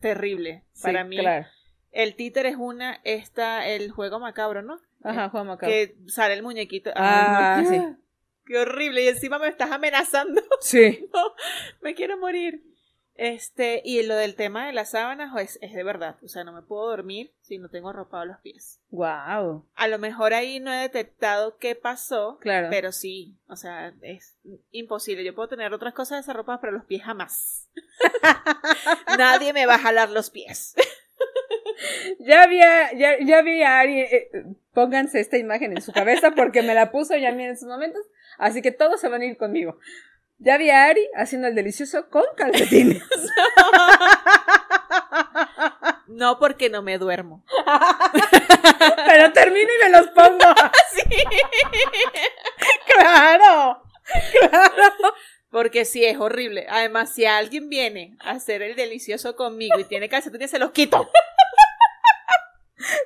terrible. 0.00 0.64
Sí, 0.72 0.82
Para 0.82 1.04
mí, 1.04 1.18
Claro. 1.18 1.46
el 1.92 2.16
títere 2.16 2.48
es 2.48 2.56
una, 2.56 3.00
está 3.04 3.68
el 3.68 3.90
juego 3.90 4.18
macabro, 4.18 4.62
¿no? 4.62 4.80
Ajá, 5.02 5.28
Juan 5.30 5.46
Macabro. 5.46 5.72
Que 5.72 5.96
sale 6.08 6.34
el 6.34 6.42
muñequito. 6.42 6.90
Ah, 6.94 7.62
no. 7.64 7.70
sí. 7.70 7.80
Qué 8.46 8.58
horrible. 8.58 9.04
Y 9.04 9.08
encima 9.08 9.38
me 9.38 9.48
estás 9.48 9.70
amenazando. 9.70 10.40
Sí. 10.60 11.08
No, 11.14 11.32
me 11.80 11.94
quiero 11.94 12.18
morir. 12.18 12.62
Este, 13.14 13.82
y 13.84 14.02
lo 14.02 14.14
del 14.14 14.34
tema 14.34 14.66
de 14.66 14.72
las 14.72 14.90
sábanas 14.92 15.30
es, 15.40 15.58
es 15.60 15.74
de 15.74 15.82
verdad. 15.84 16.16
O 16.22 16.28
sea, 16.28 16.42
no 16.44 16.52
me 16.52 16.62
puedo 16.62 16.88
dormir 16.88 17.34
si 17.42 17.58
no 17.58 17.68
tengo 17.68 17.90
arropado 17.90 18.24
los 18.24 18.38
pies. 18.40 18.80
Wow. 18.90 19.66
A 19.74 19.88
lo 19.88 19.98
mejor 19.98 20.32
ahí 20.32 20.58
no 20.58 20.72
he 20.72 20.76
detectado 20.78 21.58
qué 21.58 21.74
pasó, 21.74 22.38
Claro. 22.40 22.68
pero 22.70 22.92
sí, 22.92 23.38
o 23.46 23.56
sea, 23.56 23.92
es 24.02 24.38
imposible. 24.70 25.22
Yo 25.24 25.34
puedo 25.34 25.48
tener 25.48 25.72
otras 25.74 25.92
cosas 25.92 26.24
desarropadas, 26.24 26.60
pero 26.62 26.72
los 26.72 26.84
pies 26.86 27.02
jamás. 27.02 27.68
Nadie 29.18 29.52
me 29.52 29.66
va 29.66 29.74
a 29.74 29.78
jalar 29.80 30.10
los 30.10 30.30
pies. 30.30 30.74
ya 32.20 32.42
había, 32.42 32.92
ya, 32.92 33.18
ya 33.20 33.42
vi 33.42 33.62
a 33.62 33.80
Ari, 33.80 34.00
eh, 34.00 34.30
pónganse 34.72 35.20
esta 35.20 35.38
imagen 35.38 35.72
en 35.72 35.82
su 35.82 35.92
cabeza 35.92 36.32
porque 36.32 36.62
me 36.62 36.74
la 36.74 36.90
puso 36.90 37.16
ya 37.16 37.30
a 37.30 37.32
mí 37.32 37.44
en 37.44 37.50
esos 37.50 37.68
momentos, 37.68 38.02
así 38.38 38.62
que 38.62 38.72
todos 38.72 39.00
se 39.00 39.08
van 39.08 39.22
a 39.22 39.26
ir 39.26 39.36
conmigo. 39.36 39.78
Ya 40.38 40.56
vi 40.56 40.70
a 40.70 40.86
Ari 40.86 41.06
haciendo 41.14 41.48
el 41.48 41.54
delicioso 41.54 42.08
con 42.08 42.24
calcetines. 42.36 43.02
No 46.10 46.38
porque 46.38 46.68
no 46.68 46.82
me 46.82 46.98
duermo. 46.98 47.44
Pero 49.06 49.32
termino 49.32 49.70
y 49.72 49.84
me 49.84 49.90
los 49.90 50.08
pongo. 50.08 50.54
Sí. 50.92 51.02
Claro. 52.98 53.82
Claro. 54.32 55.14
Porque 55.50 55.84
sí, 55.84 56.04
es 56.04 56.18
horrible. 56.18 56.66
Además, 56.68 57.14
si 57.14 57.26
alguien 57.26 57.68
viene 57.68 58.16
a 58.20 58.32
hacer 58.32 58.62
el 58.62 58.76
delicioso 58.76 59.34
conmigo 59.36 59.78
y 59.78 59.84
tiene 59.84 60.08
calcetines, 60.08 60.50
se 60.50 60.58
los 60.58 60.72
quito. 60.72 61.08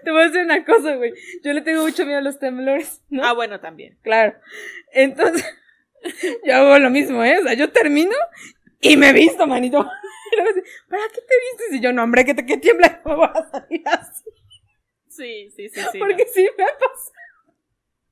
Te 0.05 0.11
voy 0.11 0.23
a 0.23 0.25
decir 0.27 0.43
una 0.43 0.65
cosa, 0.65 0.97
güey. 0.97 1.13
Yo 1.43 1.53
le 1.53 1.61
tengo 1.63 1.83
mucho 1.83 2.05
miedo 2.05 2.19
a 2.19 2.23
los 2.23 2.39
temblores, 2.39 3.03
¿no? 3.09 3.25
Ah, 3.25 3.33
bueno, 3.33 3.61
también. 3.61 3.99
Claro. 4.03 4.35
Entonces, 4.93 5.45
yo 6.45 6.55
hago 6.57 6.79
lo 6.79 6.91
mismo, 6.91 7.23
¿eh? 7.25 7.39
O 7.39 7.43
sea, 7.43 7.55
yo 7.55 7.71
termino 7.71 8.15
y 8.81 8.97
me 8.97 9.13
visto, 9.13 9.47
manito. 9.47 9.79
¿para 10.89 11.03
qué 11.09 11.21
te 11.21 11.35
vistes? 11.51 11.73
Y 11.73 11.81
yo, 11.81 11.93
no, 11.93 12.03
hombre, 12.03 12.25
que, 12.25 12.35
te, 12.35 12.45
que 12.45 12.57
tiembla, 12.57 13.01
no 13.07 13.17
voy 13.17 13.29
a 13.33 13.51
salir 13.51 13.83
así. 13.87 14.31
Sí, 15.09 15.51
sí, 15.55 15.69
sí, 15.69 15.81
sí. 15.93 15.99
Porque 15.99 16.27
sí 16.27 16.49
me 16.59 16.65
ha 16.65 16.79
pasado. 16.79 17.13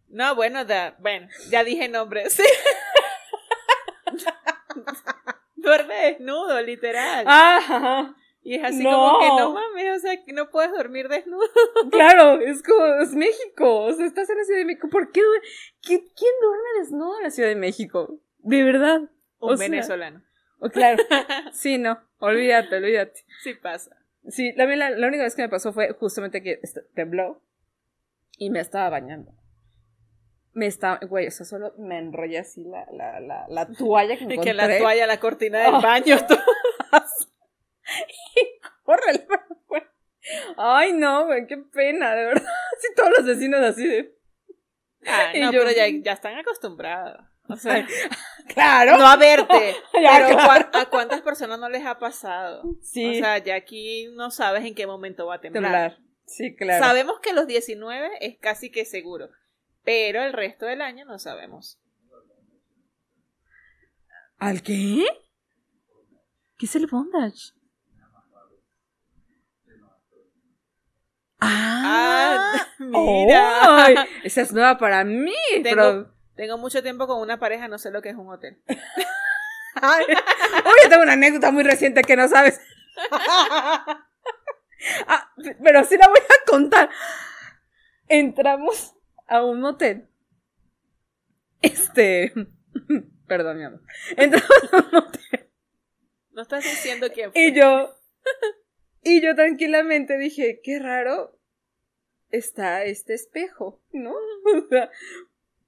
No, 0.08 0.26
no 0.28 0.34
bueno, 0.36 0.64
da- 0.64 0.94
bueno, 1.00 1.28
ya 1.50 1.64
dije 1.64 1.88
nombres. 1.88 2.34
Sí. 2.34 2.44
Duerme 5.56 5.94
desnudo, 5.94 6.60
literal. 6.62 7.24
Ajá. 7.26 8.14
Y 8.42 8.56
es 8.56 8.64
así 8.64 8.82
no. 8.82 8.90
como 8.90 9.18
que 9.20 9.28
no 9.42 9.52
mames, 9.54 9.96
o 9.98 10.00
sea, 10.00 10.24
que 10.24 10.32
no 10.32 10.50
puedes 10.50 10.72
dormir 10.72 11.08
desnudo. 11.08 11.42
Claro, 11.90 12.40
es 12.40 12.62
como, 12.62 12.86
es 13.02 13.14
México. 13.14 13.82
O 13.84 13.92
sea, 13.92 14.04
estás 14.06 14.28
en 14.30 14.38
la 14.38 14.44
Ciudad 14.44 14.58
de 14.60 14.64
México. 14.66 14.88
¿Por 14.90 15.10
qué? 15.12 15.20
¿Qui- 15.82 16.10
¿Quién 16.16 16.32
duerme 16.40 16.80
desnudo 16.80 17.18
en 17.18 17.24
la 17.24 17.30
Ciudad 17.30 17.48
de 17.48 17.56
México? 17.56 18.18
De 18.38 18.62
verdad. 18.64 19.00
Un 19.38 19.52
O 19.54 19.56
sea, 19.56 19.68
venezolano. 19.68 20.22
Oh, 20.58 20.68
claro. 20.70 21.02
Sí, 21.52 21.78
no. 21.78 21.98
Olvídate, 22.18 22.76
olvídate. 22.76 23.24
Sí 23.42 23.54
pasa. 23.54 23.96
Sí, 24.28 24.52
la, 24.56 24.66
la, 24.66 24.90
la 24.90 25.06
única 25.08 25.24
vez 25.24 25.34
que 25.34 25.42
me 25.42 25.48
pasó 25.48 25.72
fue 25.72 25.92
justamente 25.94 26.42
que 26.42 26.60
tembló 26.94 27.42
y 28.38 28.50
me 28.50 28.60
estaba 28.60 28.88
bañando. 28.90 29.32
Me 30.54 30.66
estaba, 30.66 31.00
güey, 31.08 31.26
o 31.26 31.30
sea, 31.30 31.46
solo 31.46 31.72
me 31.78 31.98
enrollé 31.98 32.38
así 32.38 32.62
la, 32.64 32.86
la, 32.92 33.18
la, 33.20 33.46
la 33.48 33.66
toalla 33.72 34.16
que 34.16 34.24
Y 34.28 34.32
encontré. 34.32 34.50
que 34.50 34.54
la 34.54 34.78
toalla, 34.78 35.06
la 35.06 35.18
cortina 35.18 35.60
del 35.62 35.74
Oh. 35.74 35.80
baño, 35.80 36.16
todo. 36.28 36.38
Córrele 38.84 39.20
para 39.20 39.42
afuera. 39.50 39.92
Ay, 40.56 40.92
no, 40.92 41.26
güey, 41.26 41.46
qué 41.46 41.56
pena, 41.58 42.14
de 42.14 42.24
verdad. 42.26 42.42
Así 42.78 42.88
todos 42.96 43.10
los 43.18 43.26
vecinos 43.26 43.60
así 43.60 43.86
de. 43.86 44.16
Ah, 45.06 45.30
Y 45.34 45.40
no, 45.40 45.52
yo- 45.52 45.60
pero 45.60 45.72
ya, 45.72 45.86
ya 45.88 46.12
están 46.12 46.36
acostumbrados. 46.38 47.24
O 47.48 47.56
sea, 47.56 47.86
Claro. 48.54 48.98
no 48.98 49.06
a 49.06 49.16
verte. 49.16 49.74
Ya, 50.00 50.12
pero 50.26 50.36
claro. 50.38 50.70
¿cuá- 50.70 50.80
¿a 50.80 50.86
cuántas 50.90 51.20
personas 51.22 51.58
no 51.58 51.68
les 51.68 51.84
ha 51.84 51.98
pasado? 51.98 52.62
Sí. 52.82 53.10
O 53.10 53.14
sea, 53.14 53.38
ya 53.38 53.56
aquí 53.56 54.08
no 54.14 54.30
sabes 54.30 54.64
en 54.64 54.74
qué 54.74 54.86
momento 54.86 55.26
va 55.26 55.36
a 55.36 55.40
temblar. 55.40 55.62
temblar. 55.62 55.98
Sí, 56.26 56.54
claro. 56.56 56.84
Sabemos 56.84 57.18
que 57.20 57.32
los 57.32 57.46
19 57.46 58.10
es 58.20 58.38
casi 58.38 58.70
que 58.70 58.84
seguro, 58.84 59.28
pero 59.84 60.22
el 60.22 60.32
resto 60.32 60.66
del 60.66 60.80
año 60.82 61.04
no 61.04 61.18
sabemos. 61.18 61.78
¿Al 64.38 64.62
qué? 64.62 65.04
¿Qué 66.58 66.66
es 66.66 66.76
el 66.76 66.86
bondage? 66.86 67.52
Ah, 71.42 72.52
Ah, 72.54 72.66
mira. 72.78 74.06
Esa 74.24 74.42
es 74.42 74.52
nueva 74.52 74.78
para 74.78 75.04
mí. 75.04 75.34
Tengo, 75.62 75.68
pero- 75.76 76.14
tengo 76.36 76.58
mucho 76.58 76.82
tiempo 76.82 77.06
con 77.06 77.20
una 77.20 77.38
pareja, 77.38 77.68
no 77.68 77.78
sé 77.78 77.90
lo 77.90 78.00
que 78.02 78.10
es 78.10 78.16
un 78.16 78.28
hotel. 78.32 78.60
Ay, 79.74 80.04
yo 80.84 80.88
tengo 80.90 81.02
una 81.02 81.14
anécdota 81.14 81.50
muy 81.50 81.62
reciente 81.64 82.02
que 82.02 82.14
no 82.16 82.28
sabes. 82.28 82.60
Ah, 85.06 85.32
pero 85.62 85.84
sí 85.84 85.96
la 85.96 86.08
voy 86.08 86.18
a 86.18 86.50
contar. 86.50 86.90
Entramos 88.08 88.94
a 89.26 89.42
un 89.42 89.60
motel. 89.60 90.08
Este. 91.62 92.32
Perdón, 93.26 93.58
mi 93.58 93.64
amor. 93.64 93.80
Entramos 94.16 94.50
a 94.72 94.76
un 94.76 94.88
motel. 94.92 95.50
No 96.32 96.42
estás 96.42 96.64
diciendo 96.64 97.08
quién 97.14 97.32
fue. 97.32 97.40
Y 97.46 97.54
yo. 97.54 97.94
Y 99.02 99.20
yo 99.20 99.34
tranquilamente 99.34 100.16
dije, 100.18 100.60
qué 100.62 100.78
raro 100.78 101.36
está 102.30 102.84
este 102.84 103.14
espejo, 103.14 103.80
¿no? 103.92 104.14
O 104.44 104.68
sea, 104.68 104.90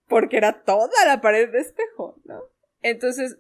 porque 0.09 0.37
era 0.37 0.65
toda 0.65 1.07
la 1.07 1.21
pared 1.21 1.51
de 1.51 1.61
espejo, 1.61 2.21
¿no? 2.25 2.43
Entonces, 2.83 3.39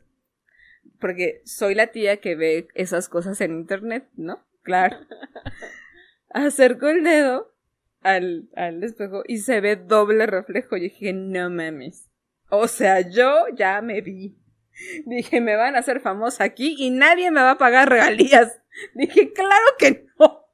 porque 1.00 1.42
soy 1.44 1.74
la 1.74 1.88
tía 1.88 2.18
que 2.18 2.34
ve 2.34 2.68
esas 2.74 3.08
cosas 3.08 3.40
en 3.40 3.52
internet, 3.52 4.08
¿no? 4.16 4.44
Claro. 4.62 4.96
Acerco 6.30 6.88
el 6.88 7.04
dedo 7.04 7.52
al, 8.00 8.48
al 8.56 8.82
espejo 8.82 9.22
y 9.26 9.38
se 9.38 9.60
ve 9.60 9.76
doble 9.76 10.26
reflejo. 10.26 10.76
Yo 10.76 10.84
dije, 10.84 11.12
no 11.12 11.50
mames. 11.50 12.08
O 12.48 12.68
sea, 12.68 13.00
yo 13.00 13.46
ya 13.54 13.80
me 13.82 14.00
vi. 14.00 14.36
Dije, 15.06 15.40
me 15.40 15.56
van 15.56 15.76
a 15.76 15.80
hacer 15.80 16.00
famosa 16.00 16.44
aquí 16.44 16.76
y 16.78 16.90
nadie 16.90 17.30
me 17.30 17.40
va 17.40 17.52
a 17.52 17.58
pagar 17.58 17.88
regalías. 17.88 18.60
Dije, 18.94 19.32
claro 19.32 19.66
que 19.78 20.06
no. 20.18 20.46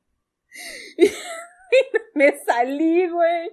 Y 1.72 2.18
me 2.18 2.36
salí, 2.44 3.08
güey. 3.08 3.52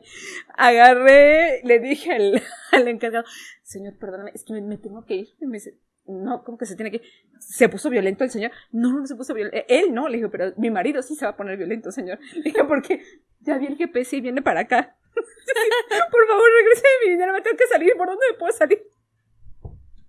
Agarré, 0.56 1.62
le 1.64 1.78
dije 1.78 2.14
al, 2.14 2.42
al 2.72 2.88
encargado, 2.88 3.26
señor, 3.62 3.96
perdóname, 4.00 4.32
es 4.34 4.44
que 4.44 4.54
me, 4.54 4.78
tengo 4.78 5.06
que 5.06 5.14
ir. 5.14 5.28
Y 5.40 5.46
me 5.46 5.58
dice, 5.58 5.78
no, 6.08 6.44
¿cómo 6.44 6.58
que 6.58 6.66
se 6.66 6.76
tiene 6.76 6.90
que? 6.90 7.04
¿Se 7.40 7.70
puso 7.70 7.92
violento 7.92 8.24
el 8.24 8.32
señor? 8.32 8.52
No, 8.72 8.92
no 8.92 9.06
se 9.06 9.16
puso 9.16 9.36
violento. 9.36 9.64
Él 9.70 9.94
no, 9.94 10.08
le 10.08 10.18
dije, 10.18 10.30
pero 10.30 10.52
mi 10.58 10.72
marido 10.72 11.04
sí 11.04 11.16
se 11.16 11.26
va 11.26 11.34
a 11.34 11.38
poner 11.38 11.58
violento, 11.58 11.92
señor. 11.92 12.18
Le 12.34 12.42
dije, 12.42 12.64
porque 12.64 13.04
ya 13.42 13.60
vi 13.60 13.68
el 13.68 13.78
GPS 13.78 14.16
y 14.16 14.22
viene 14.22 14.42
para 14.42 14.62
acá. 14.62 14.98
Por 15.14 16.28
favor, 16.28 16.50
regrese 16.60 16.88
mi 17.06 17.12
dinero, 17.12 17.34
me 17.34 17.42
tengo 17.42 17.56
que 17.56 17.68
salir. 17.68 17.94
¿Por 17.96 18.08
dónde 18.08 18.26
me 18.32 18.38
puedo 18.40 18.52
salir? 18.52 18.82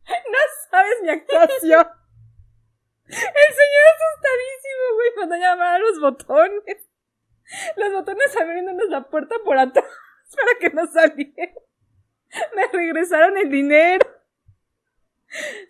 No 0.08 0.38
sabes 0.70 1.02
mi 1.02 1.10
actuación. 1.10 1.86
El 3.08 3.14
señor 3.14 3.84
asustadísimo, 3.94 4.94
güey, 4.94 5.14
cuando 5.14 5.36
llamaba 5.36 5.78
los 5.78 6.00
botones. 6.00 6.88
Los 7.76 7.92
botones 7.92 8.36
abriéndonos 8.36 8.88
la 8.88 9.08
puerta 9.08 9.36
por 9.44 9.58
atrás 9.58 9.86
para 10.36 10.58
que 10.60 10.70
no 10.74 10.86
saliera. 10.86 11.52
Me 12.54 12.66
regresaron 12.72 13.36
el 13.38 13.50
dinero. 13.50 14.06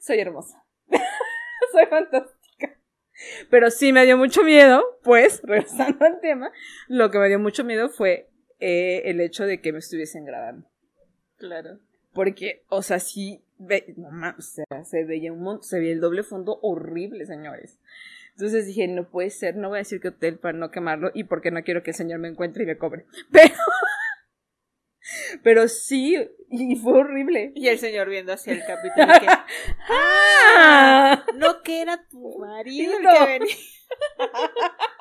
Soy 0.00 0.20
hermosa. 0.20 0.64
Soy 1.72 1.86
fantástica. 1.86 2.76
Pero 3.50 3.70
sí 3.70 3.92
me 3.92 4.04
dio 4.04 4.16
mucho 4.16 4.42
miedo, 4.42 4.98
pues, 5.02 5.40
regresando 5.44 6.04
al 6.04 6.20
tema, 6.20 6.52
lo 6.86 7.10
que 7.10 7.18
me 7.18 7.28
dio 7.28 7.38
mucho 7.38 7.64
miedo 7.64 7.88
fue 7.88 8.28
eh, 8.60 9.02
el 9.04 9.20
hecho 9.20 9.44
de 9.44 9.60
que 9.60 9.72
me 9.72 9.78
estuviesen 9.78 10.24
grabando. 10.24 10.68
Claro. 11.36 11.78
Porque, 12.12 12.64
o 12.68 12.82
sea, 12.82 12.98
sí, 12.98 13.42
ve, 13.58 13.94
no 13.96 14.08
o 14.36 14.42
sea, 14.42 14.84
se 14.84 15.04
veía 15.04 15.32
un 15.32 15.42
montón, 15.42 15.64
se 15.64 15.78
veía 15.78 15.92
el 15.92 16.00
doble 16.00 16.22
fondo 16.22 16.58
horrible, 16.62 17.26
señores. 17.26 17.78
Entonces 18.32 18.66
dije, 18.66 18.86
no 18.86 19.10
puede 19.10 19.30
ser, 19.30 19.56
no 19.56 19.68
voy 19.68 19.78
a 19.78 19.80
decir 19.80 20.00
que 20.00 20.08
hotel 20.08 20.38
para 20.38 20.56
no 20.56 20.70
quemarlo 20.70 21.10
y 21.12 21.24
porque 21.24 21.50
no 21.50 21.62
quiero 21.64 21.82
que 21.82 21.90
el 21.90 21.96
señor 21.96 22.20
me 22.20 22.28
encuentre 22.28 22.62
y 22.62 22.66
me 22.66 22.78
cobre. 22.78 23.04
Pero, 23.32 23.54
pero 25.42 25.68
sí, 25.68 26.16
y 26.50 26.76
fue 26.76 26.98
horrible. 26.98 27.52
Y 27.54 27.68
el 27.68 27.78
señor 27.78 28.10
viendo 28.10 28.32
hacia 28.32 28.52
el 28.52 28.58
y 28.58 28.62
que, 28.62 29.26
¡Ah! 29.88 31.24
no 31.34 31.62
que 31.62 31.80
era 31.80 32.06
tu 32.08 32.38
marido 32.38 32.92
el 32.98 33.08
que 33.08 33.26
venía. 33.26 33.56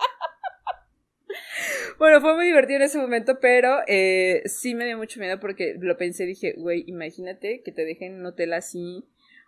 Bueno, 1.97 2.21
fue 2.21 2.36
muy 2.36 2.45
divertido 2.45 2.78
en 2.78 2.84
ese 2.84 2.97
momento, 2.99 3.39
pero 3.39 3.80
eh, 3.88 4.43
sí 4.45 4.75
me 4.75 4.86
dio 4.86 4.97
mucho 4.97 5.19
miedo 5.19 5.39
porque 5.39 5.75
lo 5.80 5.97
pensé, 5.97 6.25
dije, 6.25 6.53
güey, 6.57 6.84
imagínate 6.88 7.61
que 7.63 7.71
te 7.71 7.86
dejen 7.86 8.13
en 8.13 8.19
un 8.19 8.25
hotel 8.28 8.53
así 8.53 9.03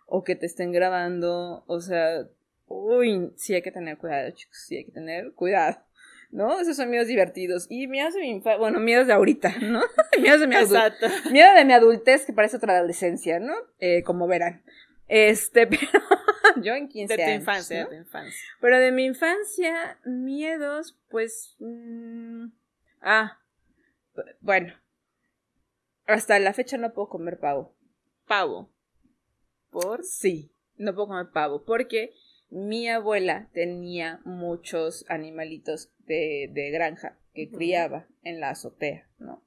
o 0.06 0.24
que 0.24 0.34
te 0.34 0.46
estén 0.46 0.72
grabando, 0.72 1.64
o 1.66 1.80
sea, 1.80 2.26
uy, 2.66 3.30
sí 3.36 3.54
hay 3.54 3.62
que 3.62 3.70
tener 3.70 3.98
cuidado, 3.98 4.30
chicos, 4.32 4.56
sí 4.66 4.76
hay 4.76 4.84
que 4.84 4.92
tener 4.92 5.32
cuidado, 5.32 5.78
¿no? 6.32 6.58
Esos 6.60 6.76
son 6.76 6.90
miedos 6.90 7.06
divertidos 7.06 7.66
y 7.70 7.86
miedos 7.86 8.14
de 8.14 8.20
mi 8.20 8.30
infancia, 8.30 8.58
bueno, 8.58 8.80
miedos 8.80 9.06
de 9.06 9.12
ahorita, 9.12 9.54
¿no? 9.60 9.82
miedos 10.20 10.40
de 10.40 10.46
mi 10.48 10.56
adultez. 10.56 10.76
Exacto. 10.76 11.30
Miedo 11.30 11.54
de 11.54 11.64
mi 11.64 11.72
adultez, 11.72 12.26
que 12.26 12.32
parece 12.32 12.56
otra 12.56 12.76
adolescencia, 12.76 13.38
¿no? 13.38 13.54
Eh, 13.78 14.02
como 14.02 14.26
verán. 14.26 14.62
Este, 15.10 15.66
pero 15.66 15.90
yo 16.62 16.74
en 16.74 16.88
15 16.88 17.16
De 17.16 17.22
tu 17.22 17.28
años, 17.28 17.40
infancia, 17.40 17.82
¿no? 17.82 17.90
de 17.90 17.96
tu 17.96 18.00
infancia. 18.00 18.48
Pero 18.60 18.78
de 18.78 18.92
mi 18.92 19.04
infancia, 19.04 19.98
miedos, 20.04 20.96
pues... 21.08 21.56
mm, 21.58 22.46
ah, 23.02 23.40
bueno. 24.40 24.72
Hasta 26.06 26.38
la 26.38 26.52
fecha 26.52 26.76
no 26.76 26.92
puedo 26.92 27.08
comer 27.08 27.40
pavo. 27.40 27.76
Pavo. 28.28 28.72
¿Por? 29.70 30.04
Sí, 30.04 30.54
no 30.76 30.94
puedo 30.94 31.08
comer 31.08 31.30
pavo. 31.32 31.64
Porque 31.64 32.14
mi 32.48 32.88
abuela 32.88 33.48
tenía 33.52 34.20
muchos 34.24 35.04
animalitos 35.08 35.92
de, 35.98 36.50
de 36.52 36.70
granja 36.70 37.18
que 37.34 37.50
criaba 37.50 38.06
en 38.22 38.38
la 38.38 38.50
azotea, 38.50 39.08
¿no? 39.18 39.44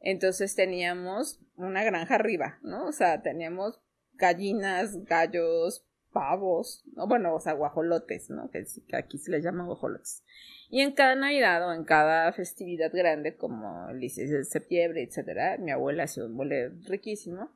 Entonces 0.00 0.56
teníamos 0.56 1.40
una 1.54 1.84
granja 1.84 2.16
arriba, 2.16 2.58
¿no? 2.62 2.86
O 2.86 2.92
sea, 2.92 3.22
teníamos 3.22 3.80
gallinas, 4.16 5.04
gallos, 5.04 5.86
pavos, 6.12 6.82
¿no? 6.94 7.06
bueno, 7.06 7.34
o 7.34 7.40
sea, 7.40 7.52
guajolotes, 7.52 8.30
¿no? 8.30 8.50
Que 8.50 8.64
aquí 8.96 9.18
se 9.18 9.30
les 9.30 9.44
llaman 9.44 9.66
guajolotes. 9.66 10.24
Y 10.70 10.80
en 10.80 10.92
cada 10.92 11.14
Navidad 11.14 11.68
o 11.68 11.72
en 11.72 11.84
cada 11.84 12.32
festividad 12.32 12.90
grande, 12.92 13.36
como 13.36 13.88
el 13.90 14.00
16 14.00 14.30
de 14.30 14.44
septiembre, 14.44 15.02
etcétera, 15.02 15.58
mi 15.58 15.70
abuela 15.70 16.04
hacía 16.04 16.24
un 16.24 16.32
mole 16.32 16.70
riquísimo, 16.88 17.50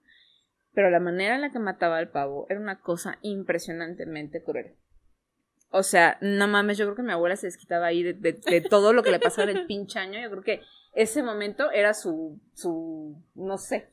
pero 0.75 0.91
la 0.91 1.01
manera 1.01 1.35
en 1.37 1.41
la 1.41 1.51
que 1.51 1.59
mataba 1.59 1.97
al 1.97 2.11
pavo 2.11 2.47
era 2.51 2.61
una 2.61 2.81
cosa 2.81 3.19
impresionantemente 3.23 4.43
cruel. 4.43 4.77
O 5.71 5.83
sea, 5.83 6.19
no 6.21 6.47
mames, 6.47 6.77
yo 6.77 6.85
creo 6.85 6.97
que 6.97 7.03
mi 7.03 7.13
abuela 7.13 7.37
se 7.37 7.47
desquitaba 7.47 7.87
ahí 7.87 8.03
de, 8.03 8.61
todo 8.69 8.93
lo 8.93 9.03
que 9.03 9.11
le 9.11 9.21
pasaba 9.21 9.51
el 9.51 9.67
pinche 9.67 9.99
año. 9.99 10.21
Yo 10.21 10.31
creo 10.31 10.43
que 10.43 10.61
ese 10.95 11.23
momento 11.23 11.71
era 11.71 11.95
su, 11.95 12.41
su, 12.53 13.25
no 13.35 13.57
sé, 13.57 13.89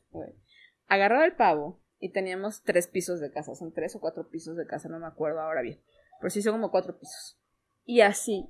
Agarraba 0.88 1.24
el 1.24 1.34
pavo 1.34 1.80
y 2.00 2.12
teníamos 2.12 2.62
tres 2.62 2.86
pisos 2.86 3.20
de 3.20 3.30
casa, 3.30 3.54
son 3.54 3.72
tres 3.72 3.96
o 3.96 4.00
cuatro 4.00 4.28
pisos 4.28 4.56
de 4.56 4.66
casa, 4.66 4.88
no 4.88 4.98
me 4.98 5.06
acuerdo 5.06 5.40
ahora 5.40 5.62
bien, 5.62 5.82
pero 6.20 6.30
sí 6.30 6.42
son 6.42 6.52
como 6.52 6.70
cuatro 6.70 6.98
pisos. 6.98 7.40
Y 7.84 8.00
así 8.02 8.48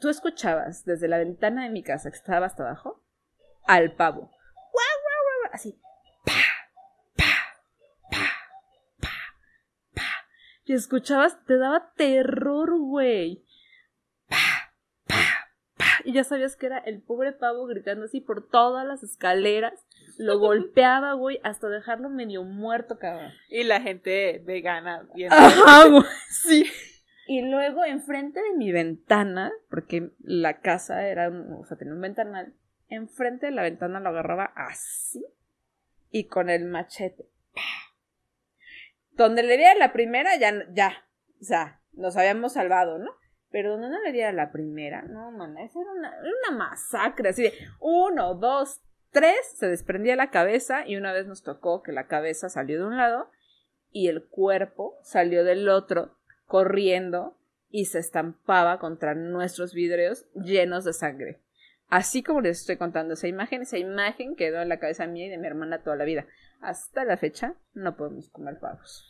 tú 0.00 0.08
escuchabas 0.08 0.84
desde 0.84 1.08
la 1.08 1.18
ventana 1.18 1.64
de 1.64 1.70
mi 1.70 1.82
casa, 1.82 2.10
que 2.10 2.16
estaba 2.16 2.46
hasta 2.46 2.62
abajo, 2.64 3.04
al 3.66 3.94
pavo. 3.94 4.32
Así. 5.52 5.80
Pa, 6.24 6.32
pa, 7.16 7.24
pa, 8.10 8.26
pa, 9.00 9.08
pa. 9.94 10.02
Y 10.64 10.74
escuchabas, 10.74 11.44
te 11.44 11.58
daba 11.58 11.92
terror, 11.96 12.78
güey. 12.78 13.44
Y 16.10 16.12
ya 16.12 16.24
sabías 16.24 16.56
que 16.56 16.66
era 16.66 16.78
el 16.78 17.00
pobre 17.00 17.30
pavo 17.30 17.66
gritando 17.66 18.06
así 18.06 18.20
por 18.20 18.44
todas 18.44 18.84
las 18.84 19.04
escaleras. 19.04 19.86
Lo 20.18 20.40
golpeaba, 20.40 21.12
güey, 21.12 21.38
hasta 21.44 21.68
dejarlo 21.68 22.10
medio 22.10 22.42
muerto, 22.42 22.98
cabrón. 22.98 23.30
Y 23.48 23.62
la 23.62 23.80
gente 23.80 24.42
vegana 24.44 25.08
viendo. 25.14 25.36
Ajá, 25.36 25.86
güey. 25.88 26.02
Sí. 26.28 26.64
Y 27.28 27.42
luego 27.42 27.84
enfrente 27.84 28.42
de 28.42 28.56
mi 28.56 28.72
ventana, 28.72 29.52
porque 29.68 30.10
la 30.18 30.58
casa 30.58 31.06
era, 31.06 31.28
o 31.28 31.64
sea, 31.64 31.76
tenía 31.76 31.94
un 31.94 32.00
ventanal, 32.00 32.54
enfrente 32.88 33.46
de 33.46 33.52
la 33.52 33.62
ventana 33.62 34.00
lo 34.00 34.08
agarraba 34.08 34.52
así 34.56 35.24
y 36.10 36.24
con 36.24 36.50
el 36.50 36.64
machete. 36.64 37.28
Donde 39.12 39.44
le 39.44 39.56
diera 39.56 39.76
la 39.76 39.92
primera, 39.92 40.36
ya, 40.40 40.66
ya, 40.72 41.04
o 41.40 41.44
sea, 41.44 41.80
nos 41.92 42.16
habíamos 42.16 42.54
salvado, 42.54 42.98
¿no? 42.98 43.12
Pero 43.50 43.72
donde 43.72 43.88
no 43.88 44.00
le 44.00 44.12
diera 44.12 44.32
la 44.32 44.52
primera, 44.52 45.02
no, 45.02 45.32
man, 45.32 45.58
esa 45.58 45.80
era 45.80 45.90
una, 45.92 46.14
una 46.20 46.56
masacre, 46.56 47.30
así 47.30 47.42
de 47.42 47.52
uno, 47.80 48.34
dos, 48.34 48.80
tres, 49.10 49.54
se 49.56 49.68
desprendía 49.68 50.14
la 50.16 50.30
cabeza 50.30 50.86
y 50.86 50.96
una 50.96 51.12
vez 51.12 51.26
nos 51.26 51.42
tocó 51.42 51.82
que 51.82 51.92
la 51.92 52.06
cabeza 52.06 52.48
salió 52.48 52.78
de 52.78 52.86
un 52.86 52.96
lado 52.96 53.30
y 53.90 54.08
el 54.08 54.24
cuerpo 54.24 54.98
salió 55.02 55.44
del 55.44 55.68
otro 55.68 56.16
corriendo 56.46 57.36
y 57.70 57.86
se 57.86 57.98
estampaba 57.98 58.78
contra 58.78 59.14
nuestros 59.14 59.74
vidrios 59.74 60.26
llenos 60.34 60.84
de 60.84 60.92
sangre. 60.92 61.40
Así 61.88 62.22
como 62.22 62.40
les 62.40 62.60
estoy 62.60 62.76
contando 62.76 63.14
esa 63.14 63.26
imagen, 63.26 63.62
esa 63.62 63.78
imagen 63.78 64.36
quedó 64.36 64.60
en 64.60 64.68
la 64.68 64.78
cabeza 64.78 65.06
mía 65.06 65.26
y 65.26 65.30
de 65.30 65.38
mi 65.38 65.46
hermana 65.46 65.82
toda 65.82 65.96
la 65.96 66.04
vida. 66.04 66.26
Hasta 66.60 67.04
la 67.04 67.16
fecha 67.16 67.54
no 67.74 67.96
podemos 67.96 68.28
comer 68.28 68.58
pavos. 68.60 69.08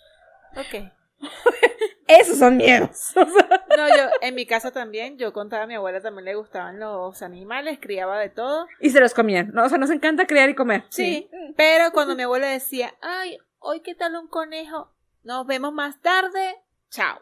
Ok. 0.56 0.90
Esos 2.10 2.38
son 2.38 2.56
miedos. 2.56 3.12
no, 3.14 3.88
yo, 3.88 4.10
en 4.20 4.34
mi 4.34 4.46
casa 4.46 4.70
también, 4.72 5.16
yo 5.16 5.32
contaba 5.32 5.64
a 5.64 5.66
mi 5.66 5.74
abuela 5.74 6.00
también 6.00 6.24
le 6.24 6.34
gustaban 6.34 6.80
los 6.80 7.22
animales, 7.22 7.78
criaba 7.80 8.18
de 8.18 8.28
todo. 8.28 8.66
Y 8.80 8.90
se 8.90 9.00
los 9.00 9.14
comían, 9.14 9.52
¿no? 9.52 9.64
O 9.64 9.68
sea, 9.68 9.78
nos 9.78 9.90
encanta 9.90 10.26
criar 10.26 10.50
y 10.50 10.54
comer. 10.54 10.84
Sí, 10.88 11.30
pero 11.56 11.92
cuando 11.92 12.16
mi 12.16 12.24
abuela 12.24 12.48
decía, 12.48 12.94
ay, 13.00 13.38
hoy 13.58 13.80
qué 13.80 13.94
tal 13.94 14.16
un 14.16 14.28
conejo, 14.28 14.92
nos 15.22 15.46
vemos 15.46 15.72
más 15.72 16.00
tarde, 16.00 16.56
chao 16.90 17.20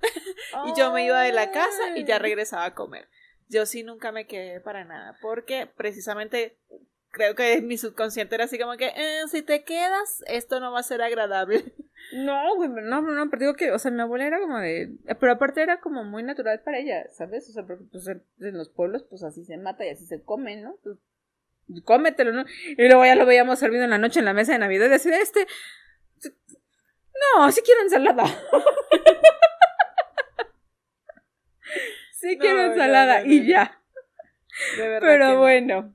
y 0.66 0.78
yo 0.78 0.92
me 0.92 1.04
iba 1.04 1.22
de 1.22 1.32
la 1.32 1.50
casa 1.50 1.96
y 1.96 2.04
ya 2.04 2.18
regresaba 2.18 2.64
a 2.64 2.74
comer. 2.74 3.08
Yo 3.48 3.66
sí 3.66 3.82
nunca 3.82 4.10
me 4.12 4.26
quedé 4.26 4.60
para 4.60 4.84
nada, 4.84 5.16
porque 5.20 5.66
precisamente 5.66 6.58
creo 7.10 7.34
que 7.34 7.60
mi 7.62 7.78
subconsciente 7.78 8.34
era 8.34 8.44
así 8.44 8.58
como 8.58 8.76
que, 8.76 8.92
eh, 8.96 9.22
si 9.30 9.42
te 9.42 9.64
quedas, 9.64 10.22
esto 10.26 10.60
no 10.60 10.72
va 10.72 10.80
a 10.80 10.84
ser 10.84 11.02
agradable. 11.02 11.72
No, 12.12 12.56
güey, 12.56 12.68
no, 12.68 13.02
no, 13.02 13.30
pero 13.30 13.40
digo 13.40 13.54
que, 13.54 13.72
o 13.72 13.78
sea, 13.78 13.90
mi 13.90 14.00
abuela 14.00 14.26
era 14.26 14.38
como 14.38 14.58
de, 14.58 14.96
pero 15.18 15.32
aparte 15.32 15.62
era 15.62 15.80
como 15.80 16.04
muy 16.04 16.22
natural 16.22 16.60
para 16.60 16.78
ella, 16.78 17.06
¿sabes? 17.10 17.48
O 17.48 17.52
sea, 17.52 17.64
porque 17.66 17.84
pues 17.90 18.06
en 18.08 18.22
los 18.58 18.68
pueblos, 18.68 19.04
pues 19.08 19.24
así 19.24 19.44
se 19.44 19.56
mata 19.56 19.84
y 19.84 19.90
así 19.90 20.06
se 20.06 20.22
come, 20.22 20.56
¿no? 20.56 20.76
Pues, 20.82 20.98
cómetelo, 21.84 22.32
¿no? 22.32 22.44
Y 22.76 22.86
luego 22.88 23.04
ya 23.04 23.14
lo 23.14 23.26
veíamos 23.26 23.58
servido 23.58 23.84
en 23.84 23.90
la 23.90 23.98
noche 23.98 24.18
en 24.18 24.26
la 24.26 24.34
mesa 24.34 24.52
de 24.52 24.58
Navidad 24.58 24.90
y 24.90 24.94
así 24.94 25.10
de 25.10 25.20
este, 25.20 25.46
no, 27.36 27.50
sí 27.50 27.62
quiero 27.62 27.82
ensalada. 27.82 28.24
sí 32.12 32.38
quiero 32.38 32.72
ensalada 32.72 33.24
y 33.24 33.46
ya. 33.46 33.80
Pero 34.76 35.38
bueno. 35.38 35.94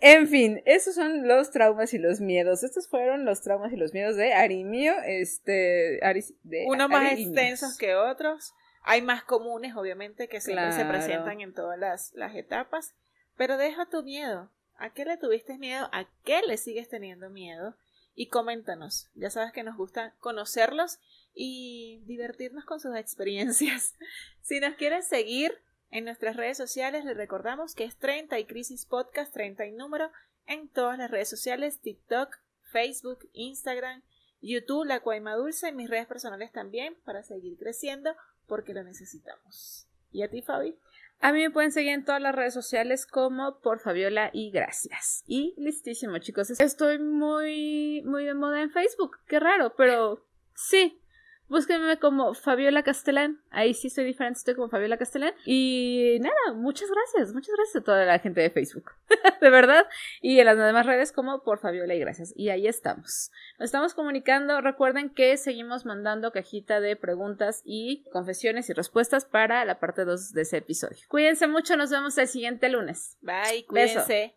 En 0.00 0.28
fin, 0.28 0.62
esos 0.66 0.94
son 0.94 1.28
los 1.28 1.50
traumas 1.50 1.94
y 1.94 1.98
los 1.98 2.20
miedos. 2.20 2.62
Estos 2.62 2.88
fueron 2.88 3.24
los 3.24 3.42
traumas 3.42 3.72
y 3.72 3.76
los 3.76 3.94
miedos 3.94 4.16
de 4.16 4.34
Arimio, 4.34 4.94
este, 5.06 6.00
de 6.42 6.64
uno 6.66 6.88
más 6.88 7.12
extensos 7.12 7.78
que 7.78 7.94
otros. 7.94 8.52
Hay 8.82 9.00
más 9.00 9.24
comunes, 9.24 9.74
obviamente, 9.76 10.28
que 10.28 10.40
siempre 10.40 10.72
se 10.72 10.84
presentan 10.84 11.40
en 11.40 11.54
todas 11.54 11.78
las, 11.78 12.12
las 12.14 12.34
etapas. 12.34 12.94
Pero 13.36 13.56
deja 13.56 13.86
tu 13.86 14.02
miedo. 14.02 14.50
¿A 14.76 14.92
qué 14.92 15.04
le 15.04 15.16
tuviste 15.16 15.56
miedo? 15.56 15.88
¿A 15.92 16.06
qué 16.24 16.42
le 16.46 16.56
sigues 16.56 16.88
teniendo 16.88 17.30
miedo? 17.30 17.74
Y 18.14 18.28
coméntanos. 18.28 19.08
Ya 19.14 19.30
sabes 19.30 19.52
que 19.52 19.62
nos 19.62 19.76
gusta 19.76 20.14
conocerlos 20.20 20.98
y 21.34 22.02
divertirnos 22.06 22.64
con 22.64 22.80
sus 22.80 22.96
experiencias. 22.96 23.94
Si 24.42 24.60
nos 24.60 24.74
quieres 24.74 25.06
seguir 25.06 25.58
en 25.94 26.04
nuestras 26.04 26.34
redes 26.34 26.56
sociales, 26.56 27.04
les 27.04 27.16
recordamos 27.16 27.76
que 27.76 27.84
es 27.84 27.96
30 27.96 28.36
y 28.40 28.46
Crisis 28.46 28.84
Podcast, 28.84 29.32
30 29.32 29.64
y 29.66 29.70
número, 29.70 30.10
en 30.44 30.68
todas 30.68 30.98
las 30.98 31.08
redes 31.08 31.30
sociales, 31.30 31.78
TikTok, 31.78 32.36
Facebook, 32.64 33.28
Instagram, 33.32 34.02
YouTube, 34.40 34.86
La 34.86 34.98
Cuaima 34.98 35.36
Dulce, 35.36 35.68
y 35.68 35.72
mis 35.72 35.88
redes 35.88 36.08
personales 36.08 36.50
también, 36.50 36.96
para 37.04 37.22
seguir 37.22 37.56
creciendo, 37.56 38.10
porque 38.48 38.74
lo 38.74 38.82
necesitamos. 38.82 39.86
¿Y 40.10 40.24
a 40.24 40.28
ti, 40.28 40.42
Fabi? 40.42 40.76
A 41.20 41.32
mí 41.32 41.38
me 41.38 41.52
pueden 41.52 41.70
seguir 41.70 41.92
en 41.92 42.04
todas 42.04 42.20
las 42.20 42.34
redes 42.34 42.54
sociales 42.54 43.06
como 43.06 43.60
por 43.60 43.78
Fabiola 43.78 44.30
y 44.32 44.50
gracias. 44.50 45.22
Y 45.28 45.54
listísimo, 45.56 46.18
chicos. 46.18 46.50
Estoy 46.50 46.98
muy, 46.98 48.02
muy 48.04 48.24
de 48.24 48.34
moda 48.34 48.62
en 48.62 48.72
Facebook. 48.72 49.18
Qué 49.28 49.38
raro, 49.38 49.76
pero 49.76 50.26
sí, 50.56 51.00
Búsquenme 51.48 51.98
como 51.98 52.34
Fabiola 52.34 52.82
Castellán. 52.82 53.40
Ahí 53.50 53.74
sí 53.74 53.90
soy 53.90 54.04
diferente, 54.04 54.38
estoy 54.38 54.54
como 54.54 54.68
Fabiola 54.68 54.96
Castellán. 54.96 55.34
Y 55.44 56.18
nada, 56.20 56.54
muchas 56.54 56.88
gracias, 56.90 57.34
muchas 57.34 57.54
gracias 57.54 57.82
a 57.82 57.84
toda 57.84 58.04
la 58.06 58.18
gente 58.18 58.40
de 58.40 58.50
Facebook. 58.50 58.92
de 59.40 59.50
verdad. 59.50 59.86
Y 60.22 60.38
en 60.40 60.46
las 60.46 60.56
demás 60.56 60.86
redes 60.86 61.12
como 61.12 61.42
por 61.42 61.58
Fabiola 61.58 61.94
y 61.94 61.98
gracias. 61.98 62.32
Y 62.34 62.48
ahí 62.48 62.66
estamos. 62.66 63.30
Nos 63.58 63.66
estamos 63.66 63.94
comunicando. 63.94 64.60
Recuerden 64.60 65.10
que 65.10 65.36
seguimos 65.36 65.84
mandando 65.84 66.32
cajita 66.32 66.80
de 66.80 66.96
preguntas 66.96 67.62
y 67.64 68.04
confesiones 68.10 68.70
y 68.70 68.72
respuestas 68.72 69.24
para 69.24 69.64
la 69.64 69.78
parte 69.78 70.04
2 70.04 70.32
de 70.32 70.42
ese 70.42 70.58
episodio. 70.58 70.98
Cuídense 71.08 71.46
mucho, 71.46 71.76
nos 71.76 71.90
vemos 71.90 72.16
el 72.18 72.26
siguiente 72.26 72.68
lunes. 72.68 73.18
Bye, 73.20 73.66
cuídense. 73.66 74.34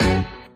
Beso. 0.00 0.55